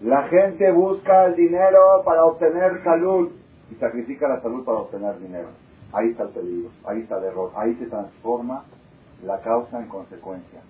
La 0.00 0.24
gente 0.28 0.70
busca 0.72 1.26
el 1.26 1.36
dinero 1.36 2.02
para 2.04 2.24
obtener 2.24 2.82
salud 2.82 3.30
y 3.70 3.74
sacrifica 3.76 4.28
la 4.28 4.40
salud 4.42 4.64
para 4.64 4.78
obtener 4.78 5.18
dinero. 5.18 5.48
Ahí 5.92 6.10
está 6.10 6.24
el 6.24 6.30
peligro, 6.30 6.70
ahí 6.84 7.00
está 7.02 7.18
el 7.18 7.24
error, 7.24 7.52
ahí 7.54 7.74
se 7.76 7.86
transforma 7.86 8.64
la 9.24 9.40
causa 9.40 9.80
en 9.80 9.88
consecuencia. 9.88 10.60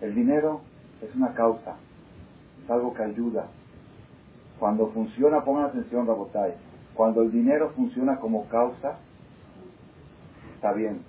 El 0.00 0.14
dinero 0.14 0.60
es 1.00 1.14
una 1.16 1.32
causa, 1.32 1.76
es 2.62 2.70
algo 2.70 2.92
que 2.92 3.02
ayuda. 3.02 3.46
Cuando 4.58 4.88
funciona, 4.88 5.42
pongan 5.42 5.64
atención, 5.66 6.06
Rabotay, 6.06 6.54
cuando 6.94 7.22
el 7.22 7.32
dinero 7.32 7.70
funciona 7.74 8.20
como 8.20 8.46
causa, 8.48 8.98
está 10.54 10.72
bien. 10.72 11.02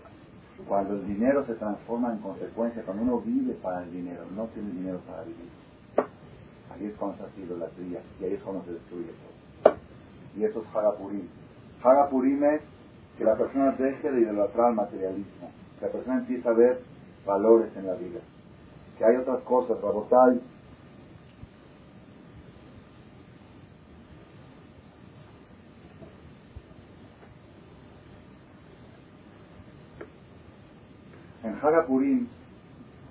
Cuando 0.67 0.93
el 0.93 1.05
dinero 1.05 1.43
se 1.45 1.55
transforma 1.55 2.13
en 2.13 2.19
consecuencia, 2.19 2.83
cuando 2.83 3.03
uno 3.03 3.19
vive 3.19 3.53
para 3.55 3.83
el 3.83 3.91
dinero, 3.91 4.23
no 4.33 4.45
tiene 4.47 4.71
dinero 4.71 4.99
para 5.05 5.23
vivir. 5.23 5.62
Ahí 6.73 6.87
es 6.87 6.95
cuando 6.95 7.17
se 7.17 7.23
ha 7.23 7.35
sido 7.35 7.57
la 7.57 7.67
tría 7.67 8.01
y 8.19 8.25
ahí 8.25 8.33
es 8.33 8.41
cuando 8.41 8.63
se 8.65 8.73
destruye 8.73 9.11
todo. 9.63 9.75
Y 10.35 10.43
eso 10.43 10.61
es 10.61 10.75
Hagapurim. 10.75 11.27
Hagapurim 11.83 12.43
es 12.43 12.61
que 13.17 13.23
la 13.23 13.35
persona 13.35 13.71
deje 13.71 14.11
de 14.11 14.21
idolatrar 14.21 14.67
al 14.67 14.75
materialismo, 14.75 15.51
que 15.79 15.85
la 15.85 15.91
persona 15.91 16.17
empiece 16.19 16.47
a 16.47 16.53
ver 16.53 16.81
valores 17.25 17.75
en 17.75 17.87
la 17.87 17.93
vida, 17.93 18.19
que 18.97 19.05
hay 19.05 19.15
otras 19.17 19.41
cosas, 19.43 19.79
Rabotai, 19.81 20.41
En 31.43 31.55
Hagapurim 31.61 32.27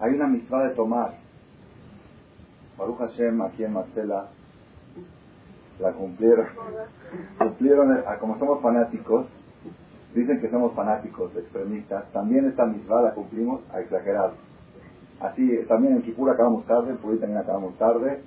hay 0.01 0.15
una 0.15 0.27
misma 0.27 0.65
de 0.65 0.71
tomar. 0.75 1.22
Baruch 2.83 2.99
Hashem, 2.99 3.41
aquí 3.43 3.62
en 3.62 3.74
Marcela, 3.74 4.26
la 5.78 5.93
cumplieron. 5.93 6.47
cumplieron, 7.39 7.97
eh, 7.97 8.03
como 8.18 8.37
somos 8.41 8.61
fanáticos, 8.61 9.26
dicen 10.12 10.41
que 10.41 10.51
somos 10.51 10.72
fanáticos, 10.74 11.30
extremistas, 11.37 12.11
también 12.12 12.45
esta 12.47 12.66
misma 12.66 13.03
la 13.03 13.14
cumplimos 13.14 13.61
a 13.72 13.80
exagerar. 13.80 14.33
Así, 15.20 15.59
también 15.68 15.95
en 15.95 16.03
Kipur 16.03 16.28
acabamos 16.30 16.66
tarde, 16.66 16.91
en 16.91 16.97
Purim 16.97 17.20
también 17.20 17.39
acabamos 17.39 17.78
tarde, 17.78 18.20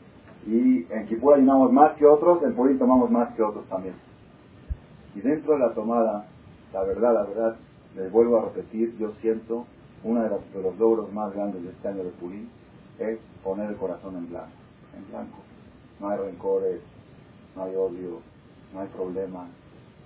y 0.48 0.88
en 0.90 1.06
Kipur 1.08 1.34
ayunamos 1.34 1.74
más 1.74 1.98
que 1.98 2.06
otros, 2.06 2.42
en 2.44 2.56
Purim 2.56 2.80
tomamos 2.80 3.12
más 3.12 3.34
que 3.36 3.44
otros 3.44 3.66
también. 3.66 3.96
Y 5.16 5.20
dentro 5.20 5.54
de 5.54 5.60
la 5.60 5.74
tomada, 5.74 6.28
la 6.72 6.84
verdad, 6.84 7.14
la 7.14 7.24
verdad, 7.24 7.56
les 7.98 8.10
vuelvo 8.10 8.40
a 8.40 8.46
repetir, 8.46 8.96
yo 8.98 9.12
siento 9.20 9.66
uno 10.06 10.24
de, 10.24 10.30
los 10.30 10.80
logros 10.80 11.12
más 11.12 11.34
grandes 11.34 11.62
de 11.62 11.72
este 11.72 11.90
año 11.90 12.06
de 12.06 12.12
Purim 12.12 12.48
es 13.00 13.20
poner 13.46 13.70
el 13.70 13.78
corazón 13.78 14.18
en 14.18 14.28
blanco, 14.28 14.58
en 14.98 15.08
blanco. 15.08 15.38
No 16.00 16.10
hay 16.10 16.18
rencores, 16.18 16.82
no 17.56 17.64
hay 17.64 17.76
odio, 17.76 18.20
no 18.74 18.82
hay 18.82 18.88
problemas, 18.88 19.48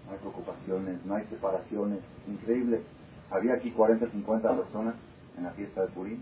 no 0.05 0.11
hay 0.11 0.17
preocupaciones, 0.19 1.05
no 1.05 1.15
hay 1.15 1.25
separaciones. 1.27 1.99
Increíble. 2.27 2.81
Había 3.31 3.53
aquí 3.53 3.71
40, 3.71 4.11
50 4.11 4.57
personas 4.57 4.95
en 5.37 5.45
la 5.45 5.51
fiesta 5.51 5.81
de 5.81 5.87
Purim 5.87 6.21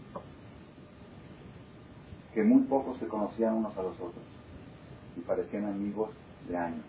que 2.35 2.43
muy 2.43 2.61
pocos 2.65 2.99
se 2.99 3.07
conocían 3.07 3.55
unos 3.55 3.75
a 3.75 3.81
los 3.81 3.95
otros 3.95 4.23
y 5.15 5.21
parecían 5.21 5.65
amigos 5.65 6.11
de 6.47 6.55
años 6.55 6.85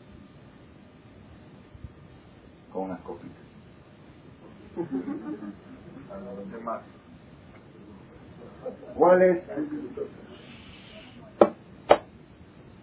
con 2.71 2.83
unas 2.83 3.01
copitas. 3.01 3.33
¿Cuál 8.97 9.23
es? 9.23 9.43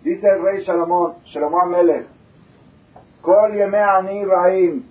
Dice 0.03 0.27
el 0.27 0.41
rey 0.43 0.65
Salomón, 0.65 1.15
Salomón 1.33 1.71
Melech, 1.71 2.07
Kol 3.21 3.59
Ani 3.73 4.23
Raim, 4.23 4.83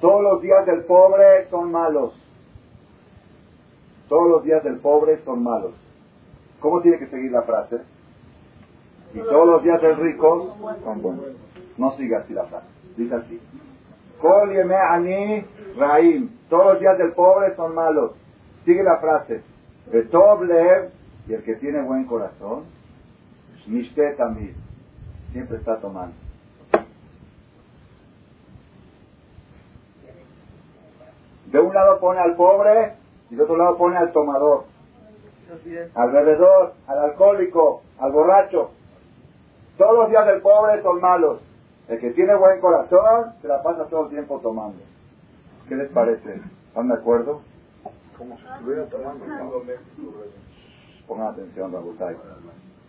todos 0.00 0.22
los 0.22 0.40
días 0.40 0.64
del 0.66 0.84
pobre 0.84 1.48
son 1.50 1.72
malos. 1.72 2.14
Todos 4.08 4.28
los 4.30 4.44
días 4.44 4.62
del 4.62 4.78
pobre 4.78 5.18
son 5.24 5.42
malos. 5.42 5.72
¿Cómo 6.60 6.80
tiene 6.80 6.98
que 6.98 7.08
seguir 7.08 7.32
la 7.32 7.42
frase? 7.42 7.80
Y 9.14 9.18
todos 9.18 9.46
los 9.46 9.62
días 9.62 9.82
del 9.82 9.96
rico 9.96 10.56
son 10.84 11.02
buenos. 11.02 11.24
No 11.76 11.96
siga 11.96 12.20
así 12.20 12.32
la 12.32 12.44
frase. 12.44 12.66
Dice 12.96 13.14
así. 13.14 13.40
Kol 14.20 14.50
Ani 14.72 15.44
Raim. 15.76 16.30
Todos 16.48 16.74
los 16.74 16.80
días 16.80 16.96
del 16.98 17.12
pobre 17.12 17.54
son 17.56 17.74
malos. 17.74 18.12
Sigue 18.68 18.82
la 18.82 18.98
frase. 18.98 19.40
Betoblev, 19.90 20.90
y 21.26 21.32
el 21.32 21.42
que 21.42 21.54
tiene 21.54 21.80
buen 21.80 22.04
corazón, 22.04 22.64
Mishte 23.66 24.12
también. 24.12 24.54
Siempre 25.32 25.56
está 25.56 25.78
tomando. 25.80 26.14
De 31.46 31.58
un 31.58 31.72
lado 31.72 31.98
pone 31.98 32.20
al 32.20 32.36
pobre 32.36 32.92
y 33.30 33.36
de 33.36 33.42
otro 33.42 33.56
lado 33.56 33.78
pone 33.78 33.96
al 33.96 34.12
tomador, 34.12 34.64
al 35.94 36.10
bebedor, 36.10 36.74
al 36.88 36.98
alcohólico, 36.98 37.80
al 37.98 38.12
borracho. 38.12 38.72
Todos 39.78 39.96
los 39.96 40.10
días 40.10 40.26
del 40.26 40.42
pobre 40.42 40.82
son 40.82 41.00
malos. 41.00 41.40
El 41.88 41.98
que 42.00 42.10
tiene 42.10 42.34
buen 42.34 42.60
corazón 42.60 43.32
se 43.40 43.48
la 43.48 43.62
pasa 43.62 43.86
todo 43.86 44.04
el 44.04 44.10
tiempo 44.10 44.38
tomando. 44.40 44.82
¿Qué 45.70 45.74
les 45.74 45.88
parece? 45.88 46.42
¿Están 46.68 46.88
de 46.88 46.94
acuerdo? 46.94 47.40
Como 48.18 48.36
si 48.36 48.44
estuviera 48.44 48.86
tomando. 48.86 49.24
Pongan 51.06 51.28
atención, 51.28 51.72
Rabutay. 51.72 52.16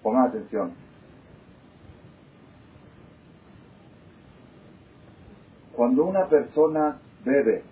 Pongan 0.01 0.27
atención. 0.27 0.73
Cuando 5.75 6.03
una 6.05 6.27
persona 6.27 6.97
bebe 7.23 7.63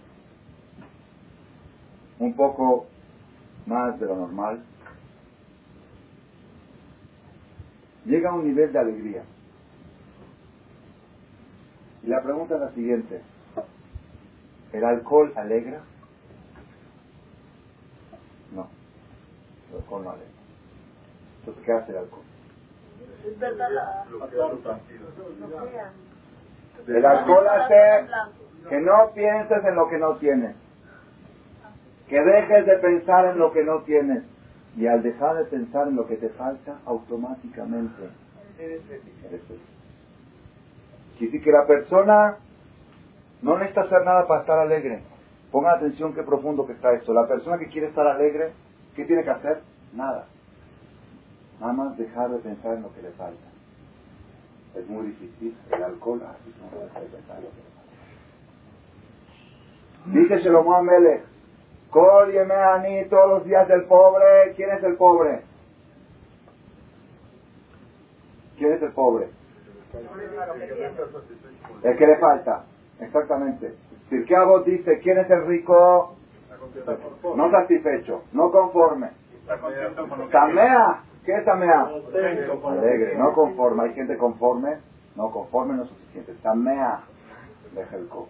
un 2.19 2.33
poco 2.35 2.85
más 3.65 3.99
de 3.99 4.05
lo 4.05 4.15
normal, 4.15 4.63
llega 8.05 8.29
a 8.29 8.33
un 8.33 8.45
nivel 8.47 8.71
de 8.71 8.79
alegría. 8.79 9.23
Y 12.03 12.07
la 12.07 12.23
pregunta 12.23 12.55
es 12.55 12.61
la 12.61 12.71
siguiente. 12.71 13.21
¿El 14.71 14.83
alcohol 14.85 15.33
alegra? 15.35 15.81
No. 18.53 18.67
El 19.77 19.83
alcohol 19.83 20.03
no 20.03 20.09
alegra. 20.11 20.27
Entonces, 21.39 21.63
¿qué 21.65 21.71
hace 21.71 21.91
el 21.91 21.97
alcohol? 21.97 22.23
El 26.87 27.05
alcohol 27.05 27.47
hace 27.47 28.07
que 28.69 28.79
no 28.79 29.11
pienses 29.13 29.63
en 29.65 29.75
lo 29.75 29.87
que 29.87 29.97
no 29.97 30.15
tienes. 30.17 30.55
Que 32.07 32.21
dejes 32.21 32.65
de 32.65 32.77
pensar 32.77 33.25
en 33.25 33.37
lo 33.37 33.51
que 33.51 33.63
no 33.63 33.81
tienes. 33.81 34.23
Y 34.75 34.87
al 34.87 35.03
dejar 35.03 35.37
de 35.37 35.45
pensar 35.45 35.87
en 35.87 35.95
lo 35.95 36.07
que 36.07 36.17
te 36.17 36.29
falta, 36.29 36.77
automáticamente 36.85 38.09
eres 38.59 38.81
feliz. 38.83 39.61
Quiere 41.17 41.41
que 41.41 41.51
la 41.51 41.65
persona 41.65 42.37
no 43.41 43.57
necesita 43.57 43.81
hacer 43.81 44.03
nada 44.05 44.27
para 44.27 44.41
estar 44.41 44.59
alegre. 44.59 45.01
Pongan 45.51 45.75
atención 45.77 46.13
qué 46.13 46.23
profundo 46.23 46.67
que 46.67 46.73
está 46.73 46.93
esto. 46.93 47.13
La 47.13 47.27
persona 47.27 47.57
que 47.57 47.67
quiere 47.67 47.87
estar 47.87 48.05
alegre, 48.05 48.51
¿qué 48.97 49.05
tiene 49.05 49.23
que 49.23 49.29
hacer? 49.29 49.61
Nada. 49.93 50.25
Nada 51.61 51.73
más 51.73 51.97
dejar 51.97 52.29
de 52.31 52.39
pensar 52.39 52.73
en 52.73 52.81
lo 52.81 52.93
que 52.93 53.03
le 53.03 53.11
falta. 53.11 53.45
Es 54.75 54.87
muy 54.89 55.07
difícil. 55.07 55.55
El 55.71 55.83
alcohol 55.83 56.21
así 56.23 56.53
no 56.59 56.79
deja 56.81 56.99
de 56.99 57.05
pensar 57.05 57.37
en 57.37 57.43
lo 57.43 57.49
que 57.51 57.57
le 57.57 57.63
falta. 60.17 60.33
Dice 60.35 60.43
Shalom 60.43 60.73
Amelech, 60.73 61.23
Kol 61.91 62.31
Yemeani, 62.31 63.05
todos 63.05 63.29
los 63.29 63.45
días 63.45 63.67
del 63.67 63.85
pobre. 63.85 64.53
¿Quién 64.55 64.71
es 64.71 64.83
el 64.83 64.95
pobre? 64.95 65.43
¿Quién 68.57 68.73
es 68.73 68.81
el 68.81 68.91
pobre? 68.91 69.29
El 71.83 71.97
que 71.97 72.07
le 72.07 72.17
falta. 72.17 72.65
Exactamente. 72.99 73.75
Sirkeabot 74.09 74.65
dice, 74.65 74.99
¿quién 74.99 75.19
es 75.19 75.29
el 75.29 75.45
rico? 75.45 76.16
No 77.35 77.51
satisfecho, 77.51 78.23
no 78.33 78.51
conforme. 78.51 79.09
Tamea, 80.31 81.03
¿qué 81.25 81.37
es 81.37 81.45
tamea? 81.45 81.89
Alegre, 82.79 83.17
no 83.17 83.33
conforme. 83.33 83.83
Hay 83.83 83.93
gente 83.93 84.17
conforme, 84.17 84.77
no 85.15 85.31
conforme 85.31 85.75
no 85.75 85.85
suficiente. 85.85 86.33
Tamea, 86.41 87.01
co 88.09 88.27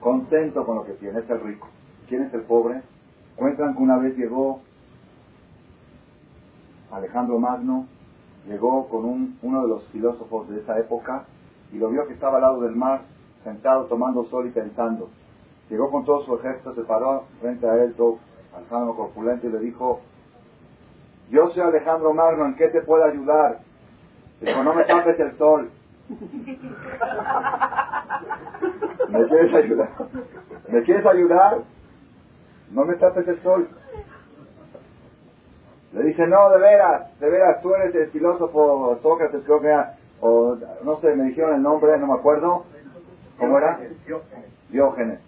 Contento 0.00 0.64
con 0.64 0.76
lo 0.76 0.84
que 0.84 0.92
tiene, 0.94 1.18
es 1.20 1.30
el 1.30 1.40
rico. 1.40 1.68
¿Quién 2.08 2.22
es 2.22 2.34
el 2.34 2.42
pobre? 2.42 2.82
Cuentan 3.36 3.74
que 3.74 3.82
una 3.82 3.98
vez 3.98 4.16
llegó 4.16 4.60
Alejandro 6.90 7.38
Magno, 7.38 7.86
llegó 8.46 8.88
con 8.88 9.04
un, 9.04 9.38
uno 9.42 9.62
de 9.62 9.68
los 9.68 9.86
filósofos 9.88 10.48
de 10.48 10.60
esa 10.60 10.78
época 10.78 11.24
y 11.72 11.78
lo 11.78 11.90
vio 11.90 12.06
que 12.06 12.14
estaba 12.14 12.36
al 12.36 12.42
lado 12.42 12.60
del 12.62 12.74
mar 12.74 13.02
sentado 13.44 13.84
tomando 13.86 14.24
sol 14.24 14.46
y 14.46 14.50
pensando. 14.50 15.10
Llegó 15.70 15.90
con 15.90 16.04
todo 16.04 16.24
su 16.24 16.36
ejército, 16.36 16.74
se 16.74 16.82
paró 16.82 17.24
frente 17.40 17.68
a 17.68 17.74
él, 17.82 17.94
todo 17.94 18.18
Alejandro 18.56 18.96
corpulento, 18.96 19.46
y 19.46 19.50
le 19.50 19.58
dijo, 19.58 20.00
yo 21.30 21.48
soy 21.50 21.62
Alejandro 21.62 22.14
Magno, 22.14 22.46
¿en 22.46 22.56
qué 22.56 22.68
te 22.68 22.80
puedo 22.80 23.04
ayudar? 23.04 23.58
Dijo, 24.40 24.62
no 24.62 24.72
me 24.74 24.84
tapes 24.84 25.20
el 25.20 25.36
sol. 25.36 25.70
¿Me 29.08 29.26
quieres 29.26 29.54
ayudar? 29.54 29.90
¿Me 30.68 30.82
quieres 30.82 31.04
ayudar? 31.04 31.58
No 32.70 32.84
me 32.84 32.94
tapes 32.94 33.28
el 33.28 33.42
sol. 33.42 33.68
Le 35.92 36.02
dice, 36.04 36.26
no, 36.26 36.50
de 36.50 36.58
veras, 36.58 37.18
de 37.18 37.28
veras, 37.28 37.60
tú 37.62 37.74
eres 37.74 37.94
el 37.94 38.10
filósofo 38.10 38.98
Sócrates, 39.02 39.42
creo 39.44 39.60
que 39.60 39.68
era, 39.68 39.96
o 40.20 40.56
no 40.84 41.00
sé, 41.00 41.14
me 41.14 41.24
dijeron 41.24 41.54
el 41.54 41.62
nombre, 41.62 41.98
no 41.98 42.06
me 42.06 42.14
acuerdo. 42.14 42.64
¿Cómo 43.38 43.58
era? 43.58 43.80
Diógenes. 44.70 45.27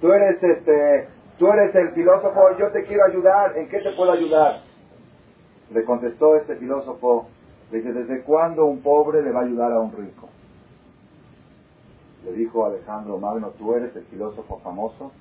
Tú 0.00 0.12
eres 0.12 0.42
este, 0.42 1.08
tú 1.38 1.48
eres 1.48 1.74
el 1.74 1.90
filósofo, 1.92 2.56
yo 2.58 2.70
te 2.70 2.84
quiero 2.84 3.04
ayudar, 3.04 3.56
¿en 3.56 3.68
qué 3.68 3.80
te 3.80 3.92
puedo 3.92 4.12
ayudar? 4.12 4.62
Le 5.72 5.84
contestó 5.84 6.36
este 6.36 6.56
filósofo, 6.56 7.28
dice, 7.70 7.92
¿desde 7.92 8.22
cuándo 8.22 8.64
un 8.64 8.82
pobre 8.82 9.22
le 9.22 9.30
va 9.30 9.40
a 9.40 9.44
ayudar 9.44 9.72
a 9.72 9.80
un 9.80 9.92
rico? 9.92 10.28
Le 12.24 12.32
dijo 12.32 12.66
Alejandro 12.66 13.18
Magno, 13.18 13.50
tú 13.58 13.74
eres 13.74 13.94
el 13.96 14.04
filósofo 14.04 14.60
famoso, 14.62 15.12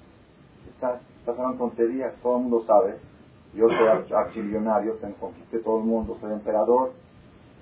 estás, 0.74 1.02
estás 1.20 1.38
hablando 1.38 1.66
tonterías, 1.66 2.14
todo 2.22 2.38
el 2.38 2.44
mundo 2.44 2.64
sabe, 2.66 2.98
yo 3.54 3.68
soy 3.68 4.14
archimillonario, 4.14 4.98
conquisté 5.20 5.60
todo 5.60 5.80
el 5.80 5.86
mundo, 5.86 6.18
soy 6.20 6.34
emperador, 6.34 6.92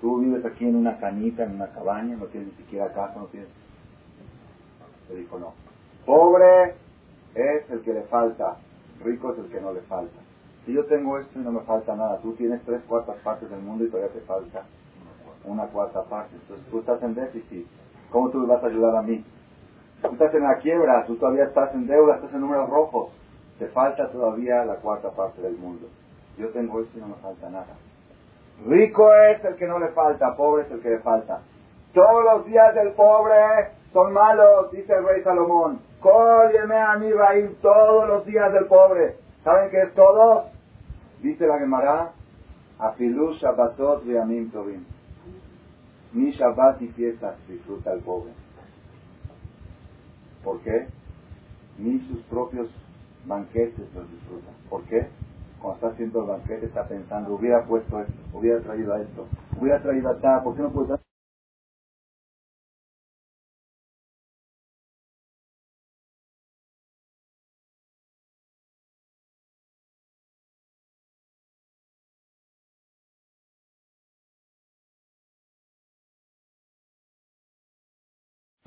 tú 0.00 0.18
vives 0.18 0.44
aquí 0.44 0.66
en 0.66 0.76
una 0.76 0.98
cañita, 0.98 1.44
en 1.44 1.54
una 1.54 1.68
cabaña, 1.68 2.16
no 2.16 2.26
tienes 2.26 2.50
ni 2.52 2.64
siquiera 2.64 2.92
casa, 2.92 3.14
no 3.16 3.26
tienes... 3.26 3.48
Le 5.08 5.16
dijo, 5.16 5.38
no, 5.38 5.54
pobre 6.04 6.74
es 7.34 7.70
el 7.70 7.80
que 7.82 7.92
le 7.92 8.02
falta, 8.02 8.56
rico 9.04 9.32
es 9.32 9.38
el 9.38 9.50
que 9.50 9.60
no 9.60 9.72
le 9.72 9.80
falta. 9.82 10.18
Si 10.64 10.72
yo 10.72 10.84
tengo 10.86 11.18
esto 11.18 11.38
y 11.38 11.42
no 11.42 11.52
me 11.52 11.60
falta 11.60 11.96
nada, 11.96 12.18
tú 12.18 12.34
tienes 12.34 12.62
tres 12.64 12.82
cuartas 12.82 13.16
partes 13.24 13.48
del 13.48 13.60
mundo 13.60 13.84
y 13.84 13.88
todavía 13.88 14.12
te 14.12 14.20
falta 14.20 14.64
una 15.44 15.66
cuarta 15.66 16.04
parte. 16.04 16.34
Entonces 16.34 16.66
tú 16.70 16.80
estás 16.80 17.02
en 17.02 17.14
déficit. 17.14 17.66
¿Cómo 18.10 18.30
tú 18.30 18.46
vas 18.46 18.62
a 18.62 18.66
ayudar 18.66 18.96
a 18.96 19.02
mí? 19.02 19.24
Tú 20.02 20.12
estás 20.12 20.34
en 20.34 20.42
la 20.44 20.58
quiebra, 20.58 21.04
tú 21.06 21.16
todavía 21.16 21.44
estás 21.44 21.74
en 21.74 21.86
deuda, 21.86 22.16
estás 22.16 22.32
en 22.34 22.40
números 22.40 22.68
rojos. 22.70 23.12
Te 23.58 23.66
falta 23.68 24.10
todavía 24.10 24.64
la 24.64 24.76
cuarta 24.76 25.10
parte 25.10 25.42
del 25.42 25.56
mundo. 25.56 25.88
Yo 26.36 26.48
tengo 26.50 26.80
esto 26.80 26.98
y 26.98 27.00
no 27.00 27.08
me 27.08 27.16
falta 27.16 27.50
nada. 27.50 27.74
Rico 28.66 29.12
es 29.14 29.44
el 29.44 29.56
que 29.56 29.66
no 29.66 29.78
le 29.78 29.88
falta, 29.88 30.36
pobre 30.36 30.64
es 30.64 30.70
el 30.70 30.80
que 30.80 30.90
le 30.90 30.98
falta. 31.00 31.40
Todos 31.92 32.24
los 32.24 32.46
días 32.46 32.74
del 32.74 32.92
pobre 32.92 33.77
son 33.92 34.12
malos, 34.12 34.70
dice 34.70 34.92
el 34.92 35.04
rey 35.04 35.22
Salomón. 35.22 35.80
Cólleme 36.00 36.76
a 36.76 36.96
mi 36.96 37.10
raíz 37.10 37.50
todos 37.60 38.06
los 38.08 38.24
días 38.26 38.52
del 38.52 38.66
pobre. 38.66 39.16
¿Saben 39.42 39.70
qué 39.70 39.82
es 39.82 39.94
todo? 39.94 40.46
Dice 41.22 41.46
la 41.46 41.58
Gemara, 41.58 42.12
Afilu 42.78 43.32
Shabbatot 43.34 44.02
Amim 44.22 44.50
Tovim. 44.50 44.84
Ni 46.12 46.30
Shabbat 46.32 46.80
y 46.82 46.88
fiestas 46.88 47.36
disfruta 47.48 47.92
el 47.92 48.00
pobre. 48.00 48.32
¿Por 50.44 50.60
qué? 50.60 50.86
Ni 51.78 51.98
sus 52.08 52.22
propios 52.24 52.68
banquetes 53.26 53.92
los 53.94 54.10
disfruta. 54.10 54.50
¿Por 54.70 54.82
qué? 54.84 55.08
Cuando 55.60 55.74
está 55.74 55.88
haciendo 55.88 56.22
el 56.22 56.28
banquete 56.28 56.66
está 56.66 56.86
pensando, 56.86 57.34
hubiera 57.34 57.64
puesto 57.64 58.00
esto, 58.00 58.12
hubiera 58.32 58.60
traído 58.60 58.94
a 58.94 59.00
esto, 59.00 59.26
hubiera 59.60 59.82
traído 59.82 60.10
a 60.10 60.18
tal, 60.18 60.42
¿por 60.44 60.54
qué 60.54 60.62
no 60.62 60.70
puedo 60.70 60.98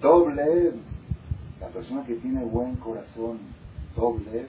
Doble, 0.02 0.74
la 1.60 1.68
persona 1.68 2.04
que 2.06 2.16
tiene 2.16 2.44
buen 2.44 2.76
corazón, 2.78 3.40
doble, 3.96 4.48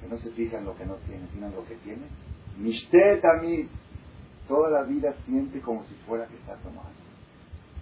que 0.00 0.08
no 0.08 0.18
se 0.18 0.30
fija 0.30 0.58
en 0.58 0.64
lo 0.64 0.76
que 0.76 0.84
no 0.84 0.94
tiene, 1.06 1.26
sino 1.32 1.46
en 1.46 1.54
lo 1.54 1.64
que 1.64 1.76
tiene. 1.76 2.02
Mishte 2.58 3.18
también, 3.18 3.68
toda 4.48 4.70
la 4.70 4.82
vida 4.82 5.14
siente 5.24 5.60
como 5.60 5.84
si 5.84 5.94
fuera 6.06 6.26
que 6.26 6.34
está 6.34 6.56
tomando. 6.56 6.90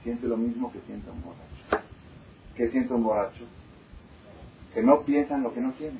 Siente 0.03 0.27
lo 0.27 0.37
mismo 0.37 0.71
que 0.71 0.81
siente 0.81 1.11
un 1.11 1.23
borracho. 1.23 1.87
¿Qué 2.55 2.69
siente 2.69 2.93
un 2.93 3.03
borracho? 3.03 3.45
Que 4.75 4.83
no 4.83 5.03
piensa 5.05 5.37
en 5.37 5.43
lo 5.43 5.55
que 5.55 5.61
no 5.61 5.73
tiene. 5.73 5.99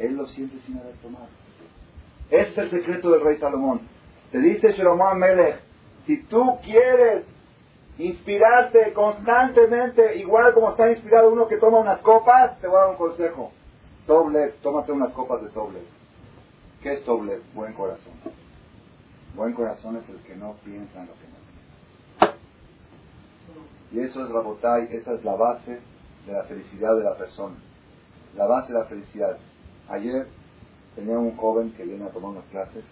Él 0.00 0.14
lo 0.14 0.26
siente 0.26 0.58
sin 0.66 0.78
haber 0.78 0.94
tomado. 0.96 1.28
Este 2.30 2.50
es 2.50 2.58
el 2.58 2.70
secreto 2.70 3.10
del 3.10 3.22
rey 3.22 3.38
Salomón. 3.38 3.80
Te 4.32 4.38
dice 4.38 4.72
Shalomón 4.72 5.18
Melech, 5.18 5.60
si 6.06 6.22
tú 6.24 6.42
quieres 6.62 7.24
inspirarte 7.98 8.92
constantemente, 8.92 10.16
igual 10.16 10.54
como 10.54 10.70
está 10.70 10.90
inspirado 10.90 11.30
uno 11.30 11.48
que 11.48 11.56
toma 11.56 11.78
unas 11.78 12.00
copas, 12.00 12.58
te 12.60 12.68
voy 12.68 12.76
a 12.76 12.80
dar 12.82 12.90
un 12.90 12.96
consejo. 12.96 13.52
Doble, 14.06 14.54
tómate 14.62 14.92
unas 14.92 15.12
copas 15.12 15.42
de 15.42 15.48
doble. 15.48 15.80
¿Qué 16.82 16.94
es 16.94 17.04
doble? 17.04 17.40
Buen 17.54 17.72
corazón. 17.74 18.12
Buen 19.34 19.52
corazón 19.52 19.96
es 19.96 20.08
el 20.08 20.18
que 20.22 20.36
no 20.36 20.54
piensa 20.64 21.00
en 21.00 21.06
lo 21.08 21.12
que 21.14 21.28
no 21.28 22.30
tiene. 22.30 22.38
Y 23.92 24.00
eso 24.06 24.24
es 24.24 24.30
la 24.30 24.40
botay, 24.40 24.88
esa 24.92 25.12
es 25.14 25.24
la 25.24 25.34
base 25.34 25.80
de 26.26 26.32
la 26.32 26.44
felicidad 26.44 26.96
de 26.96 27.04
la 27.04 27.16
persona. 27.16 27.56
La 28.36 28.46
base 28.46 28.72
de 28.72 28.78
la 28.78 28.84
felicidad. 28.84 29.38
Ayer 29.88 30.26
tenía 30.94 31.18
un 31.18 31.36
joven 31.36 31.72
que 31.72 31.84
viene 31.84 32.04
a 32.04 32.10
tomar 32.10 32.30
unas 32.30 32.44
clases, 32.46 32.84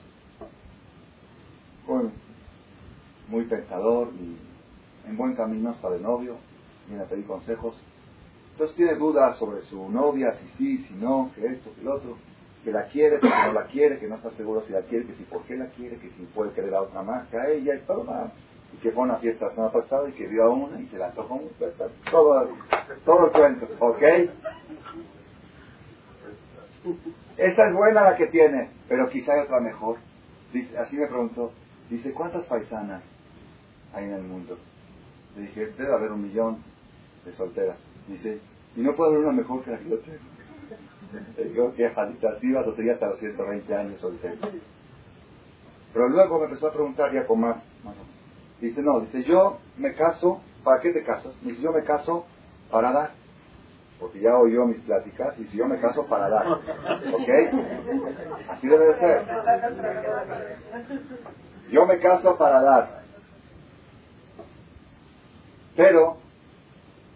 muy 3.28 3.44
pensador 3.44 4.08
y 4.14 4.36
en 5.06 5.16
buen 5.16 5.34
camino 5.34 5.70
hasta 5.70 5.90
de 5.90 6.00
novio, 6.00 6.36
viene 6.88 7.04
a 7.04 7.06
pedir 7.06 7.26
consejos. 7.26 7.76
Entonces 8.52 8.76
tiene 8.76 8.94
dudas 8.94 9.36
sobre 9.38 9.62
su 9.62 9.88
novia, 9.90 10.32
si 10.34 10.48
sí, 10.56 10.78
si 10.86 10.94
no, 10.94 11.30
que 11.34 11.46
esto, 11.46 11.70
que 11.74 11.82
lo 11.82 11.94
otro, 11.94 12.16
que 12.64 12.72
la 12.72 12.86
quiere, 12.86 13.20
que 13.20 13.28
no 13.28 13.52
la 13.52 13.66
quiere, 13.66 13.98
que 13.98 14.08
no 14.08 14.16
está 14.16 14.30
seguro 14.30 14.62
si 14.66 14.72
la 14.72 14.82
quiere, 14.82 15.06
que 15.06 15.14
si 15.14 15.24
por 15.24 15.42
qué 15.42 15.56
la 15.56 15.66
quiere, 15.66 15.98
que 15.98 16.10
si 16.10 16.22
puede 16.34 16.52
querer 16.52 16.74
a 16.74 16.82
otra 16.82 17.02
más 17.02 17.28
que 17.28 17.36
a 17.36 17.48
ella 17.48 17.74
y 17.74 17.80
todo 17.80 18.04
más. 18.04 18.32
Y 18.72 18.78
que 18.78 18.90
fue 18.90 19.04
una 19.04 19.16
fiesta 19.16 19.46
la 19.46 19.52
semana 19.52 19.72
pasada 19.72 20.08
y 20.08 20.12
que 20.12 20.26
vio 20.26 20.44
a 20.44 20.50
una 20.50 20.80
y 20.80 20.86
se 20.88 20.98
la 20.98 21.12
tocó 21.12 21.40
todo, 22.10 22.48
todo 23.04 23.26
el 23.26 23.32
cuento, 23.32 23.68
¿ok? 23.78 24.02
Esta 27.36 27.68
es 27.68 27.74
buena 27.74 28.02
la 28.02 28.16
que 28.16 28.26
tiene, 28.26 28.70
pero 28.88 29.08
quizá 29.10 29.34
hay 29.34 29.40
otra 29.40 29.60
mejor. 29.60 29.98
Dice, 30.52 30.76
así 30.78 30.96
me 30.96 31.06
preguntó, 31.06 31.52
dice, 31.90 32.12
¿cuántas 32.12 32.44
paisanas 32.46 33.02
hay 33.92 34.04
en 34.04 34.14
el 34.14 34.22
mundo? 34.22 34.58
Le 35.36 35.42
dije, 35.42 35.66
debe 35.76 35.92
haber 35.92 36.12
un 36.12 36.22
millón 36.22 36.62
de 37.24 37.32
solteras. 37.32 37.76
Dice, 38.08 38.40
¿y 38.74 38.80
no 38.80 38.94
puede 38.94 39.12
haber 39.12 39.26
una 39.26 39.36
mejor 39.36 39.62
que 39.62 39.70
la 39.70 39.78
que 39.78 39.90
yo 39.90 39.98
tengo? 39.98 40.18
Le 41.36 41.44
digo, 41.44 41.74
que 41.74 41.86
así 41.86 42.52
vas 42.52 42.66
a 42.66 42.74
seguir 42.74 42.92
hasta 42.92 43.06
los 43.06 43.18
120 43.18 43.74
años 43.74 44.00
soltero. 44.00 44.36
Pero 45.92 46.08
luego 46.08 46.38
me 46.38 46.44
empezó 46.46 46.68
a 46.68 46.72
preguntar 46.72 47.12
ya 47.12 47.26
con 47.26 47.40
más. 47.40 47.62
Dice, 48.60 48.80
no, 48.82 49.00
dice, 49.00 49.22
yo 49.24 49.58
me 49.76 49.94
caso, 49.94 50.40
¿para 50.64 50.80
qué 50.80 50.90
te 50.92 51.04
casas? 51.04 51.38
Dice, 51.42 51.60
yo 51.62 51.70
me 51.72 51.84
caso 51.84 52.26
para 52.70 52.92
dar. 52.92 53.10
Porque 54.00 54.20
ya 54.20 54.36
oyó 54.36 54.66
mis 54.66 54.80
pláticas 54.82 55.38
y 55.38 55.44
si 55.46 55.56
yo 55.58 55.66
me 55.66 55.80
caso 55.80 56.06
para 56.06 56.28
dar. 56.28 56.46
¿Ok? 56.48 57.28
Así 58.50 58.68
debe 58.68 58.86
de 58.86 58.98
ser. 58.98 59.26
Yo 61.70 61.86
me 61.86 61.98
caso 61.98 62.36
para 62.36 62.60
dar. 62.62 63.05
Pero, 65.76 66.16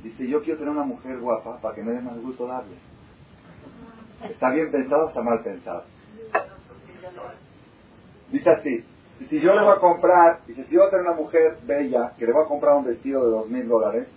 dice, 0.02 0.28
yo 0.28 0.42
quiero 0.42 0.58
tener 0.58 0.72
una 0.72 0.84
mujer 0.84 1.18
guapa 1.18 1.58
para 1.60 1.74
que 1.74 1.82
me 1.82 1.92
dé 1.92 2.00
más 2.00 2.20
gusto 2.20 2.46
darle. 2.46 2.76
¿Está 4.28 4.50
bien 4.50 4.70
pensado 4.70 5.06
o 5.06 5.08
está 5.08 5.22
mal 5.22 5.42
pensado? 5.42 5.84
Dice 8.30 8.50
así, 8.50 8.84
si 9.28 9.40
yo 9.40 9.54
le 9.54 9.62
voy 9.62 9.76
a 9.76 9.80
comprar, 9.80 10.40
dice, 10.46 10.64
si 10.64 10.74
yo 10.74 10.80
voy 10.80 10.88
a 10.88 10.90
tener 10.90 11.06
una 11.06 11.16
mujer 11.16 11.58
bella 11.64 12.12
que 12.18 12.26
le 12.26 12.32
voy 12.32 12.44
a 12.44 12.48
comprar 12.48 12.76
un 12.76 12.84
vestido 12.84 13.24
de 13.24 13.30
dos 13.30 13.48
mil 13.48 13.68
dólares 13.68 14.08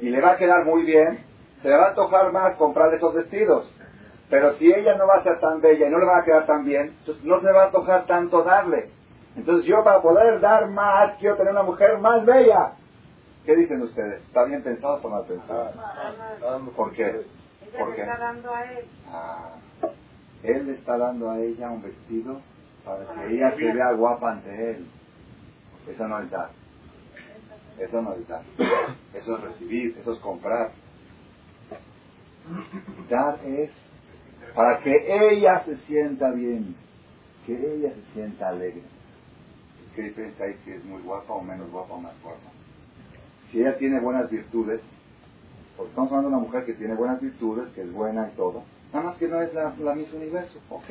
y 0.00 0.10
le 0.10 0.20
va 0.20 0.32
a 0.32 0.36
quedar 0.36 0.64
muy 0.64 0.84
bien, 0.84 1.20
se 1.62 1.68
le 1.68 1.76
va 1.76 1.88
a 1.88 1.94
tocar 1.94 2.30
más 2.32 2.54
comprar 2.56 2.92
esos 2.94 3.14
vestidos. 3.14 3.74
Pero 4.28 4.54
si 4.54 4.72
ella 4.72 4.96
no 4.96 5.06
va 5.06 5.16
a 5.16 5.22
ser 5.22 5.40
tan 5.40 5.60
bella 5.60 5.86
y 5.86 5.90
no 5.90 5.98
le 5.98 6.06
va 6.06 6.18
a 6.18 6.24
quedar 6.24 6.46
tan 6.46 6.64
bien, 6.64 6.94
entonces 6.98 7.24
no 7.24 7.40
se 7.40 7.52
va 7.52 7.64
a 7.64 7.70
tocar 7.70 8.06
tanto 8.06 8.42
darle. 8.42 8.90
Entonces 9.36 9.64
yo 9.66 9.82
para 9.84 10.02
poder 10.02 10.40
dar 10.40 10.68
más, 10.68 11.16
quiero 11.18 11.36
tener 11.36 11.52
una 11.52 11.62
mujer 11.62 11.98
más 11.98 12.24
bella. 12.24 12.72
¿Qué 13.46 13.54
dicen 13.54 13.80
ustedes? 13.80 14.22
¿Está 14.24 14.44
bien 14.44 14.60
pensado 14.64 15.00
o 15.00 15.08
mal 15.08 15.24
pensado? 15.24 15.72
¿Por 16.74 16.92
qué? 16.94 17.24
¿Por 17.78 17.94
qué? 17.94 18.02
Ah, 19.08 19.54
él 20.42 20.66
le 20.66 20.72
está 20.74 20.98
dando 20.98 21.30
a 21.30 21.38
ella 21.38 21.70
un 21.70 21.80
vestido 21.80 22.40
para 22.84 23.06
que 23.06 23.34
ella 23.36 23.54
se 23.54 23.72
vea 23.72 23.92
guapa 23.92 24.32
ante 24.32 24.70
él. 24.72 24.86
Eso 25.88 26.08
no 26.08 26.18
es 26.18 26.30
dar. 26.30 26.50
Eso 27.78 28.02
no 28.02 28.14
es 28.14 28.26
dar. 28.26 28.42
Eso 29.14 29.36
es 29.36 29.44
recibir, 29.44 29.96
eso 29.96 30.12
es 30.12 30.18
comprar. 30.18 30.72
Dar 33.08 33.38
es 33.44 33.70
para 34.56 34.80
que 34.82 34.92
ella 35.30 35.64
se 35.64 35.76
sienta 35.86 36.32
bien, 36.32 36.74
que 37.46 37.52
ella 37.54 37.94
se 37.94 38.12
sienta 38.12 38.48
alegre. 38.48 38.82
Es 38.82 39.94
que 39.94 40.02
diferencia 40.02 40.46
hay 40.46 40.54
si 40.64 40.72
es 40.72 40.84
muy 40.84 41.00
guapa 41.02 41.32
o 41.32 41.42
menos 41.42 41.70
guapa 41.70 41.94
o 41.94 42.00
más 42.00 42.20
guapa 42.22 42.55
ella 43.60 43.78
tiene 43.78 44.00
buenas 44.00 44.30
virtudes, 44.30 44.80
porque 45.76 45.90
estamos 45.90 46.10
hablando 46.10 46.30
de 46.30 46.36
una 46.36 46.44
mujer 46.44 46.64
que 46.64 46.74
tiene 46.74 46.94
buenas 46.94 47.20
virtudes, 47.20 47.68
que 47.74 47.82
es 47.82 47.92
buena 47.92 48.30
y 48.32 48.36
todo, 48.36 48.64
nada 48.92 49.06
más 49.06 49.16
que 49.16 49.28
no 49.28 49.40
es 49.40 49.52
la, 49.54 49.74
la 49.78 49.94
Miss 49.94 50.12
Universo, 50.12 50.58
ok. 50.70 50.90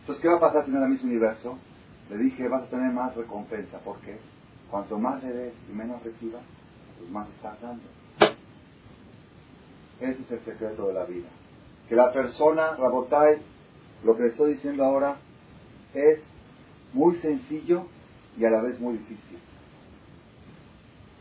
Entonces, 0.00 0.20
¿qué 0.20 0.28
va 0.28 0.36
a 0.36 0.40
pasar 0.40 0.64
si 0.64 0.70
no 0.70 0.78
es 0.78 0.82
la 0.82 0.88
Miss 0.88 1.04
Universo? 1.04 1.58
Le 2.10 2.18
dije, 2.18 2.48
vas 2.48 2.64
a 2.64 2.70
tener 2.70 2.92
más 2.92 3.14
recompensa, 3.14 3.78
¿por 3.78 3.98
qué? 4.00 4.18
Cuanto 4.70 4.98
más 4.98 5.22
le 5.22 5.32
des 5.32 5.54
y 5.70 5.72
menos 5.72 6.02
recibas, 6.02 6.42
pues 6.98 7.10
más 7.10 7.28
estás 7.28 7.60
dando. 7.60 7.84
Ese 10.00 10.22
es 10.22 10.30
el 10.32 10.40
secreto 10.40 10.88
de 10.88 10.94
la 10.94 11.04
vida. 11.04 11.28
Que 11.88 11.94
la 11.94 12.12
persona, 12.12 12.74
Rabotai, 12.76 13.38
lo 14.04 14.16
que 14.16 14.24
le 14.24 14.28
estoy 14.30 14.54
diciendo 14.54 14.84
ahora, 14.84 15.16
es 15.94 16.20
muy 16.92 17.16
sencillo 17.16 17.86
y 18.36 18.44
a 18.44 18.50
la 18.50 18.62
vez 18.62 18.80
muy 18.80 18.94
difícil. 18.94 19.38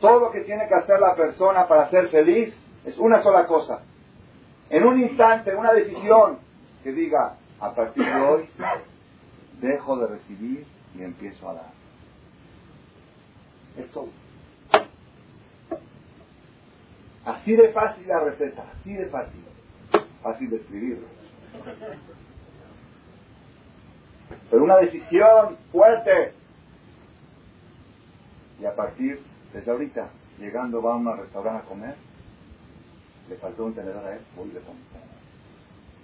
Todo 0.02 0.20
lo 0.20 0.32
que 0.32 0.42
tiene 0.42 0.68
que 0.68 0.74
hacer 0.74 1.00
la 1.00 1.16
persona 1.16 1.68
para 1.68 1.90
ser 1.92 2.10
feliz 2.10 2.54
es 2.84 2.98
una 2.98 3.22
sola 3.22 3.46
cosa. 3.46 3.84
En 4.70 4.84
un 4.84 5.00
instante, 5.00 5.56
una 5.56 5.72
decisión 5.74 6.40
que 6.84 6.92
diga, 6.92 7.36
a 7.60 7.76
partir 7.76 8.04
de 8.04 8.22
hoy, 8.22 8.50
dejo 9.62 9.98
de 9.98 10.08
recibir 10.08 10.66
y 10.98 11.04
empiezo 11.04 11.50
a 11.50 11.54
dar. 11.54 11.72
Es 13.78 13.88
todo. 13.92 14.10
Así 17.24 17.56
de 17.56 17.70
fácil 17.70 18.08
la 18.08 18.22
receta, 18.22 18.64
así 18.80 18.94
de 18.94 19.06
fácil. 19.06 19.42
Fácil 20.24 20.50
de 20.50 20.56
escribirlo. 20.58 21.08
Pero 24.50 24.64
una 24.64 24.78
decisión 24.78 25.58
fuerte. 25.72 26.34
Y 28.60 28.66
a 28.66 28.76
partir, 28.76 29.22
desde 29.54 29.72
ahorita, 29.72 30.10
llegando 30.40 30.82
va 30.82 30.94
a 30.94 30.98
un 30.98 31.18
restaurante 31.18 31.66
a 31.66 31.70
comer, 31.70 31.96
le 33.30 33.36
faltó 33.38 33.66
un 33.66 33.74
tenedor 33.74 34.06
a 34.06 34.16
él, 34.16 34.22
voy 34.36 34.50
y 34.50 34.54
le 34.54 34.60
pongo. 34.62 34.80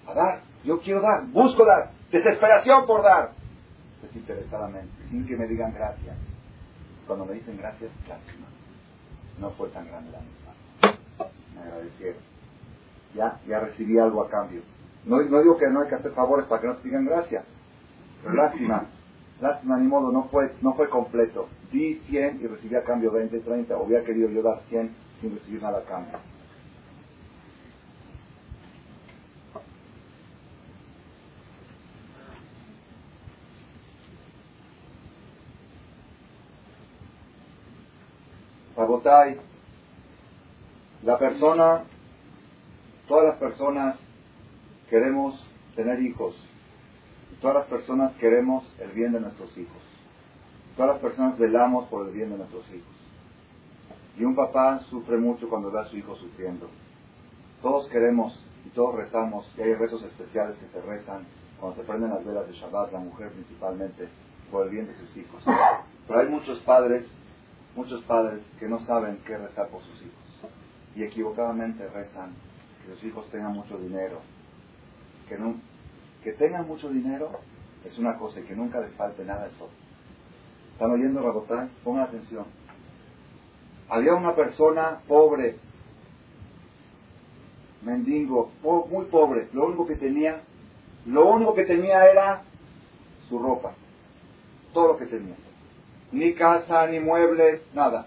A 0.08 0.14
dar, 0.14 0.42
yo 0.64 0.80
quiero 0.80 1.02
dar, 1.02 1.26
busco 1.28 1.66
dar, 1.66 1.92
desesperación 2.12 2.86
por 2.86 3.04
dar. 3.04 3.32
Desinteresadamente, 4.02 4.94
sin 5.10 5.28
que 5.28 5.36
me 5.36 5.48
digan 5.48 5.74
gracias. 5.74 6.16
Cuando 7.06 7.26
me 7.26 7.34
dicen 7.34 7.58
gracias, 7.58 7.92
lástima. 8.08 8.48
No 9.40 9.52
fue 9.52 9.70
tan 9.70 9.88
grande 9.88 10.12
la 10.12 10.20
misma. 10.20 10.98
Me 11.54 11.62
agradecieron. 11.62 12.22
Ya, 13.16 13.40
ya 13.48 13.60
recibí 13.60 13.98
algo 13.98 14.24
a 14.24 14.30
cambio. 14.30 14.62
No, 15.06 15.22
no 15.22 15.42
digo 15.42 15.58
que 15.58 15.68
no 15.68 15.82
hay 15.82 15.90
que 15.90 15.96
hacer 15.96 16.12
favores 16.12 16.46
para 16.48 16.62
que 16.62 16.68
no 16.68 16.76
te 16.78 16.84
digan 16.84 17.06
gracias. 17.06 17.46
Pero 18.22 18.34
lástima, 18.36 18.86
lástima, 19.42 19.78
ni 19.78 19.88
modo, 19.88 20.12
no 20.12 20.28
fue, 20.30 20.54
no 20.62 20.74
fue 20.74 20.90
completo. 20.90 21.48
Di 21.72 22.02
100 22.08 22.42
y 22.42 22.48
recibí 22.48 22.76
a 22.76 22.84
cambio 22.84 23.12
20, 23.12 23.40
30. 23.40 23.78
Hubiera 23.78 24.04
querido 24.04 24.30
yo 24.30 24.42
dar 24.42 24.62
100 24.70 24.96
sin 25.20 25.34
recibir 25.34 25.62
nada 25.62 25.80
a 25.80 25.84
cambio. 25.84 26.18
Rabotai, 38.78 39.38
la 41.04 41.18
persona, 41.18 41.84
todas 43.08 43.26
las 43.26 43.38
personas 43.38 43.98
queremos 44.88 45.44
tener 45.76 46.00
hijos. 46.02 46.36
Todas 47.42 47.56
las 47.58 47.66
personas 47.66 48.14
queremos 48.18 48.64
el 48.80 48.92
bien 48.92 49.12
de 49.14 49.20
nuestros 49.20 49.58
hijos. 49.58 49.97
Todas 50.78 50.94
las 50.94 51.02
personas 51.02 51.38
velamos 51.38 51.90
por 51.90 52.08
el 52.08 52.14
bien 52.14 52.30
de 52.30 52.38
nuestros 52.38 52.66
hijos. 52.70 52.96
Y 54.18 54.24
un 54.24 54.36
papá 54.36 54.80
sufre 54.90 55.18
mucho 55.18 55.50
cuando 55.50 55.70
ve 55.70 55.82
a 55.82 55.86
su 55.86 55.98
hijo 55.98 56.16
sufriendo. 56.16 56.70
Todos 57.62 57.90
queremos 57.90 58.42
y 58.66 58.70
todos 58.70 58.96
rezamos, 58.96 59.52
y 59.58 59.62
hay 59.62 59.74
rezos 59.74 60.04
especiales 60.04 60.56
que 60.58 60.68
se 60.68 60.82
rezan 60.82 61.26
cuando 61.60 61.78
se 61.78 61.84
prenden 61.84 62.12
las 62.12 62.24
velas 62.24 62.48
de 62.48 62.54
Shabbat, 62.54 62.94
la 62.94 63.00
mujer 63.00 63.32
principalmente, 63.32 64.08
por 64.52 64.66
el 64.66 64.70
bien 64.70 64.88
de 64.88 64.96
sus 64.96 65.18
hijos. 65.18 65.44
Pero 66.08 66.20
hay 66.20 66.30
muchos 66.30 66.60
padres 66.60 67.06
muchos 67.78 68.04
padres 68.06 68.42
que 68.60 68.68
no 68.68 68.80
saben 68.86 69.20
qué 69.26 69.38
rezar 69.38 69.70
por 69.70 69.84
sus 69.84 70.02
hijos 70.02 70.52
y 70.96 71.04
equivocadamente 71.04 71.88
rezan 71.88 72.32
que 72.84 72.96
sus 72.96 73.04
hijos 73.04 73.30
tengan 73.30 73.54
mucho 73.54 73.78
dinero. 73.78 74.20
Que, 75.30 76.32
tengan 76.34 76.68
mucho 76.68 76.90
dinero 76.90 77.40
es 77.86 77.98
una 78.00 78.18
cosa 78.18 78.40
y 78.40 78.44
que 78.44 78.56
nunca 78.56 78.80
les 78.80 78.92
falte 78.94 79.24
nada 79.24 79.46
es 79.46 79.54
otra. 79.62 79.87
¿Están 80.78 80.92
oyendo, 80.92 81.24
Rabotán? 81.24 81.72
Pongan 81.84 82.04
atención. 82.04 82.46
Había 83.90 84.14
una 84.14 84.36
persona 84.36 85.00
pobre, 85.08 85.58
mendigo, 87.82 88.52
muy 88.62 89.06
pobre. 89.06 89.48
Lo 89.54 89.66
único 89.66 89.88
que 89.88 89.96
tenía, 89.96 90.42
lo 91.08 91.32
único 91.32 91.56
que 91.56 91.66
tenía 91.66 92.06
era 92.06 92.44
su 93.28 93.40
ropa. 93.40 93.74
Todo 94.72 94.90
lo 94.90 94.98
que 94.98 95.08
tenía 95.08 95.34
ni 96.12 96.34
casa, 96.34 96.86
ni 96.88 97.00
muebles, 97.00 97.62
nada. 97.74 98.06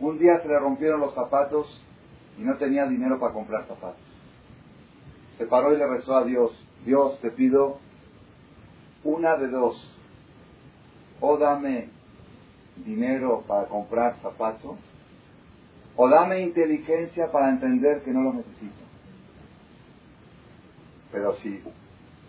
Un 0.00 0.18
día 0.18 0.40
se 0.40 0.48
le 0.48 0.58
rompieron 0.58 1.00
los 1.00 1.14
zapatos 1.14 1.80
y 2.38 2.42
no 2.42 2.56
tenía 2.56 2.86
dinero 2.86 3.18
para 3.18 3.32
comprar 3.32 3.66
zapatos. 3.66 4.00
Se 5.38 5.46
paró 5.46 5.72
y 5.72 5.78
le 5.78 5.86
rezó 5.86 6.16
a 6.16 6.24
Dios, 6.24 6.52
Dios 6.84 7.18
te 7.20 7.30
pido 7.30 7.78
una 9.04 9.36
de 9.36 9.48
dos, 9.48 9.96
o 11.22 11.38
dame 11.38 11.88
dinero 12.84 13.44
para 13.46 13.68
comprar 13.68 14.16
zapatos, 14.20 14.76
o 15.96 16.08
dame 16.08 16.40
inteligencia 16.40 17.30
para 17.30 17.50
entender 17.50 18.02
que 18.02 18.10
no 18.10 18.22
lo 18.22 18.32
necesito. 18.34 18.82
Pero 21.12 21.36
si 21.36 21.62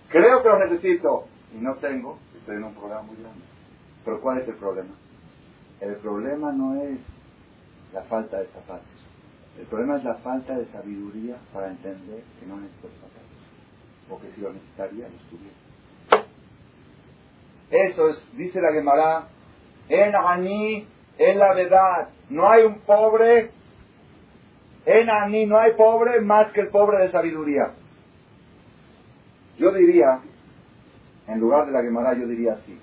creo 0.10 0.44
que 0.44 0.50
lo 0.50 0.60
necesito 0.60 1.26
y 1.54 1.58
no 1.58 1.76
tengo, 1.76 2.20
estoy 2.38 2.58
en 2.58 2.66
un 2.66 2.76
problema 2.76 3.02
muy 3.02 3.16
grande. 3.16 3.42
Pero 4.06 4.22
¿cuál 4.22 4.40
es 4.40 4.48
el 4.48 4.56
problema? 4.56 4.94
El 5.82 5.96
problema 5.96 6.52
no 6.52 6.76
es 6.84 7.00
la 7.94 8.04
falta 8.04 8.40
de 8.40 8.48
zapatos. 8.48 8.86
El 9.58 9.66
problema 9.66 9.98
es 9.98 10.04
la 10.04 10.16
falta 10.16 10.56
de 10.56 10.66
sabiduría 10.68 11.38
para 11.52 11.70
entender 11.70 12.24
que 12.40 12.46
no 12.46 12.58
necesito 12.58 12.90
zapatos. 12.90 13.24
Porque 14.10 14.32
si 14.36 14.42
lo 14.42 14.54
necesitaría, 14.54 15.08
los 15.08 15.22
tuviera. 15.30 15.73
Eso 17.70 18.10
es, 18.10 18.38
dice 18.38 18.62
la 18.62 18.72
Gemara, 18.72 19.28
en 19.90 20.16
Ani, 20.16 20.88
en 21.18 21.40
la 21.40 21.54
verdad, 21.54 22.10
no 22.30 22.50
hay 22.50 22.64
un 22.64 22.80
pobre, 22.82 23.52
en 24.86 25.10
Ani 25.10 25.46
no 25.46 25.58
hay 25.58 25.74
pobre 25.74 26.22
más 26.22 26.52
que 26.52 26.62
el 26.62 26.68
pobre 26.68 27.04
de 27.04 27.12
sabiduría. 27.12 27.72
Yo 29.58 29.72
diría, 29.72 30.20
en 31.28 31.40
lugar 31.40 31.66
de 31.66 31.72
la 31.72 31.82
Gemara, 31.82 32.14
yo 32.14 32.28
diría 32.28 32.54
así. 32.54 32.80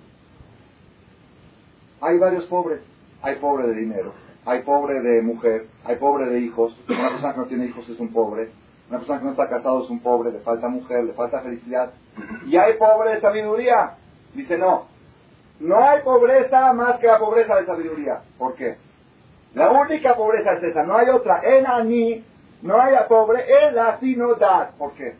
Hay 2.00 2.18
varios 2.18 2.44
pobres. 2.44 2.80
Hay 3.22 3.36
pobre 3.36 3.66
de 3.66 3.74
dinero, 3.74 4.14
hay 4.46 4.62
pobre 4.62 5.00
de 5.00 5.20
mujer, 5.20 5.66
hay 5.84 5.96
pobre 5.96 6.30
de 6.30 6.40
hijos. 6.40 6.74
Una 6.88 7.10
persona 7.10 7.34
que 7.34 7.40
no 7.40 7.46
tiene 7.46 7.66
hijos 7.66 7.86
es 7.88 8.00
un 8.00 8.12
pobre. 8.12 8.50
Una 8.88 8.98
persona 8.98 9.18
que 9.18 9.24
no 9.26 9.30
está 9.32 9.48
casado 9.48 9.84
es 9.84 9.90
un 9.90 10.00
pobre, 10.00 10.32
le 10.32 10.40
falta 10.40 10.68
mujer, 10.68 11.04
le 11.04 11.12
falta 11.12 11.40
felicidad. 11.40 11.92
Y 12.46 12.56
hay 12.56 12.78
pobre 12.78 13.14
de 13.14 13.20
sabiduría. 13.20 13.98
Dice 14.34 14.58
no. 14.58 14.86
No 15.60 15.82
hay 15.82 16.02
pobreza 16.02 16.72
más 16.72 16.98
que 16.98 17.06
la 17.06 17.18
pobreza 17.18 17.56
de 17.56 17.66
sabiduría. 17.66 18.22
¿Por 18.38 18.54
qué? 18.54 18.76
La 19.54 19.70
única 19.70 20.14
pobreza 20.14 20.52
es 20.52 20.62
esa, 20.62 20.84
no 20.84 20.96
hay 20.96 21.08
otra. 21.08 21.40
En 21.42 21.66
Ani 21.66 22.24
no 22.62 22.80
hay 22.80 22.94
pobre, 23.08 23.44
en 23.66 23.74
la 23.74 23.98
sino 23.98 24.34
dar. 24.34 24.72
¿Por 24.76 24.94
qué? 24.94 25.14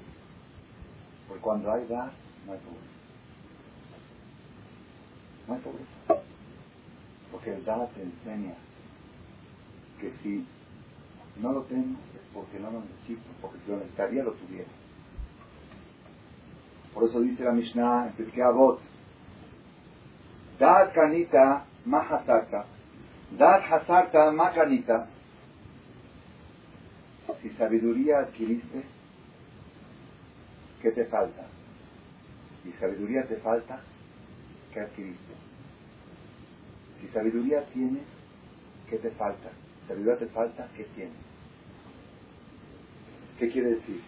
Porque 1.26 1.42
cuando 1.42 1.72
hay 1.72 1.86
dar, 1.86 2.10
no 2.46 2.52
hay 2.52 2.58
pobreza. 2.58 2.86
No 5.48 5.54
hay 5.54 5.60
pobreza. 5.60 6.24
Porque 7.32 7.54
el 7.54 7.64
Dada 7.64 7.88
te 7.88 8.02
enseña 8.02 8.54
que 10.00 10.12
si 10.22 10.46
no 11.36 11.52
lo 11.52 11.62
tengo 11.62 11.98
es 12.14 12.22
porque 12.34 12.58
no 12.58 12.70
lo 12.70 12.80
necesito, 12.80 13.28
porque 13.40 13.58
si 13.64 13.70
lo 13.70 13.78
necesitaría 13.78 14.22
lo 14.22 14.32
tuviera. 14.32 14.68
Por 16.94 17.04
eso 17.04 17.20
dice 17.20 17.44
la 17.44 17.52
Mishnah 17.52 18.08
en 18.08 18.12
Pirkei 18.14 18.42
Avot, 18.42 18.80
Dad 20.60 20.92
kanita 20.92 21.64
ma 21.86 22.00
hasarta, 22.06 22.66
Dad 23.30 23.62
hasarta 23.64 24.30
ma 24.30 24.52
kanita. 24.52 25.08
Si 27.40 27.48
sabiduría 27.56 28.18
adquiriste, 28.18 28.82
¿qué 30.82 30.90
te 30.90 31.06
falta? 31.06 31.46
Si 32.62 32.72
sabiduría 32.72 33.26
te 33.26 33.36
falta, 33.36 33.80
¿qué 34.74 34.80
adquiriste? 34.80 35.34
Si 37.00 37.08
sabiduría 37.08 37.64
tienes, 37.72 38.04
¿qué 38.90 38.98
te 38.98 39.10
falta? 39.12 39.48
Sabiduría 39.88 40.18
te 40.18 40.26
falta, 40.26 40.68
¿qué 40.76 40.84
tienes? 40.94 41.16
¿Qué 43.38 43.50
quiere 43.50 43.70
decir? 43.76 44.02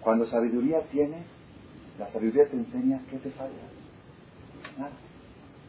Cuando 0.00 0.26
sabiduría 0.26 0.82
tienes, 0.92 1.26
la 1.98 2.08
sabiduría 2.12 2.48
te 2.48 2.56
enseña 2.56 3.00
qué 3.10 3.18
te 3.18 3.30
falta. 3.30 3.62
Nada. 4.78 5.11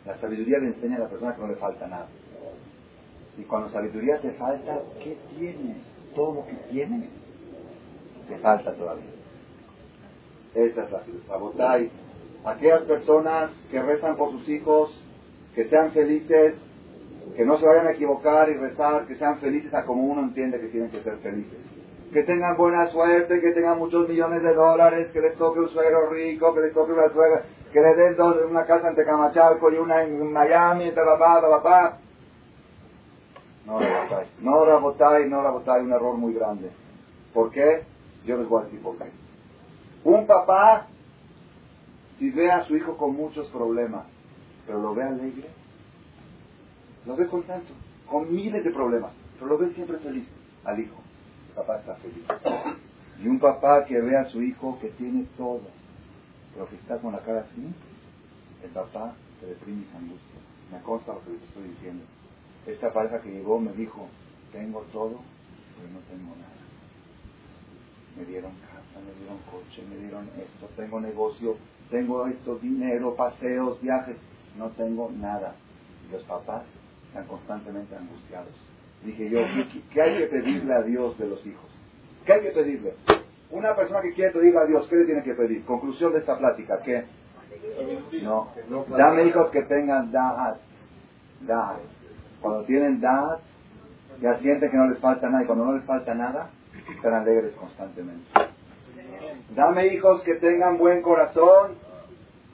La 0.06 0.18
sabiduría 0.18 0.60
le 0.60 0.68
enseña 0.68 0.97
a 0.97 0.99
la 0.99 1.10
persona 1.10 1.36
que 1.36 1.41
no 1.41 1.47
le 1.47 1.56
falta 1.56 1.88
nada. 1.88 2.08
Y 3.38 3.43
cuando 3.43 3.70
sabiduría 3.70 4.20
te 4.20 4.32
falta, 4.32 4.82
¿qué 5.04 5.18
tienes? 5.38 5.78
Todo 6.16 6.34
lo 6.36 6.45
que 6.45 6.54
tienes, 6.72 7.10
te 8.28 8.38
falta 8.38 8.74
todavía. 8.74 9.10
Esa 10.54 10.84
es 10.84 10.91
la 10.91 10.99
filosofía. 10.99 11.89
Aquellas 12.45 12.82
personas 12.84 13.51
que 13.72 13.82
rezan 13.82 14.18
por 14.18 14.32
sus 14.32 14.47
hijos 14.49 15.04
que 15.56 15.66
sean 15.66 15.91
felices, 15.91 16.56
que 17.36 17.45
no 17.45 17.58
se 17.58 17.66
vayan 17.66 17.88
a 17.88 17.91
equivocar 17.91 18.49
y 18.49 18.56
rezar, 18.56 19.06
que 19.08 19.16
sean 19.16 19.39
felices 19.39 19.74
a 19.74 19.86
como 19.86 20.04
uno 20.04 20.22
entiende 20.24 20.60
que 20.60 20.68
tienen 20.68 20.89
que 20.89 21.01
ser 21.01 21.18
felices. 21.18 21.60
Que 22.14 22.24
tengan 22.24 22.55
buena 22.55 22.88
suerte, 22.88 23.41
que 23.41 23.51
tengan 23.51 23.80
muchos 23.80 24.07
millones 24.07 24.43
de 24.43 24.53
dólares, 24.53 25.09
que 25.11 25.20
les 25.20 25.36
toque 25.36 25.59
un 25.59 25.70
suegro 25.70 26.09
rico, 26.11 26.53
que 26.53 26.61
les 26.61 26.74
toque 26.74 26.93
una 26.93 27.09
suegra, 27.09 27.43
que 27.72 27.82
les 27.82 27.97
den 27.97 28.16
dos, 28.16 28.38
una 28.49 28.66
casa 28.66 28.89
en 28.89 28.95
Tecamachalco 28.95 29.72
y 29.72 29.78
una 29.78 30.03
en 30.03 30.32
Miami, 30.32 30.91
papá, 30.91 31.41
papá. 31.41 31.97
No 33.66 33.80
la 33.80 34.03
votáis, 34.03 34.30
no 34.39 34.66
la 34.66 34.78
votáis, 34.78 35.30
no 35.30 35.41
la 35.41 35.49
votáis, 35.49 35.84
un 35.84 35.91
error 35.91 36.16
muy 36.16 36.34
grande. 36.34 36.70
¿Por 37.34 37.49
qué? 37.49 37.84
Yo 38.26 38.38
les 38.38 38.47
voy 38.47 38.61
a 38.61 38.66
decir 38.66 38.82
por 38.82 38.95
qué. 38.97 39.05
Un 40.03 40.28
papá, 40.28 40.88
si 42.20 42.30
ve 42.30 42.51
a 42.51 42.64
su 42.66 42.78
hijo 42.78 42.95
con 42.95 43.16
muchos 43.16 43.47
problemas, 43.49 44.05
pero 44.68 44.80
lo 44.80 44.93
ve 44.93 45.03
alegre, 45.03 45.49
lo 47.07 47.16
ve 47.16 47.28
contento, 47.28 47.74
con 48.07 48.32
miles 48.32 48.64
de 48.64 48.70
problemas, 48.70 49.14
pero 49.36 49.47
lo 49.47 49.57
ve 49.57 49.70
siempre 49.70 49.97
feliz 49.97 50.28
al 50.64 50.80
hijo 50.80 51.03
papá 51.54 51.78
está 51.78 51.95
feliz. 51.95 52.26
Y 53.22 53.28
un 53.28 53.39
papá 53.39 53.86
que 53.86 53.99
ve 53.99 54.18
a 54.18 54.26
su 54.26 54.41
hijo 54.41 54.78
que 54.80 54.89
tiene 54.89 55.26
todo, 55.38 55.62
pero 56.54 56.68
que 56.68 56.76
está 56.76 56.97
con 56.97 57.14
la 57.14 57.20
cara 57.20 57.41
así, 57.41 57.74
el 58.64 58.70
papá 58.72 59.14
se 59.39 59.47
deprime 59.47 59.84
y 59.84 59.91
se 59.91 59.97
angustia. 59.97 60.39
Me 60.72 60.82
consta 60.82 61.14
lo 61.14 61.24
que 61.24 61.32
les 61.32 61.43
estoy 61.43 61.64
diciendo. 61.64 62.04
Esta 62.66 62.91
pareja 62.91 63.22
que 63.22 63.32
llegó 63.32 63.60
me 63.60 63.72
dijo, 63.74 64.08
tengo 64.51 64.82
todo, 64.91 65.20
pero 65.76 65.89
no 65.93 65.99
tengo 66.10 66.36
nada. 66.36 66.54
Me 68.18 68.26
dieron 68.26 68.51
casa, 68.51 68.99
me 69.06 69.14
dieron 69.20 69.38
coche, 69.51 69.84
me 69.89 69.97
dieron 69.97 70.30
esto, 70.38 70.70
tengo 70.76 70.99
negocio, 70.99 71.58
tengo 71.89 72.28
esto, 72.28 72.56
dinero, 72.58 73.16
paseos, 73.16 73.82
viajes, 73.82 74.18
no 74.58 74.70
tengo 74.72 75.12
nada. 75.12 75.56
Y 76.08 76.12
los 76.12 76.24
papás 76.24 76.64
están 77.10 77.28
constantemente 77.28 77.95
angustiados 77.95 78.73
Dije 79.06 79.30
yo, 79.30 79.39
¿qué, 79.93 80.01
hay 80.01 80.18
que 80.18 80.26
pedirle 80.28 80.74
a 80.74 80.82
Dios 80.82 81.18
de 81.18 81.28
los 81.28 81.45
hijos? 81.45 81.70
¿Qué 82.26 82.34
hay 82.34 82.41
que 82.41 82.51
pedirle? 82.51 82.93
Una 83.51 83.76
persona 83.76 84.01
que 84.01 84.14
quiere 84.14 84.32
pedirle 84.32 84.60
a 84.60 84.66
Dios, 84.66 84.88
¿qué 84.89 84.95
le 84.95 85.06
tiene 85.06 85.24
que 85.24 85.34
pedir? 85.34 85.66
Conclusión 85.66 86.14
de 86.14 86.20
esta 86.20 86.38
plática, 86.38 86.80
¿qué? 86.84 87.04
No. 88.22 88.49
Dame 88.97 89.26
hijos 89.26 89.51
que 89.51 89.64
tengan 89.64 90.12
da'at. 90.12 90.58
Da'at. 91.41 91.82
Cuando 92.41 92.64
tienen 92.64 93.01
da'at, 93.01 93.39
ya 94.22 94.39
sienten 94.39 94.72
que 94.72 94.78
no 94.78 94.88
les 94.88 94.99
falta 94.99 95.30
nada. 95.30 95.43
Y 95.43 95.45
cuando 95.47 95.66
no 95.66 95.74
les 95.74 95.86
falta 95.86 96.14
nada, 96.14 96.49
están 96.95 97.14
alegres 97.14 97.54
constantemente. 97.56 98.26
Dame 99.56 99.88
hijos 99.88 100.24
que 100.24 100.36
tengan 100.36 100.78
buen 100.78 101.01
corazón 101.01 101.74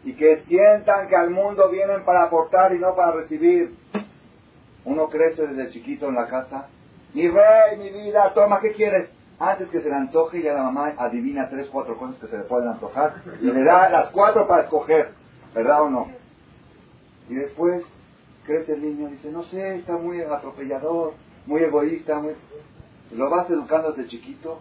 y 0.04 0.14
que 0.14 0.44
sientan 0.48 1.08
que 1.08 1.16
al 1.16 1.30
mundo 1.30 1.70
vienen 1.70 2.04
para 2.04 2.24
aportar 2.24 2.74
y 2.74 2.80
no 2.80 2.96
para 2.96 3.12
recibir. 3.12 3.76
Uno 4.90 5.08
crece 5.08 5.46
desde 5.46 5.70
chiquito 5.70 6.10
en 6.10 6.16
la 6.16 6.28
casa. 6.28 6.68
Mi 7.14 7.28
rey, 7.28 7.78
mi 7.78 7.92
vida, 7.92 8.34
toma, 8.34 8.60
¿qué 8.60 8.72
quieres? 8.72 9.08
Antes 9.38 9.70
que 9.70 9.82
se 9.82 9.88
le 9.88 9.94
antoje, 9.94 10.42
ya 10.42 10.54
la 10.54 10.64
mamá 10.64 10.96
adivina 10.98 11.48
tres, 11.48 11.70
cuatro 11.72 11.96
cosas 11.96 12.20
que 12.20 12.26
se 12.26 12.36
le 12.36 12.44
pueden 12.46 12.70
antojar 12.70 13.22
y 13.40 13.46
le 13.46 13.64
da 13.64 13.88
las 13.90 14.10
cuatro 14.10 14.48
para 14.48 14.64
escoger, 14.64 15.12
¿verdad 15.54 15.84
o 15.84 15.90
no? 15.92 16.08
Y 17.30 17.36
después 17.36 17.86
crece 18.48 18.74
el 18.74 18.82
niño 18.82 19.10
y 19.10 19.12
dice, 19.12 19.32
no 19.32 19.44
sé, 19.44 19.76
está 19.76 19.96
muy 19.96 20.22
atropellador, 20.22 21.14
muy 21.46 21.62
egoísta, 21.62 22.20
muy... 22.20 22.34
Lo 23.12 23.30
vas 23.30 23.48
educando 23.48 23.92
desde 23.92 24.10
chiquito, 24.10 24.60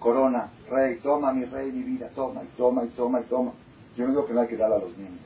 corona, 0.00 0.50
rey, 0.68 0.96
toma 0.96 1.32
mi 1.32 1.44
rey, 1.44 1.70
mi 1.70 1.84
vida, 1.84 2.10
toma, 2.16 2.42
y 2.42 2.48
toma, 2.56 2.82
y 2.84 2.88
toma, 2.88 3.20
y 3.20 3.24
toma. 3.24 3.52
Yo 3.96 4.04
no 4.04 4.10
digo 4.10 4.26
que 4.26 4.34
no 4.34 4.40
hay 4.40 4.48
que 4.48 4.56
dar 4.56 4.72
a 4.72 4.78
los 4.78 4.98
niños, 4.98 5.20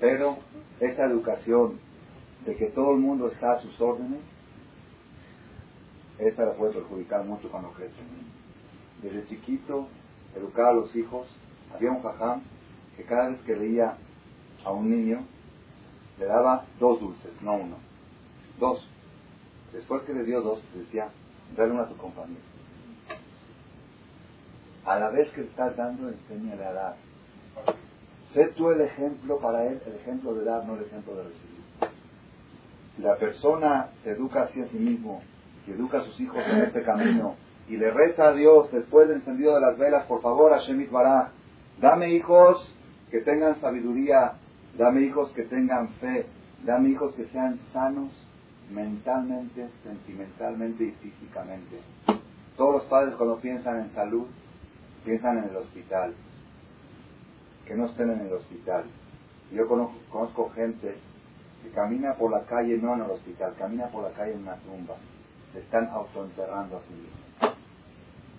pero 0.00 0.38
esa 0.80 1.04
educación 1.04 1.78
de 2.46 2.54
que 2.54 2.66
todo 2.66 2.92
el 2.92 2.98
mundo 2.98 3.26
está 3.26 3.52
a 3.52 3.60
sus 3.60 3.78
órdenes, 3.80 4.20
esa 6.18 6.44
la 6.44 6.54
puede 6.54 6.74
perjudicar 6.74 7.24
mucho 7.24 7.50
cuando 7.50 7.72
crecen. 7.72 8.06
Desde 9.02 9.26
chiquito, 9.26 9.88
educar 10.34 10.66
a 10.66 10.72
los 10.72 10.94
hijos, 10.94 11.26
había 11.74 11.90
un 11.90 12.02
jajam 12.02 12.42
que 12.96 13.02
cada 13.02 13.30
vez 13.30 13.40
que 13.40 13.54
veía 13.54 13.98
a 14.64 14.70
un 14.70 14.88
niño, 14.88 15.26
le 16.18 16.26
daba 16.26 16.64
dos 16.78 17.00
dulces, 17.00 17.32
no 17.42 17.56
uno, 17.56 17.76
dos. 18.58 18.88
Después 19.72 20.02
que 20.04 20.14
le 20.14 20.22
dio 20.22 20.40
dos, 20.40 20.62
decía, 20.72 21.08
dale 21.56 21.72
uno 21.72 21.82
a 21.82 21.88
tu 21.88 21.96
compañero. 21.96 22.40
A 24.84 24.98
la 25.00 25.10
vez 25.10 25.28
que 25.32 25.42
estás 25.42 25.76
dando, 25.76 26.08
enséñale 26.08 26.64
a 26.64 26.72
dar. 26.72 26.96
Sé 28.32 28.46
tú 28.56 28.70
el 28.70 28.80
ejemplo 28.82 29.38
para 29.38 29.66
él, 29.66 29.82
el 29.84 29.94
ejemplo 29.96 30.32
de 30.34 30.44
dar, 30.44 30.64
no 30.64 30.76
el 30.76 30.84
ejemplo 30.84 31.16
de 31.16 31.24
recibir 31.24 31.55
la 32.98 33.16
persona 33.16 33.90
se 34.02 34.10
educa 34.10 34.42
a 34.42 34.48
sí 34.48 34.60
mismo, 34.72 35.22
y 35.66 35.72
educa 35.72 35.98
a 35.98 36.04
sus 36.04 36.18
hijos 36.20 36.38
en 36.46 36.62
este 36.62 36.82
camino, 36.82 37.34
y 37.68 37.76
le 37.76 37.90
reza 37.90 38.28
a 38.28 38.32
Dios 38.32 38.70
después 38.72 39.08
del 39.08 39.18
encendido 39.18 39.54
de 39.54 39.60
las 39.60 39.76
velas, 39.76 40.06
por 40.06 40.22
favor, 40.22 40.52
Hashem 40.52 40.90
Bará, 40.90 41.30
dame 41.80 42.10
hijos 42.10 42.72
que 43.10 43.20
tengan 43.20 43.60
sabiduría, 43.60 44.34
dame 44.78 45.02
hijos 45.02 45.30
que 45.32 45.42
tengan 45.42 45.88
fe, 46.00 46.26
dame 46.64 46.90
hijos 46.90 47.14
que 47.14 47.26
sean 47.26 47.58
sanos 47.72 48.10
mentalmente, 48.70 49.68
sentimentalmente 49.82 50.84
y 50.84 50.90
físicamente. 50.92 51.78
Todos 52.56 52.74
los 52.74 52.84
padres 52.84 53.14
cuando 53.16 53.38
piensan 53.38 53.80
en 53.80 53.94
salud, 53.94 54.26
piensan 55.04 55.38
en 55.38 55.44
el 55.50 55.56
hospital, 55.56 56.14
que 57.66 57.74
no 57.74 57.86
estén 57.86 58.10
en 58.10 58.20
el 58.20 58.32
hospital. 58.32 58.84
Yo 59.52 59.68
conozco 59.68 60.50
gente 60.54 60.96
camina 61.70 62.14
por 62.14 62.30
la 62.30 62.42
calle 62.42 62.78
no 62.78 62.94
en 62.94 63.02
el 63.02 63.10
hospital, 63.10 63.54
camina 63.58 63.86
por 63.86 64.04
la 64.04 64.10
calle 64.10 64.32
en 64.32 64.40
una 64.40 64.56
tumba. 64.56 64.94
Se 65.52 65.60
están 65.60 65.88
autoenterrando 65.88 66.76
a 66.76 66.80
sí 66.80 66.94
mismos. 66.94 67.56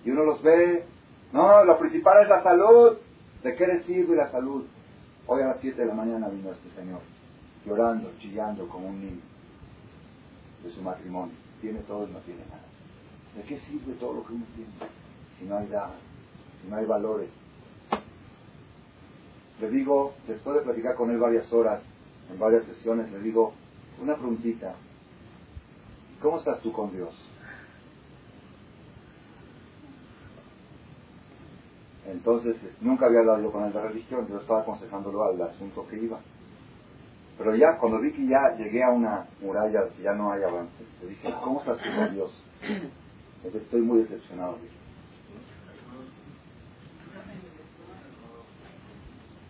Y 0.04 0.10
uno 0.10 0.24
los 0.24 0.42
ve, 0.42 0.84
no, 1.32 1.64
lo 1.64 1.78
principal 1.78 2.22
es 2.22 2.28
la 2.28 2.42
salud. 2.42 2.98
¿De 3.42 3.54
qué 3.54 3.66
le 3.66 3.82
sirve 3.82 4.16
la 4.16 4.30
salud? 4.30 4.64
Hoy 5.26 5.42
a 5.42 5.48
las 5.48 5.60
7 5.60 5.80
de 5.80 5.86
la 5.86 5.94
mañana 5.94 6.28
vino 6.28 6.50
este 6.50 6.70
señor, 6.70 7.00
llorando, 7.66 8.10
chillando 8.18 8.66
como 8.68 8.88
un 8.88 9.00
niño 9.00 9.20
de 10.64 10.70
su 10.70 10.82
matrimonio. 10.82 11.34
Tiene 11.60 11.80
todo 11.80 12.08
y 12.08 12.12
no 12.12 12.18
tiene 12.20 12.40
nada. 12.46 12.62
¿De 13.36 13.42
qué 13.42 13.58
sirve 13.60 13.94
todo 13.94 14.14
lo 14.14 14.24
que 14.24 14.32
uno 14.32 14.44
tiene? 14.54 14.70
Si 15.38 15.44
no 15.44 15.58
hay 15.58 15.66
nada, 15.66 15.94
si 16.62 16.68
no 16.68 16.76
hay 16.76 16.86
valores. 16.86 17.28
Le 19.60 19.70
digo, 19.70 20.14
después 20.26 20.56
de 20.56 20.62
platicar 20.62 20.94
con 20.94 21.10
él 21.10 21.18
varias 21.18 21.52
horas, 21.52 21.80
en 22.30 22.38
varias 22.38 22.64
sesiones, 22.64 23.10
le 23.10 23.20
digo, 23.20 23.54
una 24.00 24.14
preguntita, 24.14 24.74
¿cómo 26.20 26.38
estás 26.38 26.60
tú 26.60 26.72
con 26.72 26.92
Dios? 26.92 27.14
Entonces, 32.06 32.56
nunca 32.80 33.06
había 33.06 33.20
hablado 33.20 33.52
con 33.52 33.64
él 33.64 33.72
de 33.72 33.82
religión, 33.82 34.26
yo 34.28 34.40
estaba 34.40 34.62
aconsejándolo 34.62 35.24
al 35.24 35.42
asunto 35.42 35.86
que 35.88 35.96
iba. 35.96 36.20
Pero 37.36 37.54
ya, 37.54 37.78
cuando 37.78 38.00
vi 38.00 38.12
que 38.12 38.26
ya 38.26 38.56
llegué 38.56 38.82
a 38.82 38.90
una 38.90 39.26
muralla, 39.40 39.88
que 39.96 40.02
ya 40.02 40.12
no 40.12 40.32
hay 40.32 40.42
avance, 40.42 40.84
le 41.02 41.10
dije, 41.10 41.32
¿cómo 41.42 41.60
estás 41.60 41.78
tú 41.78 41.88
con 41.94 42.14
Dios? 42.14 42.44
estoy 43.44 43.82
muy 43.82 44.00
decepcionado. 44.02 44.58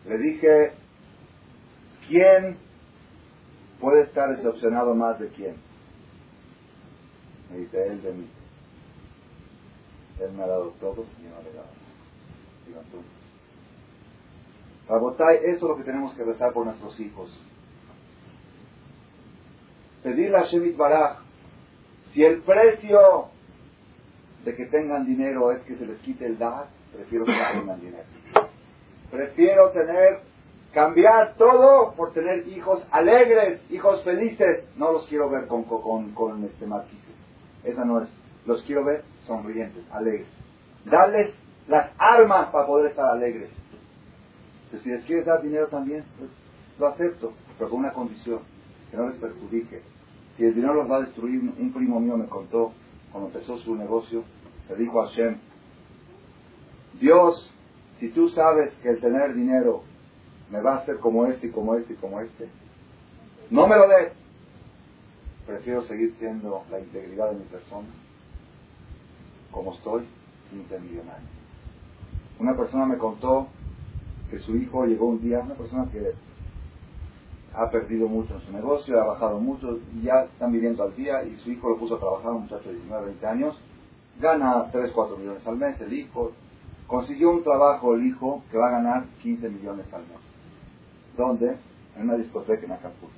Le 0.06 0.18
dije, 0.18 0.72
¿quién 2.08 2.67
puede 3.80 4.02
estar 4.02 4.34
decepcionado 4.36 4.94
más 4.94 5.18
de 5.18 5.28
quién. 5.28 5.56
Me 7.50 7.58
dice 7.58 7.86
él 7.86 8.02
de 8.02 8.12
mí. 8.12 8.28
Él 10.20 10.32
me 10.32 10.42
ha 10.42 10.46
dado 10.46 10.74
todo 10.80 11.06
y 11.18 11.22
no 11.22 11.42
le 11.42 11.50
he 11.50 11.54
dado 11.54 11.68
Digo 12.66 12.80
entonces. 12.80 13.12
Rabotay, 14.88 15.36
eso 15.44 15.56
es 15.56 15.62
lo 15.62 15.76
que 15.76 15.84
tenemos 15.84 16.14
que 16.14 16.24
rezar 16.24 16.52
por 16.52 16.64
nuestros 16.64 16.98
hijos. 16.98 17.30
Pedirle 20.02 20.38
a 20.38 20.44
Shemit 20.44 20.76
Baraj, 20.76 21.18
si 22.12 22.24
el 22.24 22.40
precio 22.42 23.28
de 24.44 24.54
que 24.54 24.66
tengan 24.66 25.04
dinero 25.04 25.52
es 25.52 25.60
que 25.62 25.76
se 25.76 25.84
les 25.84 25.98
quite 26.00 26.24
el 26.24 26.38
DAD, 26.38 26.66
prefiero 26.92 27.26
que 27.26 27.32
tengan 27.32 27.80
dinero. 27.80 28.04
Prefiero 29.10 29.70
tener 29.70 30.20
Cambiar 30.72 31.34
todo 31.36 31.94
por 31.94 32.12
tener 32.12 32.46
hijos 32.48 32.84
alegres, 32.90 33.60
hijos 33.70 34.02
felices. 34.04 34.64
No 34.76 34.92
los 34.92 35.06
quiero 35.06 35.30
ver 35.30 35.46
con, 35.46 35.64
con, 35.64 36.12
con 36.12 36.44
este 36.44 36.66
marquises. 36.66 37.14
Esa 37.64 37.84
no 37.84 38.02
es. 38.02 38.08
Los 38.46 38.62
quiero 38.62 38.84
ver 38.84 39.04
sonrientes, 39.26 39.84
alegres. 39.90 40.28
Darles 40.84 41.34
las 41.68 41.90
armas 41.98 42.48
para 42.48 42.66
poder 42.66 42.90
estar 42.90 43.06
alegres. 43.06 43.50
Si 44.82 44.88
les 44.90 45.04
quieres 45.04 45.26
dar 45.26 45.42
dinero 45.42 45.68
también, 45.68 46.04
pues 46.18 46.30
lo 46.78 46.88
acepto, 46.88 47.32
pero 47.56 47.70
con 47.70 47.80
una 47.80 47.92
condición, 47.92 48.40
que 48.90 48.96
no 48.96 49.08
les 49.08 49.18
perjudique. 49.18 49.82
Si 50.36 50.44
el 50.44 50.54
dinero 50.54 50.74
los 50.74 50.90
va 50.90 50.98
a 50.98 51.00
destruir, 51.00 51.40
un 51.40 51.72
primo 51.72 51.98
mío 52.00 52.16
me 52.16 52.26
contó, 52.26 52.72
cuando 53.10 53.28
empezó 53.28 53.58
su 53.58 53.74
negocio, 53.74 54.22
le 54.68 54.76
dijo 54.76 55.02
a 55.02 55.08
Hashem, 55.08 55.38
Dios, 57.00 57.52
si 57.98 58.10
tú 58.10 58.28
sabes 58.28 58.72
que 58.82 58.90
el 58.90 59.00
tener 59.00 59.34
dinero 59.34 59.82
me 60.50 60.60
va 60.60 60.74
a 60.74 60.78
hacer 60.78 60.98
como 60.98 61.26
este 61.26 61.48
y 61.48 61.50
como 61.50 61.74
este 61.74 61.92
y 61.92 61.96
como 61.96 62.20
este. 62.20 62.48
No 63.50 63.66
me 63.66 63.76
lo 63.76 63.88
des. 63.88 64.12
Prefiero 65.46 65.82
seguir 65.82 66.14
siendo 66.18 66.62
la 66.70 66.80
integridad 66.80 67.30
de 67.30 67.36
mi 67.36 67.44
persona, 67.44 67.88
como 69.50 69.72
estoy, 69.72 70.04
15 70.50 70.80
millonarios. 70.80 71.30
Una 72.38 72.54
persona 72.54 72.84
me 72.84 72.98
contó 72.98 73.48
que 74.30 74.38
su 74.38 74.56
hijo 74.56 74.84
llegó 74.84 75.06
un 75.06 75.20
día, 75.22 75.40
una 75.40 75.54
persona 75.54 75.90
que 75.90 76.12
ha 77.54 77.70
perdido 77.70 78.08
mucho 78.08 78.34
en 78.34 78.40
su 78.42 78.52
negocio, 78.52 79.00
ha 79.00 79.06
bajado 79.06 79.40
mucho 79.40 79.78
ya 80.02 80.24
están 80.24 80.52
viviendo 80.52 80.82
al 80.84 80.94
día 80.94 81.24
y 81.24 81.36
su 81.36 81.50
hijo 81.50 81.70
lo 81.70 81.78
puso 81.78 81.96
a 81.96 81.98
trabajar, 81.98 82.32
un 82.32 82.42
muchacho 82.42 82.68
de 82.68 82.74
19, 82.74 83.06
20 83.06 83.26
años, 83.26 83.58
gana 84.20 84.70
3, 84.70 84.92
4 84.92 85.16
millones 85.16 85.46
al 85.46 85.56
mes, 85.56 85.80
el 85.80 85.92
hijo, 85.92 86.32
consiguió 86.86 87.30
un 87.30 87.42
trabajo 87.42 87.94
el 87.94 88.06
hijo 88.06 88.42
que 88.50 88.58
va 88.58 88.68
a 88.68 88.72
ganar 88.72 89.06
15 89.22 89.48
millones 89.48 89.92
al 89.92 90.02
mes. 90.02 90.27
¿Dónde? 91.18 91.58
En 91.96 92.02
una 92.04 92.14
discoteca 92.14 92.64
en 92.64 92.72
Acapulco. 92.72 93.12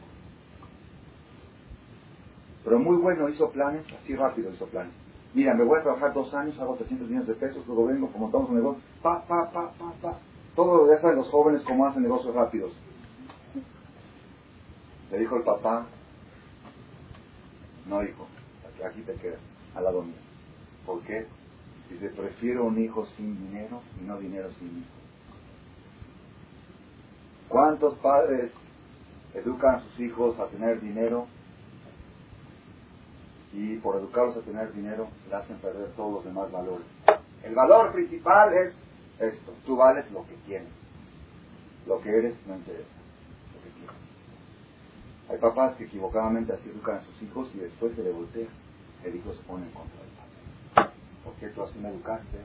Pero 2.64 2.78
muy 2.78 2.96
bueno, 2.96 3.28
hizo 3.28 3.50
planes, 3.50 3.84
así 3.92 4.16
rápido 4.16 4.50
hizo 4.50 4.66
planes. 4.66 4.94
Mira, 5.34 5.54
me 5.54 5.64
voy 5.64 5.78
a 5.78 5.82
trabajar 5.82 6.14
dos 6.14 6.32
años, 6.32 6.58
hago 6.58 6.76
300 6.76 7.06
millones 7.08 7.28
de 7.28 7.34
pesos, 7.34 7.64
luego 7.66 7.86
vengo, 7.86 8.10
como 8.10 8.24
montamos 8.24 8.48
un 8.48 8.56
negocio, 8.56 8.82
pa, 9.02 9.22
pa, 9.26 9.50
pa, 9.52 9.70
pa, 9.72 9.92
pa. 10.00 10.18
Todo 10.56 10.90
ya 10.92 11.00
saben 11.00 11.16
los 11.16 11.28
jóvenes 11.28 11.62
cómo 11.62 11.86
hacen 11.86 12.02
negocios 12.02 12.34
rápidos. 12.34 12.72
Le 15.10 15.18
dijo 15.18 15.36
el 15.36 15.42
papá, 15.42 15.86
no 17.86 18.02
hijo, 18.02 18.26
aquí 18.84 19.02
te 19.02 19.12
quedas, 19.14 19.40
al 19.74 19.84
lado 19.84 20.02
mío. 20.02 20.14
¿Por 20.86 21.02
qué? 21.02 21.26
Dice, 21.90 22.08
prefiero 22.08 22.64
un 22.64 22.82
hijo 22.82 23.04
sin 23.16 23.36
dinero 23.46 23.82
y 24.00 24.04
no 24.06 24.18
dinero 24.18 24.50
sin 24.58 24.68
hijo. 24.68 24.99
¿Cuántos 27.50 27.96
padres 27.96 28.52
educan 29.34 29.74
a 29.74 29.80
sus 29.80 29.98
hijos 29.98 30.38
a 30.38 30.46
tener 30.46 30.80
dinero 30.80 31.26
y 33.52 33.76
por 33.78 33.96
educarlos 33.96 34.36
a 34.36 34.42
tener 34.42 34.72
dinero 34.72 35.08
le 35.28 35.34
hacen 35.34 35.56
perder 35.56 35.88
todos 35.96 36.12
los 36.12 36.24
demás 36.24 36.52
valores? 36.52 36.86
El 37.42 37.56
valor 37.56 37.92
principal 37.92 38.54
es 38.54 38.72
esto, 39.18 39.52
tú 39.66 39.74
vales 39.74 40.08
lo 40.12 40.24
que 40.28 40.36
tienes, 40.46 40.70
lo 41.88 42.00
que 42.00 42.10
eres 42.10 42.36
no 42.46 42.54
interesa, 42.54 42.86
lo 43.52 43.64
que 43.64 43.70
tienes. 43.80 43.96
Hay 45.28 45.38
papás 45.38 45.74
que 45.74 45.86
equivocadamente 45.86 46.52
así 46.52 46.68
educan 46.68 46.98
a 46.98 47.04
sus 47.04 47.20
hijos 47.20 47.50
y 47.52 47.58
después 47.58 47.96
se 47.96 48.04
le 48.04 48.12
voltea, 48.12 48.46
el 49.02 49.16
hijo 49.16 49.32
se 49.32 49.42
pone 49.42 49.66
en 49.66 49.72
contra 49.72 49.98
del 49.98 50.12
padre. 50.76 50.92
Porque 51.24 51.48
tú 51.48 51.64
así 51.64 51.76
me 51.80 51.88
educaste, 51.88 52.38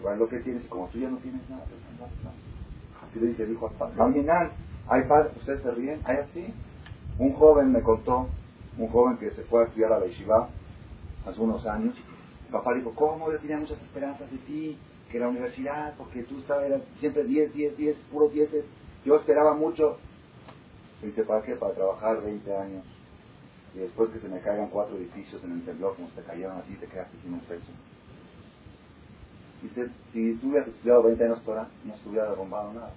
igual 0.00 0.18
lo 0.18 0.28
que 0.28 0.40
tienes 0.40 0.64
y 0.64 0.68
como 0.68 0.88
tú 0.88 0.98
ya 0.98 1.10
no 1.10 1.18
tienes 1.18 1.48
nada, 1.48 1.62
pues, 1.62 1.80
le 1.80 2.47
el 3.14 3.52
hijo 3.52 3.68
al 3.68 3.74
padre. 3.74 3.94
Hay 4.88 5.02
padres, 5.04 5.36
ustedes 5.36 5.62
se 5.62 5.70
ríen, 5.72 6.00
hay 6.04 6.16
así. 6.18 6.54
Un 7.18 7.32
joven 7.34 7.72
me 7.72 7.82
contó, 7.82 8.28
un 8.78 8.88
joven 8.88 9.18
que 9.18 9.30
se 9.32 9.42
fue 9.44 9.62
a 9.62 9.66
estudiar 9.66 9.92
a 9.92 9.98
la 9.98 10.06
yeshiva 10.06 10.48
hace 11.26 11.40
unos 11.40 11.66
años, 11.66 11.94
el 12.46 12.52
papá 12.52 12.72
dijo, 12.74 12.92
¿cómo? 12.94 13.30
Yo 13.30 13.38
tenía 13.38 13.58
muchas 13.58 13.80
esperanzas 13.82 14.30
de 14.30 14.38
ti, 14.38 14.78
que 15.10 15.18
la 15.18 15.28
universidad, 15.28 15.94
porque 15.96 16.22
tú 16.22 16.38
estabas 16.38 16.80
siempre 16.98 17.24
10, 17.24 17.52
10, 17.52 17.76
10, 17.76 17.96
puro 18.10 18.28
10. 18.28 18.48
Yo 19.04 19.16
esperaba 19.16 19.54
mucho. 19.54 19.98
Dice, 21.02 21.22
¿para 21.24 21.42
qué? 21.42 21.54
Para 21.56 21.74
trabajar 21.74 22.22
20 22.22 22.56
años. 22.56 22.84
Y 23.74 23.80
después 23.80 24.10
que 24.10 24.20
se 24.20 24.28
me 24.28 24.40
caigan 24.40 24.68
cuatro 24.68 24.96
edificios 24.96 25.42
en 25.44 25.52
el 25.52 25.64
temblor, 25.64 25.94
como 25.96 26.08
se 26.10 26.22
cayeron 26.22 26.56
así, 26.58 26.74
te 26.74 26.86
quedaste 26.86 27.16
sin 27.22 27.34
un 27.34 27.40
peso. 27.40 27.70
Dice, 29.62 29.88
si 30.12 30.34
tú 30.34 30.48
hubieras 30.48 30.68
estudiado 30.68 31.02
20 31.02 31.24
años 31.24 31.42
ahora, 31.46 31.68
no 31.84 31.96
se 31.96 32.08
hubiera 32.08 32.30
derrumbado 32.30 32.72
nada. 32.72 32.92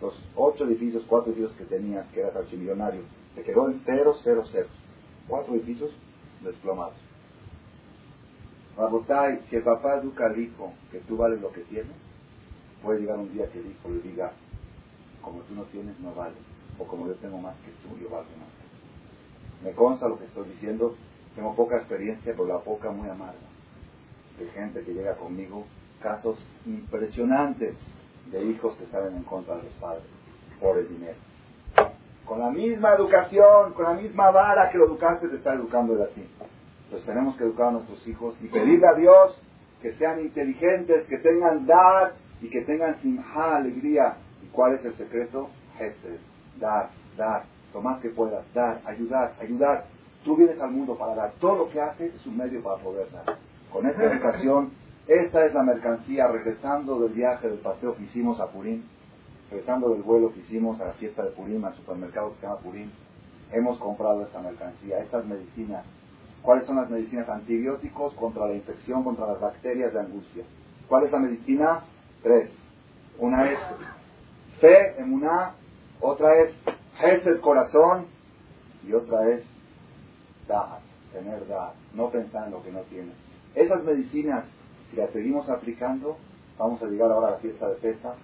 Los 0.00 0.14
ocho 0.36 0.64
edificios, 0.64 1.04
cuatro 1.08 1.32
edificios 1.32 1.56
que 1.56 1.64
tenías, 1.64 2.06
que 2.08 2.20
eras 2.20 2.36
archimillonario, 2.36 3.02
te 3.34 3.42
quedó 3.42 3.68
entero, 3.68 4.14
cero, 4.22 4.44
cero. 4.50 4.68
Cuatro 5.26 5.54
edificios 5.54 5.90
desplomados. 6.42 6.94
Rabotay, 8.76 9.40
si 9.48 9.56
el 9.56 9.62
papá 9.62 9.96
educa 9.96 10.26
al 10.26 10.38
hijo 10.38 10.72
que 10.90 10.98
tú 11.00 11.16
vales 11.16 11.40
lo 11.40 11.52
que 11.52 11.62
tienes, 11.62 11.94
puede 12.82 13.00
llegar 13.00 13.18
un 13.18 13.32
día 13.32 13.50
que 13.50 13.60
el 13.60 13.66
hijo 13.66 13.88
le 13.88 14.00
diga, 14.00 14.32
como 15.22 15.40
tú 15.42 15.54
no 15.54 15.62
tienes, 15.64 15.98
no 16.00 16.12
vales. 16.12 16.38
O 16.78 16.84
como 16.84 17.06
yo 17.06 17.14
tengo 17.14 17.38
más 17.38 17.54
que 17.58 17.70
tú, 17.82 17.96
yo 17.96 18.10
valgo 18.10 18.30
más. 18.38 18.48
Me 19.62 19.72
consta 19.72 20.08
lo 20.08 20.18
que 20.18 20.24
estoy 20.24 20.48
diciendo, 20.50 20.96
tengo 21.34 21.54
poca 21.54 21.76
experiencia, 21.76 22.32
pero 22.32 22.46
la 22.46 22.58
poca 22.58 22.90
muy 22.90 23.08
amarga. 23.08 23.38
De 24.38 24.46
gente 24.50 24.82
que 24.82 24.92
llega 24.92 25.16
conmigo, 25.16 25.64
casos 26.04 26.38
impresionantes 26.66 27.76
de 28.30 28.44
hijos 28.44 28.76
que 28.76 28.86
salen 28.86 29.16
en 29.16 29.22
contra 29.24 29.56
de 29.56 29.62
los 29.62 29.72
padres 29.80 30.04
por 30.60 30.78
el 30.78 30.86
dinero. 30.86 31.16
Con 32.26 32.40
la 32.40 32.50
misma 32.50 32.94
educación, 32.94 33.72
con 33.72 33.84
la 33.84 33.94
misma 33.94 34.30
vara 34.30 34.70
que 34.70 34.78
lo 34.78 34.86
educaste, 34.86 35.28
te 35.28 35.36
está 35.36 35.54
educando 35.54 35.96
de 35.96 36.04
a 36.04 36.08
ti. 36.08 36.28
Entonces 36.84 37.06
tenemos 37.06 37.36
que 37.36 37.44
educar 37.44 37.68
a 37.68 37.72
nuestros 37.72 38.06
hijos 38.06 38.36
y 38.42 38.48
pedirle 38.48 38.86
a 38.86 38.94
Dios 38.94 39.40
que 39.80 39.94
sean 39.94 40.20
inteligentes, 40.20 41.06
que 41.06 41.18
tengan 41.18 41.66
dar 41.66 42.14
y 42.40 42.50
que 42.50 42.62
tengan 42.62 43.00
simja, 43.00 43.56
alegría. 43.56 44.16
¿Y 44.42 44.46
cuál 44.48 44.74
es 44.74 44.84
el 44.84 44.94
secreto? 44.94 45.48
Ese, 45.80 46.18
dar, 46.60 46.90
dar, 47.16 47.44
lo 47.72 47.80
más 47.80 48.00
que 48.00 48.10
puedas, 48.10 48.44
dar, 48.52 48.80
ayudar, 48.84 49.34
ayudar. 49.40 49.86
Tú 50.22 50.36
vienes 50.36 50.60
al 50.60 50.70
mundo 50.70 50.96
para 50.96 51.14
dar. 51.14 51.32
Todo 51.40 51.64
lo 51.64 51.70
que 51.70 51.80
haces 51.80 52.14
es 52.14 52.26
un 52.26 52.36
medio 52.36 52.62
para 52.62 52.82
poder 52.82 53.10
dar. 53.10 53.36
Con 53.70 53.86
esta 53.86 54.04
educación, 54.04 54.70
esta 55.06 55.44
es 55.44 55.54
la 55.54 55.62
mercancía, 55.62 56.26
regresando 56.28 56.98
del 57.00 57.12
viaje, 57.12 57.48
del 57.48 57.58
paseo 57.58 57.94
que 57.94 58.04
hicimos 58.04 58.40
a 58.40 58.50
Purín, 58.50 58.84
regresando 59.50 59.90
del 59.90 60.02
vuelo 60.02 60.32
que 60.32 60.40
hicimos 60.40 60.80
a 60.80 60.86
la 60.86 60.92
fiesta 60.94 61.22
de 61.22 61.30
Purín, 61.30 61.64
al 61.64 61.74
supermercado 61.74 62.30
que 62.30 62.36
se 62.36 62.42
llama 62.46 62.58
Purín, 62.60 62.90
hemos 63.52 63.78
comprado 63.78 64.22
esta 64.22 64.40
mercancía, 64.40 65.00
estas 65.00 65.24
medicinas. 65.26 65.84
¿Cuáles 66.42 66.66
son 66.66 66.76
las 66.76 66.90
medicinas? 66.90 67.28
Antibióticos 67.28 68.14
contra 68.14 68.46
la 68.46 68.54
infección, 68.54 69.04
contra 69.04 69.26
las 69.26 69.40
bacterias 69.40 69.92
de 69.92 70.00
angustia. 70.00 70.44
¿Cuál 70.88 71.04
es 71.04 71.12
la 71.12 71.18
medicina? 71.18 71.80
Tres. 72.22 72.50
Una 73.18 73.50
es 73.50 73.58
fe, 74.60 75.00
emuná, 75.00 75.54
otra 76.00 76.28
es 76.42 77.26
el 77.26 77.40
corazón, 77.40 78.06
y 78.86 78.92
otra 78.92 79.28
es 79.30 79.44
da, 80.46 80.78
tener 81.12 81.46
da, 81.46 81.72
no 81.94 82.10
pensar 82.10 82.46
en 82.46 82.52
lo 82.52 82.62
que 82.62 82.72
no 82.72 82.80
tienes. 82.82 83.14
Esas 83.54 83.82
medicinas 83.84 84.44
si 84.94 85.00
la 85.00 85.08
seguimos 85.08 85.48
aplicando, 85.48 86.16
vamos 86.56 86.80
a 86.82 86.86
llegar 86.86 87.10
ahora 87.10 87.28
a 87.28 87.30
la 87.32 87.38
fiesta 87.38 87.68
de 87.68 87.74
Pesa, 87.76 88.14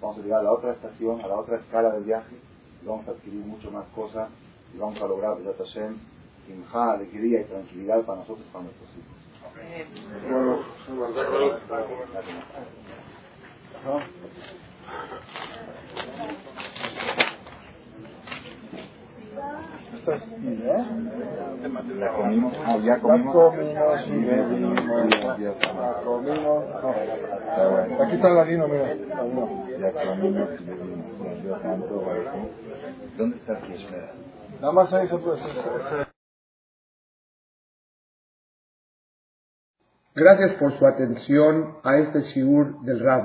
vamos 0.00 0.18
a 0.18 0.22
llegar 0.22 0.40
a 0.40 0.42
la 0.42 0.52
otra 0.52 0.72
estación, 0.72 1.22
a 1.22 1.26
la 1.26 1.36
otra 1.36 1.56
escala 1.56 1.90
del 1.90 2.04
viaje, 2.04 2.36
y 2.82 2.86
vamos 2.86 3.08
a 3.08 3.12
adquirir 3.12 3.40
mucho 3.46 3.70
más 3.70 3.86
cosas, 3.94 4.28
y 4.74 4.78
vamos 4.78 5.00
a 5.00 5.08
lograr, 5.08 5.38
Besat 5.38 5.56
Hashem, 5.58 5.96
simja, 6.46 6.92
alegría 6.92 7.40
y 7.40 7.44
tranquilidad 7.44 8.02
para 8.02 8.18
nosotros 8.18 8.46
y 8.46 8.52
para 8.52 8.64
nuestros 8.64 8.90
hijos. 8.90 9.16
¿Estás 19.94 20.40
bien, 20.40 20.62
eh? 20.64 20.84
Ya 21.98 22.08
comimos, 22.12 22.54
ah, 22.64 22.76
ya 22.78 23.00
comimos. 23.00 23.34
Ya 23.34 23.94
comimos, 26.04 26.64
Aquí 28.00 28.14
está 28.14 28.28
la 28.30 28.44
lino, 28.44 28.68
mira. 28.68 28.94
Ya 28.94 29.92
comimos 29.92 30.48
¿Dónde 33.16 33.36
está 33.36 33.60
el? 33.60 34.10
Nada 34.60 34.72
más 34.72 34.92
ahí 34.92 35.08
se 35.08 35.18
puede 35.18 35.40
hacer. 35.40 36.08
Gracias 40.14 40.54
por 40.54 40.78
su 40.78 40.86
atención 40.86 41.78
a 41.84 41.98
este 41.98 42.20
shiur 42.32 42.80
del 42.82 43.00
Rav. 43.00 43.24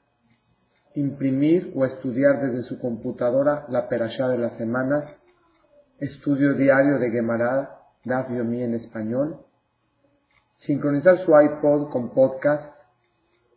imprimir 0.95 1.71
o 1.75 1.85
estudiar 1.85 2.41
desde 2.41 2.63
su 2.63 2.79
computadora 2.79 3.65
la 3.69 3.87
perashá 3.87 4.27
de 4.29 4.37
la 4.37 4.57
semana, 4.57 5.03
estudio 5.99 6.53
diario 6.53 6.99
de 6.99 7.11
Gemara, 7.11 7.77
Daf 8.03 8.29
Yomi 8.31 8.63
en 8.63 8.75
español, 8.75 9.45
sincronizar 10.59 11.23
su 11.25 11.31
iPod 11.39 11.89
con 11.91 12.13
podcast, 12.13 12.73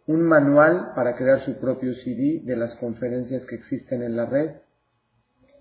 un 0.07 0.23
manual 0.23 0.93
para 0.95 1.17
crear 1.17 1.45
su 1.45 1.59
propio 1.59 1.95
CD 1.95 2.43
de 2.45 2.57
las 2.57 2.75
conferencias 2.77 3.45
que 3.47 3.57
existen 3.57 4.03
en 4.03 4.17
la 4.17 4.27
red, 4.27 4.57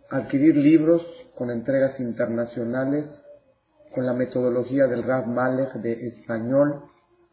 adquirir 0.10 0.56
libros 0.58 1.02
con 1.36 1.50
entregas 1.50 2.00
internacionales 2.00 3.06
con 3.94 4.06
la 4.06 4.14
metodología 4.14 4.88
del 4.88 5.04
Rav 5.04 5.28
Malek 5.28 5.74
de 5.76 6.08
español, 6.08 6.84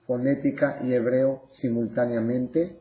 fonética 0.06 0.80
y 0.84 0.92
hebreo 0.92 1.48
simultáneamente, 1.52 2.80